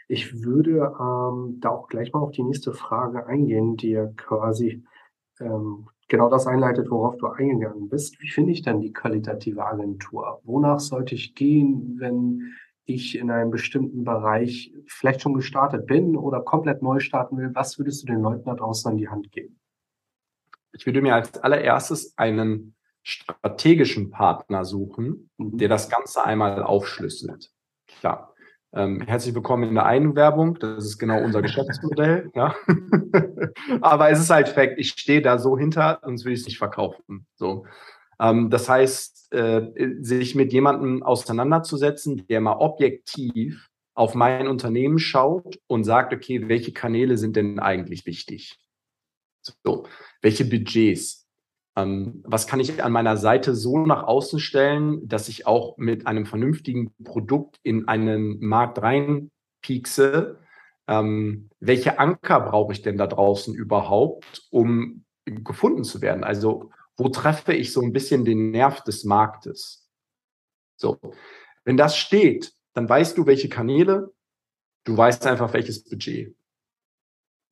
Ich 0.08 0.42
würde 0.42 0.94
ähm, 0.98 1.58
da 1.60 1.68
auch 1.68 1.88
gleich 1.88 2.12
mal 2.12 2.20
auf 2.20 2.32
die 2.32 2.42
nächste 2.42 2.72
Frage 2.72 3.26
eingehen, 3.26 3.76
die 3.76 3.90
ja 3.90 4.06
quasi 4.16 4.82
ähm, 5.38 5.88
genau 6.08 6.30
das 6.30 6.46
einleitet, 6.46 6.90
worauf 6.90 7.16
du 7.18 7.26
eingegangen 7.26 7.88
bist. 7.88 8.20
Wie 8.20 8.30
finde 8.30 8.52
ich 8.52 8.62
denn 8.62 8.80
die 8.80 8.92
qualitative 8.92 9.64
Agentur? 9.64 10.40
Wonach 10.44 10.80
sollte 10.80 11.14
ich 11.14 11.34
gehen, 11.34 11.96
wenn 11.98 12.54
ich 12.86 13.18
in 13.18 13.30
einem 13.30 13.50
bestimmten 13.50 14.04
Bereich 14.04 14.72
vielleicht 14.86 15.20
schon 15.20 15.34
gestartet 15.34 15.86
bin 15.86 16.16
oder 16.16 16.40
komplett 16.40 16.82
neu 16.82 17.00
starten 17.00 17.36
will? 17.36 17.50
Was 17.52 17.78
würdest 17.78 18.02
du 18.02 18.06
den 18.06 18.22
Leuten 18.22 18.46
da 18.46 18.54
draußen 18.54 18.90
an 18.90 18.96
die 18.96 19.10
Hand 19.10 19.30
geben? 19.30 19.60
Ich 20.72 20.86
würde 20.86 21.02
mir 21.02 21.14
als 21.14 21.36
allererstes 21.38 22.16
einen 22.16 22.74
strategischen 23.02 24.10
Partner 24.10 24.64
suchen, 24.64 25.30
mhm. 25.36 25.58
der 25.58 25.68
das 25.68 25.90
Ganze 25.90 26.24
einmal 26.24 26.62
aufschlüsselt. 26.62 27.50
Klar. 28.00 28.34
Ähm, 28.74 29.00
herzlich 29.00 29.34
willkommen 29.34 29.68
in 29.68 29.74
der 29.74 29.86
Einwerbung. 29.86 30.58
Das 30.58 30.84
ist 30.84 30.98
genau 30.98 31.22
unser 31.22 31.40
Geschäftsmodell. 31.40 32.30
ja. 32.34 32.54
Aber 33.80 34.10
es 34.10 34.20
ist 34.20 34.30
halt 34.30 34.48
Fakt, 34.48 34.78
ich 34.78 34.90
stehe 34.90 35.22
da 35.22 35.38
so 35.38 35.56
hinter, 35.56 36.00
sonst 36.02 36.24
will 36.24 36.34
ich 36.34 36.40
es 36.40 36.46
nicht 36.46 36.58
verkaufen. 36.58 37.26
So. 37.36 37.64
Ähm, 38.20 38.50
das 38.50 38.68
heißt, 38.68 39.32
äh, 39.32 39.70
sich 40.00 40.34
mit 40.34 40.52
jemandem 40.52 41.02
auseinanderzusetzen, 41.02 42.26
der 42.26 42.40
mal 42.42 42.58
objektiv 42.58 43.70
auf 43.94 44.14
mein 44.14 44.46
Unternehmen 44.46 44.98
schaut 44.98 45.58
und 45.66 45.84
sagt, 45.84 46.12
okay, 46.12 46.48
welche 46.48 46.72
Kanäle 46.72 47.16
sind 47.16 47.36
denn 47.36 47.58
eigentlich 47.58 48.04
wichtig? 48.04 48.58
So, 49.64 49.86
welche 50.20 50.44
Budgets? 50.44 51.26
Ähm, 51.78 52.22
was 52.24 52.48
kann 52.48 52.58
ich 52.58 52.82
an 52.82 52.90
meiner 52.90 53.16
Seite 53.16 53.54
so 53.54 53.78
nach 53.78 54.02
außen 54.02 54.40
stellen, 54.40 55.06
dass 55.06 55.28
ich 55.28 55.46
auch 55.46 55.78
mit 55.78 56.08
einem 56.08 56.26
vernünftigen 56.26 56.92
Produkt 57.04 57.60
in 57.62 57.86
einen 57.86 58.40
Markt 58.40 58.82
reinpiekse? 58.82 60.40
Ähm, 60.88 61.50
welche 61.60 62.00
Anker 62.00 62.40
brauche 62.40 62.72
ich 62.72 62.82
denn 62.82 62.98
da 62.98 63.06
draußen 63.06 63.54
überhaupt, 63.54 64.42
um 64.50 65.04
gefunden 65.24 65.84
zu 65.84 66.02
werden? 66.02 66.24
Also 66.24 66.72
wo 66.96 67.10
treffe 67.10 67.52
ich 67.52 67.72
so 67.72 67.80
ein 67.80 67.92
bisschen 67.92 68.24
den 68.24 68.50
Nerv 68.50 68.82
des 68.82 69.04
Marktes? 69.04 69.88
So, 70.76 70.98
wenn 71.64 71.76
das 71.76 71.96
steht, 71.96 72.54
dann 72.72 72.88
weißt 72.88 73.16
du, 73.16 73.26
welche 73.26 73.48
Kanäle, 73.48 74.12
du 74.82 74.96
weißt 74.96 75.28
einfach, 75.28 75.52
welches 75.52 75.84
Budget. 75.84 76.34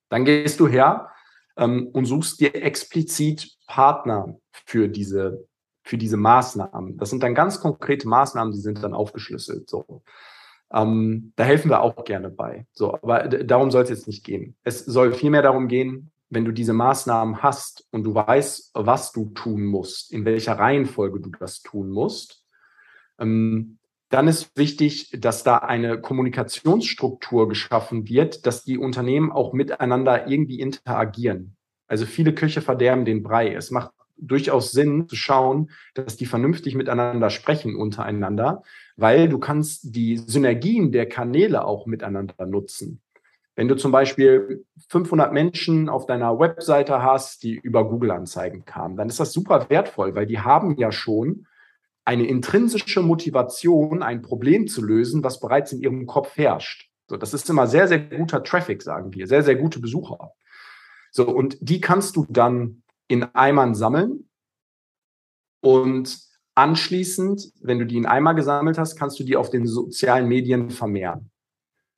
Dann 0.09 0.25
gehst 0.25 0.59
du 0.59 0.67
her 0.67 1.13
ähm, 1.57 1.89
und 1.93 2.05
suchst 2.05 2.41
dir 2.41 2.55
explizit 2.55 3.57
Partner 3.67 4.37
für 4.53 4.89
diese, 4.89 5.47
für 5.83 5.99
diese 5.99 6.17
Maßnahmen. 6.17 6.97
Das 6.99 7.11
sind 7.11 7.23
dann 7.23 7.35
ganz 7.35 7.61
konkrete 7.61 8.09
Maßnahmen, 8.09 8.53
die 8.53 8.61
sind 8.61 8.83
dann 8.83 8.95
aufgeschlüsselt. 8.95 9.69
So. 9.69 10.03
Ähm, 10.73 11.33
da 11.37 11.45
helfen 11.45 11.71
wir 11.71 11.83
auch 11.83 12.05
gerne 12.05 12.31
bei. 12.31 12.67
So, 12.73 12.95
aber 12.95 13.29
darum 13.29 13.71
soll 13.71 13.85
es 13.85 13.91
jetzt 13.91 14.07
nicht 14.07 14.25
gehen. 14.25 14.57
Es 14.65 14.85
soll 14.85 15.13
vielmehr 15.15 15.43
darum 15.43 15.69
gehen, 15.69 16.11
wenn 16.29 16.45
du 16.45 16.53
diese 16.53 16.73
Maßnahmen 16.73 17.43
hast 17.43 17.87
und 17.93 18.05
du 18.05 18.15
weißt, 18.15 18.73
was 18.75 19.13
du 19.13 19.31
tun 19.31 19.65
musst, 19.65 20.13
in 20.13 20.25
welcher 20.25 20.59
Reihenfolge 20.59 21.21
du 21.21 21.31
das 21.31 21.63
tun 21.63 21.91
musst, 21.91 22.45
ähm, 23.19 23.79
dann 24.09 24.29
ist 24.29 24.57
wichtig, 24.57 25.11
dass 25.19 25.43
da 25.43 25.59
eine 25.59 26.01
Kommunikationsstruktur 26.01 27.49
geschaffen 27.49 28.09
wird, 28.09 28.47
dass 28.47 28.63
die 28.63 28.79
Unternehmen 28.79 29.33
auch 29.33 29.53
miteinander 29.53 30.29
irgendwie 30.29 30.61
interagieren. 30.61 31.57
Also 31.89 32.07
viele 32.07 32.35
Köche 32.35 32.63
verderben 32.63 33.05
den 33.05 33.23
Brei. 33.23 33.53
Es 33.53 33.71
macht 33.71 33.91
durchaus 34.17 34.73
Sinn 34.73 35.09
zu 35.09 35.17
schauen, 35.17 35.71
dass 35.95 36.17
die 36.17 36.27
vernünftig 36.27 36.75
miteinander 36.75 37.31
sprechen 37.31 37.77
untereinander, 37.77 38.63
weil 38.97 39.29
du 39.29 39.39
kannst 39.39 39.95
die 39.95 40.17
Synergien 40.19 40.93
der 40.93 41.09
Kanäle 41.09 41.65
auch 41.65 41.87
miteinander 41.87 42.47
nutzen. 42.47 43.03
Wenn 43.57 43.69
du 43.69 43.77
zum 43.77 43.91
Beispiel 43.91 44.65
500 44.89 45.33
Menschen 45.33 45.89
auf 45.89 46.07
deiner 46.07 46.39
Webseite 46.39 47.03
hast, 47.03 47.43
die 47.43 47.55
über 47.55 47.89
Google-Anzeigen 47.89 48.65
kamen, 48.65 48.97
dann 48.97 49.09
ist 49.09 49.19
das 49.19 49.33
super 49.33 49.69
wertvoll, 49.71 50.15
weil 50.15 50.27
die 50.27 50.41
haben 50.41 50.77
ja 50.77 50.93
schon 50.93 51.47
eine 52.07 52.27
intrinsische 52.27 53.03
Motivation, 53.03 54.03
ein 54.03 54.23
Problem 54.23 54.69
zu 54.69 54.83
lösen, 54.83 55.25
was 55.25 55.41
bereits 55.41 55.73
in 55.73 55.81
ihrem 55.81 56.07
Kopf 56.07 56.37
herrscht. 56.37 56.89
So, 57.09 57.17
das 57.17 57.35
ist 57.35 57.51
immer 57.51 57.67
sehr, 57.67 57.89
sehr 57.89 57.99
guter 57.99 58.43
Traffic, 58.45 58.83
sagen 58.83 59.13
wir, 59.13 59.27
sehr, 59.27 59.43
sehr 59.43 59.57
gute 59.57 59.81
Besucher. 59.81 60.31
So, 61.11 61.29
und 61.29 61.59
die 61.61 61.81
kannst 61.81 62.15
du 62.17 62.25
dann 62.29 62.83
in 63.09 63.25
Eimern 63.35 63.75
sammeln 63.75 64.29
und 65.61 66.17
anschließend, 66.55 67.53
wenn 67.61 67.81
du 67.81 67.87
die 67.87 67.97
in 67.97 68.07
Eimer 68.07 68.35
gesammelt 68.35 68.79
hast, 68.79 68.97
kannst 68.97 69.19
du 69.19 69.25
die 69.25 69.37
auf 69.37 69.51
den 69.51 69.67
sozialen 69.67 70.29
Medien 70.29 70.71
vermehren. 70.71 71.31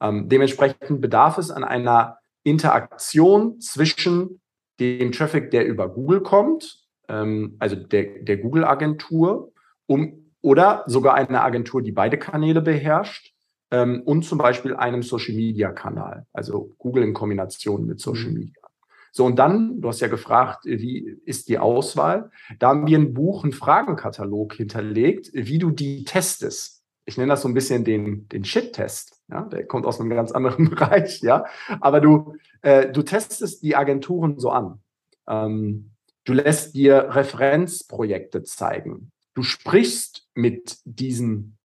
Ähm, 0.01 0.29
dementsprechend 0.29 1.03
bedarf 1.03 1.37
es 1.37 1.51
an 1.51 1.65
einer 1.65 2.19
Interaktion 2.45 3.61
zwischen 3.61 4.41
dem 4.81 5.13
Traffic, 5.13 5.51
der 5.51 5.67
über 5.67 5.89
Google 5.89 6.23
kommt, 6.23 6.83
ähm, 7.09 7.57
also 7.59 7.77
der, 7.77 8.23
der 8.23 8.39
Google-Agentur 8.39 9.53
um, 9.89 10.33
oder 10.41 10.85
sogar 10.87 11.15
eine 11.15 11.43
Agentur, 11.43 11.83
die 11.83 11.93
beide 11.93 12.19
Kanäle 12.19 12.63
beherrscht 12.63 13.35
ähm, 13.73 14.03
und 14.05 14.23
zum 14.23 14.39
Beispiel 14.39 14.77
einem 14.77 15.03
Social-Media-Kanal, 15.03 16.27
also 16.33 16.75
Google 16.79 17.03
in 17.03 17.15
Kombination 17.15 17.87
mit 17.87 18.01
Social 18.01 18.31
mhm. 18.31 18.39
Media. 18.39 18.63
So, 19.11 19.25
und 19.25 19.37
dann, 19.37 19.81
du 19.81 19.89
hast 19.89 20.01
ja 20.01 20.09
gefragt, 20.09 20.65
wie 20.65 21.19
ist 21.25 21.49
die 21.49 21.59
Auswahl? 21.59 22.31
Da 22.59 22.69
haben 22.69 22.87
wir 22.87 22.99
ein 22.99 23.15
Buch, 23.15 23.43
einen 23.43 23.53
Fragenkatalog 23.53 24.55
hinterlegt, 24.55 25.31
wie 25.33 25.59
du 25.59 25.71
die 25.71 26.05
testest. 26.05 26.85
Ich 27.07 27.17
nenne 27.17 27.31
das 27.31 27.41
so 27.41 27.49
ein 27.49 27.55
bisschen 27.55 27.85
den, 27.85 28.29
den 28.29 28.45
Shit-Test. 28.45 29.23
Ja, 29.29 29.43
der 29.43 29.67
kommt 29.67 29.87
aus 29.87 29.99
einem 29.99 30.11
ganz 30.11 30.31
anderen 30.31 30.69
Bereich, 30.71 31.21
ja. 31.23 31.47
Aber 31.81 32.01
du, 32.01 32.37
äh, 32.61 32.93
du 32.93 33.03
testest 33.03 33.63
die 33.63 33.75
Agenturen 33.75 34.39
so 34.39 34.51
an. 34.51 34.83
Ähm, 35.27 35.93
du 36.25 36.35
lässt 36.35 36.75
dir 36.75 37.09
Referenzprojekte 37.11 38.43
zeigen 38.43 39.11
du 39.39 39.45
sprichst 39.45 40.27
mit 40.35 40.79
diesen, 40.85 41.59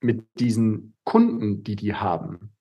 mit 0.00 0.24
diesen 0.38 0.94
Kunden, 1.04 1.62
die 1.62 1.76
die 1.76 1.94
haben. 1.94 2.52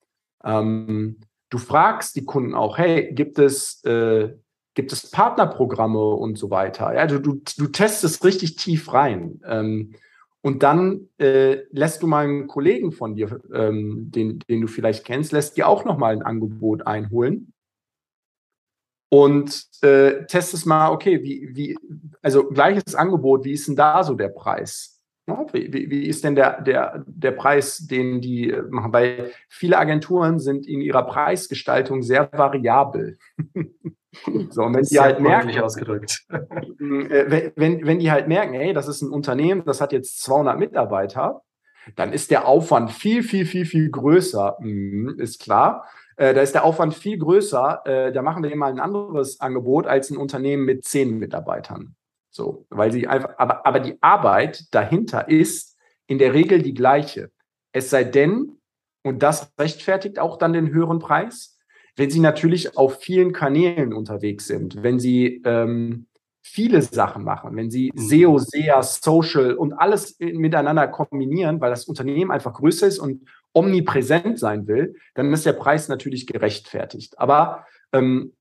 Ähm, 0.44 1.22
du 1.50 1.58
fragst 1.58 2.18
die 2.18 2.26
Kunden 2.26 2.54
auch, 2.54 2.78
hey, 2.78 3.14
gibt 3.14 3.40
es, 3.40 3.82
äh, 3.86 4.36
gibt 4.74 4.92
es 4.92 5.10
Partnerprogramme 5.10 6.06
und 6.16 6.38
so 6.38 6.50
weiter? 6.50 6.94
Ja, 6.94 7.08
du, 7.08 7.20
du, 7.20 7.42
du 7.58 7.68
testest 7.68 8.26
richtig 8.26 8.58
tief 8.58 8.92
rein. 8.92 9.40
Ähm, 9.46 9.94
und 10.42 10.64
dann 10.64 11.08
äh, 11.18 11.60
lässt 11.72 12.04
du 12.04 12.08
mal 12.08 12.26
einen 12.26 12.48
Kollegen 12.48 12.92
von 12.92 13.16
dir, 13.16 13.40
ähm, 13.54 14.12
den, 14.12 14.40
den 14.40 14.60
du 14.60 14.68
vielleicht 14.68 15.06
kennst, 15.06 15.32
lässt 15.32 15.56
dir 15.56 15.70
auch 15.70 15.86
nochmal 15.86 16.12
ein 16.12 16.24
Angebot 16.24 16.86
einholen 16.86 17.54
und 19.16 19.64
äh, 19.82 20.26
testest 20.26 20.66
mal, 20.66 20.92
okay, 20.92 21.24
wie, 21.24 21.50
wie, 21.56 21.78
also 22.22 22.50
gleiches 22.50 22.96
Angebot, 22.96 23.46
wie 23.46 23.54
ist 23.54 23.66
denn 23.66 23.78
da 23.78 24.04
so 24.04 24.14
der 24.14 24.28
Preis? 24.28 25.02
Ja, 25.26 25.46
wie, 25.54 25.90
wie, 25.90 26.06
ist 26.06 26.26
denn 26.26 26.36
der, 26.36 26.62
der, 26.62 27.02
der 27.08 27.32
Preis, 27.32 27.78
den 27.78 28.20
die 28.20 28.50
äh, 28.50 28.62
machen? 28.70 28.92
Weil 28.92 29.32
viele 29.48 29.78
Agenturen 29.78 30.40
sind 30.40 30.68
in 30.68 30.82
ihrer 30.82 31.04
Preisgestaltung 31.04 32.04
sehr 32.04 32.30
variabel. 32.34 33.18
so, 34.50 34.64
und 34.64 34.76
wenn 34.76 34.84
die 34.84 35.00
halt 35.00 35.22
merken, 35.22 35.58
ausgedrückt. 35.60 36.26
Äh, 36.78 37.52
wenn, 37.56 37.86
wenn 37.88 38.00
die 38.00 38.12
halt 38.12 38.28
merken, 38.28 38.54
hey, 38.54 38.74
das 38.74 38.88
ist 38.88 39.02
ein 39.02 39.10
Unternehmen, 39.10 39.64
das 39.66 39.82
hat 39.82 39.92
jetzt 39.92 40.22
200 40.22 40.60
Mitarbeiter, 40.60 41.42
dann 41.96 42.14
ist 42.14 42.32
der 42.32 42.48
Aufwand 42.48 42.92
viel, 42.92 43.24
viel, 43.24 43.46
viel, 43.46 43.66
viel 43.66 43.90
größer, 43.90 44.58
mhm, 44.60 45.16
ist 45.18 45.40
klar. 45.42 45.86
Äh, 46.18 46.34
da 46.34 46.42
ist 46.42 46.54
der 46.54 46.64
Aufwand 46.64 46.94
viel 46.94 47.18
größer. 47.18 47.82
Äh, 47.86 48.12
da 48.14 48.22
machen 48.22 48.44
wir 48.44 48.52
immer 48.52 48.68
ein 48.68 48.80
anderes 48.80 49.40
Angebot 49.40 49.88
als 49.88 50.10
ein 50.10 50.18
Unternehmen 50.18 50.66
mit 50.66 50.86
zehn 50.86 51.18
Mitarbeitern. 51.18 51.96
So, 52.30 52.66
weil 52.70 52.92
sie 52.92 53.08
einfach, 53.08 53.32
aber, 53.38 53.66
aber 53.66 53.80
die 53.80 53.98
Arbeit 54.02 54.66
dahinter 54.72 55.30
ist 55.30 55.78
in 56.08 56.18
der 56.18 56.34
Regel 56.34 56.62
die 56.62 56.74
gleiche. 56.74 57.32
Es 57.72 57.90
sei 57.90 58.04
denn, 58.04 58.58
und 59.04 59.24
das 59.24 59.52
rechtfertigt 59.60 60.20
auch 60.20 60.38
dann 60.38 60.54
den 60.54 60.70
höheren 60.70 61.00
Preis, 61.00 61.58
wenn 61.96 62.10
sie 62.10 62.20
natürlich 62.20 62.78
auf 62.78 63.00
vielen 63.00 63.32
Kanälen 63.32 63.94
unterwegs 63.94 64.48
sind, 64.48 64.84
wenn 64.84 65.00
sie 65.00 65.42
ähm, 65.46 66.08
viele 66.42 66.82
Sachen 66.82 67.24
machen, 67.24 67.56
wenn 67.56 67.72
sie 67.72 67.92
mhm. 67.94 68.00
SEO, 68.00 68.38
SEA, 68.38 68.84
Social 68.84 69.56
und 69.56 69.74
alles 69.74 70.18
miteinander 70.20 70.88
kombinieren, 70.88 71.62
weil 71.62 71.70
das 71.70 71.86
Unternehmen 71.86 72.32
einfach 72.32 72.54
größer 72.54 72.88
ist 72.88 73.00
und 73.00 73.28
omnipräsent 73.56 74.38
sein 74.38 74.68
will, 74.68 74.96
dann 75.14 75.32
ist 75.34 75.46
der 75.46 75.54
Preis 75.54 75.88
natürlich 75.88 76.28
gerechtfertigt. 76.28 77.18
Aber 77.18 77.66
ähm, 77.94 78.34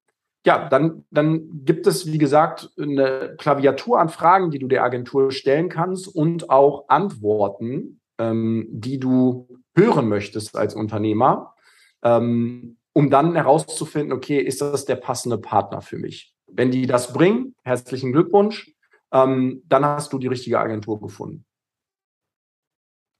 ja, 0.44 0.68
dann, 0.68 1.04
dann 1.10 1.64
gibt 1.64 1.86
es, 1.86 2.12
wie 2.12 2.18
gesagt, 2.18 2.70
eine 2.78 3.34
Klaviatur 3.38 3.98
an 4.00 4.10
Fragen, 4.10 4.50
die 4.50 4.58
du 4.58 4.68
der 4.68 4.84
Agentur 4.84 5.30
stellen 5.30 5.68
kannst 5.70 6.08
und 6.08 6.50
auch 6.50 6.88
Antworten, 6.88 8.00
ähm, 8.18 8.66
die 8.70 8.98
du 8.98 9.48
hören 9.74 10.08
möchtest 10.08 10.56
als 10.56 10.74
Unternehmer, 10.74 11.54
ähm, 12.02 12.76
um 12.92 13.08
dann 13.08 13.34
herauszufinden, 13.34 14.12
okay, 14.12 14.38
ist 14.38 14.60
das 14.60 14.84
der 14.84 14.96
passende 14.96 15.38
Partner 15.38 15.80
für 15.80 15.96
mich? 15.96 16.34
Wenn 16.46 16.70
die 16.70 16.86
das 16.86 17.12
bringen, 17.12 17.54
herzlichen 17.62 18.12
Glückwunsch, 18.12 18.70
ähm, 19.12 19.62
dann 19.66 19.84
hast 19.84 20.12
du 20.12 20.18
die 20.18 20.26
richtige 20.26 20.58
Agentur 20.58 21.00
gefunden. 21.00 21.44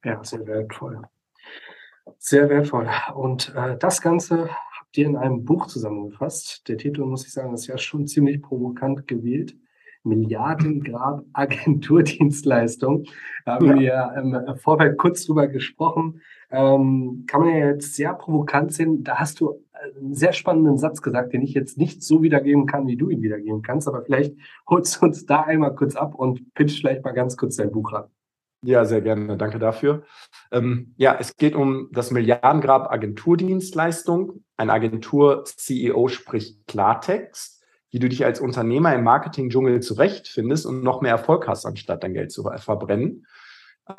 Ja, 0.03 0.23
sehr 0.23 0.45
wertvoll. 0.45 1.01
Sehr 2.17 2.49
wertvoll. 2.49 2.87
Und 3.15 3.53
äh, 3.55 3.77
das 3.77 4.01
Ganze 4.01 4.49
habt 4.79 4.97
ihr 4.97 5.05
in 5.05 5.15
einem 5.15 5.43
Buch 5.43 5.67
zusammengefasst. 5.67 6.67
Der 6.67 6.77
Titel, 6.77 7.05
muss 7.05 7.25
ich 7.25 7.33
sagen, 7.33 7.53
ist 7.53 7.67
ja 7.67 7.77
schon 7.77 8.07
ziemlich 8.07 8.41
provokant 8.41 9.07
gewählt. 9.07 9.55
Milliardengrad 10.03 11.23
Agenturdienstleistung. 11.33 13.05
Da 13.45 13.55
haben 13.55 13.81
ja. 13.81 14.13
wir 14.15 14.21
im 14.21 14.57
Vorfeld 14.57 14.97
kurz 14.97 15.25
drüber 15.25 15.47
gesprochen. 15.47 16.21
Ähm, 16.51 17.25
kann 17.27 17.41
man 17.41 17.49
ja 17.49 17.67
jetzt 17.71 17.95
sehr 17.95 18.13
provokant 18.13 18.71
sehen. 18.71 19.03
Da 19.03 19.15
hast 19.17 19.39
du 19.39 19.65
einen 19.97 20.13
sehr 20.13 20.33
spannenden 20.33 20.77
Satz 20.77 21.01
gesagt, 21.01 21.33
den 21.33 21.41
ich 21.41 21.53
jetzt 21.53 21.77
nicht 21.77 22.03
so 22.03 22.21
wiedergeben 22.21 22.65
kann, 22.65 22.87
wie 22.87 22.97
du 22.97 23.09
ihn 23.09 23.21
wiedergeben 23.21 23.61
kannst. 23.61 23.87
Aber 23.87 24.03
vielleicht 24.03 24.35
holst 24.69 25.01
du 25.01 25.05
uns 25.05 25.25
da 25.25 25.41
einmal 25.41 25.75
kurz 25.75 25.95
ab 25.95 26.15
und 26.15 26.53
pitch 26.53 26.79
vielleicht 26.79 27.03
mal 27.03 27.11
ganz 27.11 27.35
kurz 27.35 27.55
dein 27.55 27.71
Buch 27.71 27.91
ran. 27.91 28.05
Ja, 28.65 28.83
sehr 28.83 29.01
gerne. 29.01 29.37
Danke 29.37 29.59
dafür. 29.59 30.03
Ähm, 30.51 30.95
ja, 30.97 31.15
es 31.19 31.37
geht 31.37 31.53
um 31.53 31.89
das 31.91 32.09
Milliardengrab 32.09 32.91
Agenturdienstleistung. 32.91 34.43
Ein 34.57 34.71
Agentur-CEO 34.71 36.07
spricht 36.07 36.65
Klartext, 36.65 37.63
wie 37.91 37.99
du 37.99 38.09
dich 38.09 38.25
als 38.25 38.39
Unternehmer 38.39 38.95
im 38.95 39.03
Marketing-Dschungel 39.03 39.81
zurechtfindest 39.81 40.65
und 40.65 40.81
noch 40.83 41.01
mehr 41.01 41.11
Erfolg 41.11 41.47
hast, 41.47 41.67
anstatt 41.67 42.03
dein 42.03 42.15
Geld 42.15 42.31
zu 42.31 42.43
verbrennen. 42.57 43.27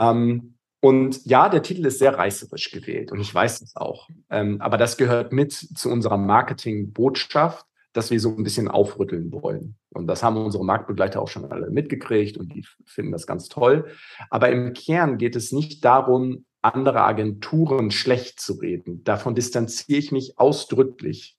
Ähm, 0.00 0.56
und 0.80 1.24
ja, 1.24 1.48
der 1.48 1.62
Titel 1.62 1.86
ist 1.86 2.00
sehr 2.00 2.18
reißerisch 2.18 2.72
gewählt 2.72 3.12
und 3.12 3.20
ich 3.20 3.32
weiß 3.32 3.60
es 3.62 3.76
auch. 3.76 4.08
Ähm, 4.30 4.60
aber 4.60 4.78
das 4.78 4.96
gehört 4.96 5.32
mit 5.32 5.52
zu 5.52 5.90
unserer 5.90 6.18
Marketing-Botschaft 6.18 7.64
dass 7.96 8.10
wir 8.10 8.20
so 8.20 8.36
ein 8.36 8.42
bisschen 8.42 8.68
aufrütteln 8.68 9.32
wollen. 9.32 9.76
Und 9.90 10.06
das 10.06 10.22
haben 10.22 10.36
unsere 10.36 10.64
Marktbegleiter 10.64 11.20
auch 11.20 11.28
schon 11.28 11.50
alle 11.50 11.70
mitgekriegt 11.70 12.36
und 12.36 12.54
die 12.54 12.64
finden 12.84 13.12
das 13.12 13.26
ganz 13.26 13.48
toll. 13.48 13.86
Aber 14.30 14.50
im 14.50 14.72
Kern 14.72 15.18
geht 15.18 15.36
es 15.36 15.52
nicht 15.52 15.84
darum, 15.84 16.44
andere 16.62 17.02
Agenturen 17.02 17.90
schlecht 17.90 18.40
zu 18.40 18.54
reden. 18.54 19.04
Davon 19.04 19.34
distanziere 19.34 19.98
ich 19.98 20.12
mich 20.12 20.38
ausdrücklich. 20.38 21.38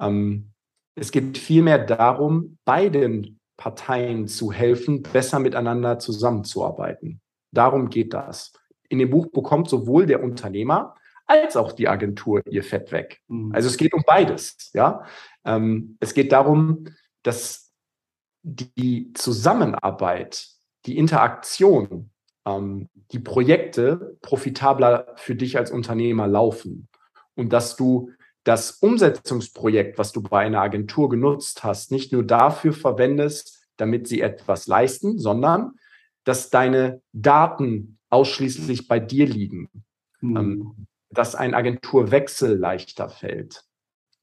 Ähm, 0.00 0.52
es 0.94 1.12
geht 1.12 1.38
vielmehr 1.38 1.78
darum, 1.78 2.58
beiden 2.64 3.38
Parteien 3.56 4.28
zu 4.28 4.52
helfen, 4.52 5.02
besser 5.02 5.38
miteinander 5.38 5.98
zusammenzuarbeiten. 5.98 7.20
Darum 7.52 7.90
geht 7.90 8.14
das. 8.14 8.52
In 8.88 8.98
dem 8.98 9.10
Buch 9.10 9.28
bekommt 9.30 9.68
sowohl 9.68 10.06
der 10.06 10.22
Unternehmer 10.22 10.94
als 11.26 11.56
auch 11.56 11.72
die 11.72 11.88
Agentur 11.88 12.42
ihr 12.48 12.62
Fett 12.62 12.92
weg. 12.92 13.20
Mhm. 13.28 13.52
Also 13.54 13.68
es 13.68 13.76
geht 13.76 13.94
um 13.94 14.02
beides. 14.06 14.70
Ja, 14.72 15.04
ähm, 15.44 15.96
es 16.00 16.14
geht 16.14 16.32
darum, 16.32 16.86
dass 17.22 17.72
die 18.42 19.12
Zusammenarbeit, 19.14 20.46
die 20.86 20.96
Interaktion, 20.96 22.10
ähm, 22.46 22.88
die 23.12 23.18
Projekte 23.18 24.16
profitabler 24.22 25.14
für 25.16 25.34
dich 25.34 25.58
als 25.58 25.70
Unternehmer 25.70 26.28
laufen 26.28 26.88
und 27.34 27.52
dass 27.52 27.76
du 27.76 28.10
das 28.44 28.70
Umsetzungsprojekt, 28.70 29.98
was 29.98 30.12
du 30.12 30.22
bei 30.22 30.44
einer 30.46 30.60
Agentur 30.60 31.08
genutzt 31.08 31.64
hast, 31.64 31.90
nicht 31.90 32.12
nur 32.12 32.22
dafür 32.22 32.72
verwendest, 32.72 33.66
damit 33.76 34.06
sie 34.06 34.20
etwas 34.20 34.68
leisten, 34.68 35.18
sondern 35.18 35.72
dass 36.22 36.50
deine 36.50 37.02
Daten 37.12 37.98
ausschließlich 38.08 38.86
bei 38.86 39.00
dir 39.00 39.26
liegen. 39.26 39.68
Mhm. 40.20 40.86
Dass 41.16 41.34
ein 41.34 41.54
Agenturwechsel 41.54 42.56
leichter 42.56 43.08
fällt. 43.08 43.64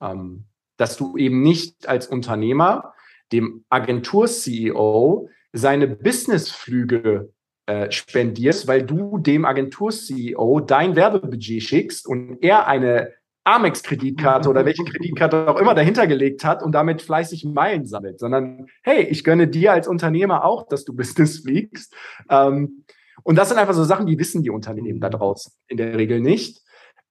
Ähm, 0.01 0.45
dass 0.77 0.97
du 0.97 1.17
eben 1.17 1.41
nicht 1.41 1.87
als 1.87 2.07
Unternehmer 2.07 2.93
dem 3.31 3.65
Agentur-CEO 3.69 5.29
seine 5.51 5.87
Businessflüge 5.87 7.31
äh, 7.65 7.91
spendierst, 7.91 8.67
weil 8.67 8.83
du 8.83 9.17
dem 9.17 9.45
Agentur-CEO 9.45 10.59
dein 10.61 10.95
Werbebudget 10.95 11.63
schickst 11.63 12.07
und 12.07 12.39
er 12.41 12.67
eine 12.67 13.13
Amex-Kreditkarte 13.45 14.49
oder 14.49 14.65
welche 14.65 14.83
Kreditkarte 14.83 15.47
auch 15.47 15.59
immer 15.59 15.75
dahinter 15.75 16.07
gelegt 16.07 16.45
hat 16.45 16.63
und 16.63 16.71
damit 16.71 17.01
fleißig 17.01 17.45
Meilen 17.45 17.85
sammelt, 17.85 18.19
sondern 18.19 18.67
hey, 18.83 19.03
ich 19.03 19.23
gönne 19.23 19.47
dir 19.47 19.73
als 19.73 19.87
Unternehmer 19.87 20.45
auch, 20.45 20.67
dass 20.67 20.85
du 20.85 20.95
Business 20.95 21.39
fliegst. 21.39 21.93
Ähm, 22.29 22.85
und 23.23 23.37
das 23.37 23.49
sind 23.49 23.57
einfach 23.57 23.73
so 23.73 23.83
Sachen, 23.83 24.07
die 24.07 24.17
wissen 24.17 24.43
die 24.43 24.49
Unternehmen 24.49 24.99
da 24.99 25.09
draußen 25.09 25.53
in 25.67 25.77
der 25.77 25.97
Regel 25.97 26.19
nicht. 26.19 26.62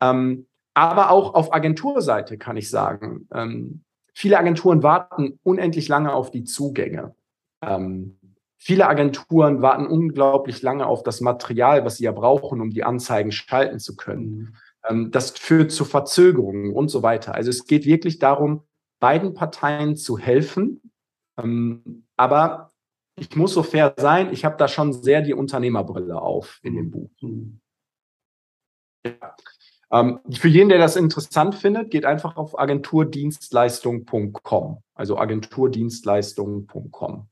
Ähm, 0.03 0.47
aber 0.75 1.11
auch 1.11 1.35
auf 1.35 1.55
Agenturseite 1.55 2.39
kann 2.39 2.57
ich 2.57 2.69
sagen, 2.69 3.29
ähm, 3.33 3.85
viele 4.13 4.39
Agenturen 4.39 4.83
warten 4.83 5.39
unendlich 5.43 5.89
lange 5.89 6.13
auf 6.13 6.31
die 6.31 6.45
Zugänge. 6.45 7.15
Ähm, 7.63 8.19
viele 8.59 8.89
Agenturen 8.89 9.63
warten 9.63 9.87
unglaublich 9.87 10.61
lange 10.63 10.87
auf 10.87 11.03
das 11.03 11.21
Material, 11.21 11.85
was 11.85 11.99
sie 11.99 12.05
ja 12.05 12.13
brauchen, 12.13 12.61
um 12.61 12.71
die 12.71 12.85
Anzeigen 12.85 13.33
schalten 13.33 13.79
zu 13.79 13.97
können. 13.97 14.25
Mhm. 14.25 14.55
Ähm, 14.89 15.11
das 15.13 15.31
führt 15.31 15.71
zu 15.71 15.85
Verzögerungen 15.85 16.73
und 16.73 16.89
so 16.89 17.03
weiter. 17.03 17.35
Also 17.35 17.51
es 17.51 17.67
geht 17.67 17.87
wirklich 17.87 18.19
darum, 18.19 18.65
beiden 18.99 19.35
Parteien 19.35 19.97
zu 19.97 20.19
helfen. 20.19 20.81
Ähm, 21.39 22.07
aber 22.17 22.73
ich 23.17 23.37
muss 23.37 23.53
so 23.53 23.63
fair 23.63 23.95
sein, 23.99 24.33
ich 24.33 24.45
habe 24.45 24.57
da 24.57 24.69
schon 24.69 24.93
sehr 24.93 25.23
die 25.23 25.35
Unternehmerbrille 25.35 26.21
auf 26.21 26.61
in 26.63 26.75
dem 26.75 26.91
Buch. 26.91 27.11
Mhm. 27.21 27.61
Ja. 29.05 29.37
Ähm, 29.93 30.19
für 30.31 30.49
jeden, 30.49 30.71
der 30.71 30.79
das 30.79 30.97
interessant 30.97 31.55
findet, 31.55 31.91
geht 31.91 32.07
einfach 32.07 32.37
auf 32.37 32.59
agenturdienstleistung.com. 32.59 34.83
Also 34.95 35.19
agenturdienstleistung.com. 35.19 37.29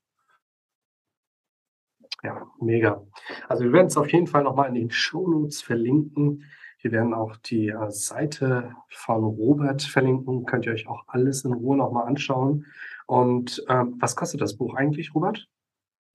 Ja, 2.22 2.46
mega. 2.60 3.02
Also 3.48 3.64
wir 3.64 3.72
werden 3.72 3.86
es 3.86 3.96
auf 3.96 4.12
jeden 4.12 4.26
Fall 4.26 4.44
nochmal 4.44 4.68
in 4.68 4.74
den 4.74 4.90
Shownotes 4.90 5.62
verlinken. 5.62 6.44
Wir 6.82 6.92
werden 6.92 7.14
auch 7.14 7.36
die 7.36 7.68
äh, 7.68 7.90
Seite 7.90 8.74
von 8.88 9.24
Robert 9.24 9.80
verlinken. 9.82 10.44
Könnt 10.44 10.66
ihr 10.66 10.72
euch 10.72 10.86
auch 10.86 11.04
alles 11.06 11.44
in 11.44 11.54
Ruhe 11.54 11.78
nochmal 11.78 12.06
anschauen. 12.06 12.66
Und 13.06 13.64
ähm, 13.68 13.96
was 13.98 14.16
kostet 14.16 14.42
das 14.42 14.56
Buch 14.56 14.74
eigentlich, 14.74 15.14
Robert? 15.14 15.48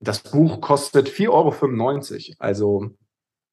Das 0.00 0.22
Buch 0.22 0.60
kostet 0.60 1.08
4,95 1.08 1.28
Euro. 1.28 1.54
Also 2.38 2.90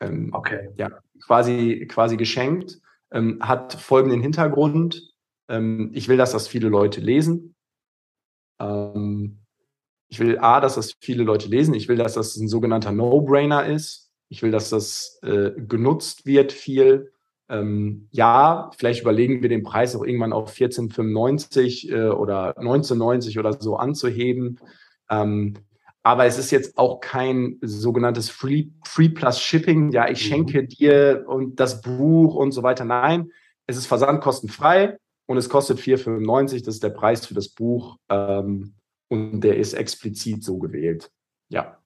ähm, 0.04 0.30
okay. 0.34 0.70
ja, 0.78 0.90
quasi, 1.26 1.88
quasi 1.90 2.18
geschenkt 2.18 2.80
ähm, 3.12 3.40
hat 3.42 3.74
folgenden 3.74 4.22
Hintergrund. 4.22 5.14
Ähm, 5.48 5.92
ich 5.94 6.08
will, 6.08 6.18
dass 6.18 6.32
das 6.32 6.48
viele 6.48 6.70
Leute 6.70 7.00
lesen. 7.00 7.56
Ähm, 8.60 9.40
ich 10.10 10.20
will 10.20 10.38
A, 10.40 10.60
dass 10.60 10.76
das 10.76 10.96
viele 11.00 11.24
Leute 11.24 11.48
lesen. 11.48 11.74
Ich 11.74 11.88
will, 11.88 11.98
dass 11.98 12.14
das 12.14 12.36
ein 12.36 12.48
sogenannter 12.48 12.92
No-Brainer 12.92 13.66
ist. 13.66 14.12
Ich 14.30 14.42
will, 14.44 14.52
dass 14.52 14.70
das 14.70 15.20
äh, 15.24 15.52
genutzt 15.56 16.26
wird 16.26 16.52
viel. 16.52 17.12
Ähm, 17.50 18.08
ja, 18.12 18.72
vielleicht 18.78 19.02
überlegen 19.02 19.42
wir 19.42 19.50
den 19.50 19.64
Preis 19.64 19.96
auch 19.96 20.04
irgendwann 20.04 20.34
auf 20.34 20.54
14,95 20.54 21.92
äh, 21.92 22.10
oder 22.10 22.58
19,90 22.58 23.40
oder 23.40 23.60
so 23.60 23.76
anzuheben. 23.76 24.60
Ähm, 25.10 25.56
aber 26.04 26.26
es 26.26 26.38
ist 26.38 26.52
jetzt 26.52 26.78
auch 26.78 27.00
kein 27.00 27.58
sogenanntes 27.62 28.30
Free, 28.30 28.68
Free 28.86 29.10
Plus 29.10 29.40
Shipping. 29.40 29.92
Ja, 29.94 30.10
ich 30.10 30.24
mhm. 30.26 30.30
schenke 30.30 30.68
dir 30.68 31.24
und 31.28 31.60
das 31.60 31.82
Buch 31.82 32.36
und 32.36 32.52
so 32.52 32.62
weiter. 32.62 32.84
Nein, 32.84 33.32
es 33.68 33.78
ist 33.78 33.88
versandkostenfrei 33.88 34.98
und 35.26 35.38
es 35.38 35.50
kostet 35.50 35.80
4,95. 35.80 36.66
Das 36.66 36.76
ist 36.76 36.84
der 36.84 36.90
Preis 36.90 37.26
für 37.26 37.34
das 37.34 37.50
Buch. 37.50 37.98
Ähm, 38.10 38.76
und 39.08 39.42
der 39.42 39.58
ist 39.58 39.74
explizit 39.74 40.44
so 40.44 40.58
gewählt. 40.58 41.10
Ja. 41.50 41.78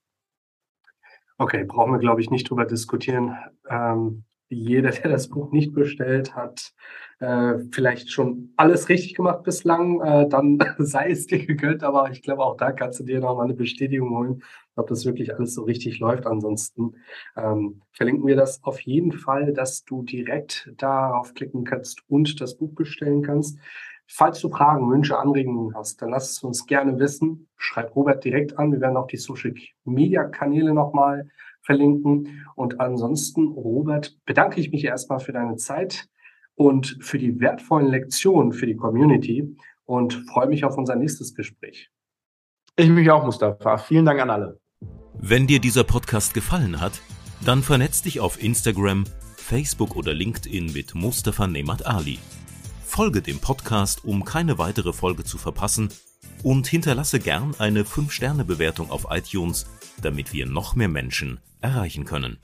Okay, 1.37 1.65
brauchen 1.65 1.91
wir, 1.91 1.99
glaube 1.99 2.21
ich, 2.21 2.31
nicht 2.31 2.49
drüber 2.49 2.65
diskutieren. 2.65 3.37
Ähm, 3.69 4.23
jeder, 4.49 4.91
der 4.91 5.11
das 5.11 5.29
Buch 5.29 5.51
nicht 5.51 5.73
bestellt 5.73 6.35
hat, 6.35 6.73
äh, 7.19 7.55
vielleicht 7.71 8.11
schon 8.11 8.53
alles 8.55 8.89
richtig 8.89 9.15
gemacht 9.15 9.43
bislang, 9.43 10.01
äh, 10.01 10.27
dann 10.29 10.59
sei 10.77 11.11
es 11.11 11.27
dir 11.27 11.45
gegönnt, 11.45 11.83
aber 11.83 12.09
ich 12.11 12.21
glaube, 12.21 12.43
auch 12.43 12.57
da 12.57 12.71
kannst 12.71 12.99
du 12.99 13.03
dir 13.03 13.19
noch 13.19 13.35
mal 13.35 13.43
eine 13.43 13.53
Bestätigung 13.53 14.15
holen, 14.15 14.43
ob 14.75 14.87
das 14.87 15.05
wirklich 15.05 15.35
alles 15.35 15.53
so 15.53 15.63
richtig 15.63 15.99
läuft. 15.99 16.25
Ansonsten 16.25 16.95
ähm, 17.35 17.81
verlinken 17.91 18.27
wir 18.27 18.35
das 18.35 18.63
auf 18.63 18.79
jeden 18.81 19.11
Fall, 19.11 19.53
dass 19.53 19.83
du 19.83 20.03
direkt 20.03 20.71
darauf 20.77 21.33
klicken 21.33 21.63
kannst 21.63 22.01
und 22.07 22.39
das 22.39 22.57
Buch 22.57 22.73
bestellen 22.73 23.23
kannst. 23.23 23.59
Falls 24.09 24.39
du 24.39 24.49
Fragen, 24.49 24.89
Wünsche, 24.89 25.19
Anregungen 25.19 25.75
hast, 25.75 26.01
dann 26.01 26.11
lass 26.11 26.31
es 26.31 26.41
uns 26.41 26.65
gerne 26.65 26.97
wissen. 26.97 27.49
Schreib 27.57 27.93
Robert 27.93 28.23
direkt 28.23 28.57
an. 28.57 28.71
Wir 28.71 28.79
werden 28.79 28.95
auch 28.95 29.07
die 29.07 29.17
Social 29.17 29.53
Media 29.83 30.23
Kanäle 30.23 30.73
nochmal 30.73 31.27
verlinken. 31.67 32.47
Und 32.55 32.79
ansonsten, 32.79 33.49
Robert, 33.49 34.17
bedanke 34.25 34.59
ich 34.59 34.71
mich 34.71 34.85
erstmal 34.85 35.19
für 35.19 35.33
deine 35.33 35.57
Zeit 35.57 36.07
und 36.55 36.97
für 37.01 37.19
die 37.19 37.39
wertvollen 37.39 37.87
Lektionen 37.87 38.53
für 38.53 38.65
die 38.65 38.75
Community. 38.75 39.55
und 39.85 40.13
freue 40.29 40.47
mich 40.47 40.65
auf 40.65 40.77
unser 40.77 40.97
nächstes 40.97 41.33
Gespräch. 41.33 41.89
Ich 42.75 42.89
mich 42.89 43.09
auch, 43.09 43.23
Mustafa. 43.23 43.77
Vielen 43.77 44.03
Dank 44.03 44.19
an 44.19 44.29
alle. 44.29 44.59
Wenn 45.13 45.47
dir 45.47 45.59
dieser 45.59 45.85
Podcast 45.85 46.33
gefallen 46.33 46.81
hat, 46.81 47.01
dann 47.45 47.63
vernetz 47.63 48.01
dich 48.01 48.19
auf 48.19 48.43
Instagram, 48.43 49.05
Facebook 49.37 49.95
oder 49.95 50.13
LinkedIn 50.13 50.73
mit 50.73 50.93
Mustafa 50.93 51.47
Nemat 51.47 51.85
Ali. 51.85 52.19
Folge 52.83 53.21
dem 53.21 53.39
Podcast, 53.39 54.03
um 54.03 54.25
keine 54.25 54.57
weitere 54.57 54.91
Folge 54.91 55.23
zu 55.23 55.37
verpassen 55.37 55.89
und 56.43 56.67
hinterlasse 56.67 57.19
gern 57.19 57.55
eine 57.59 57.83
5-Sterne-Bewertung 57.83 58.91
auf 58.91 59.07
iTunes, 59.09 59.67
damit 60.01 60.33
wir 60.33 60.45
noch 60.45 60.75
mehr 60.75 60.87
Menschen 60.87 61.39
erreichen 61.61 62.05
können. 62.05 62.37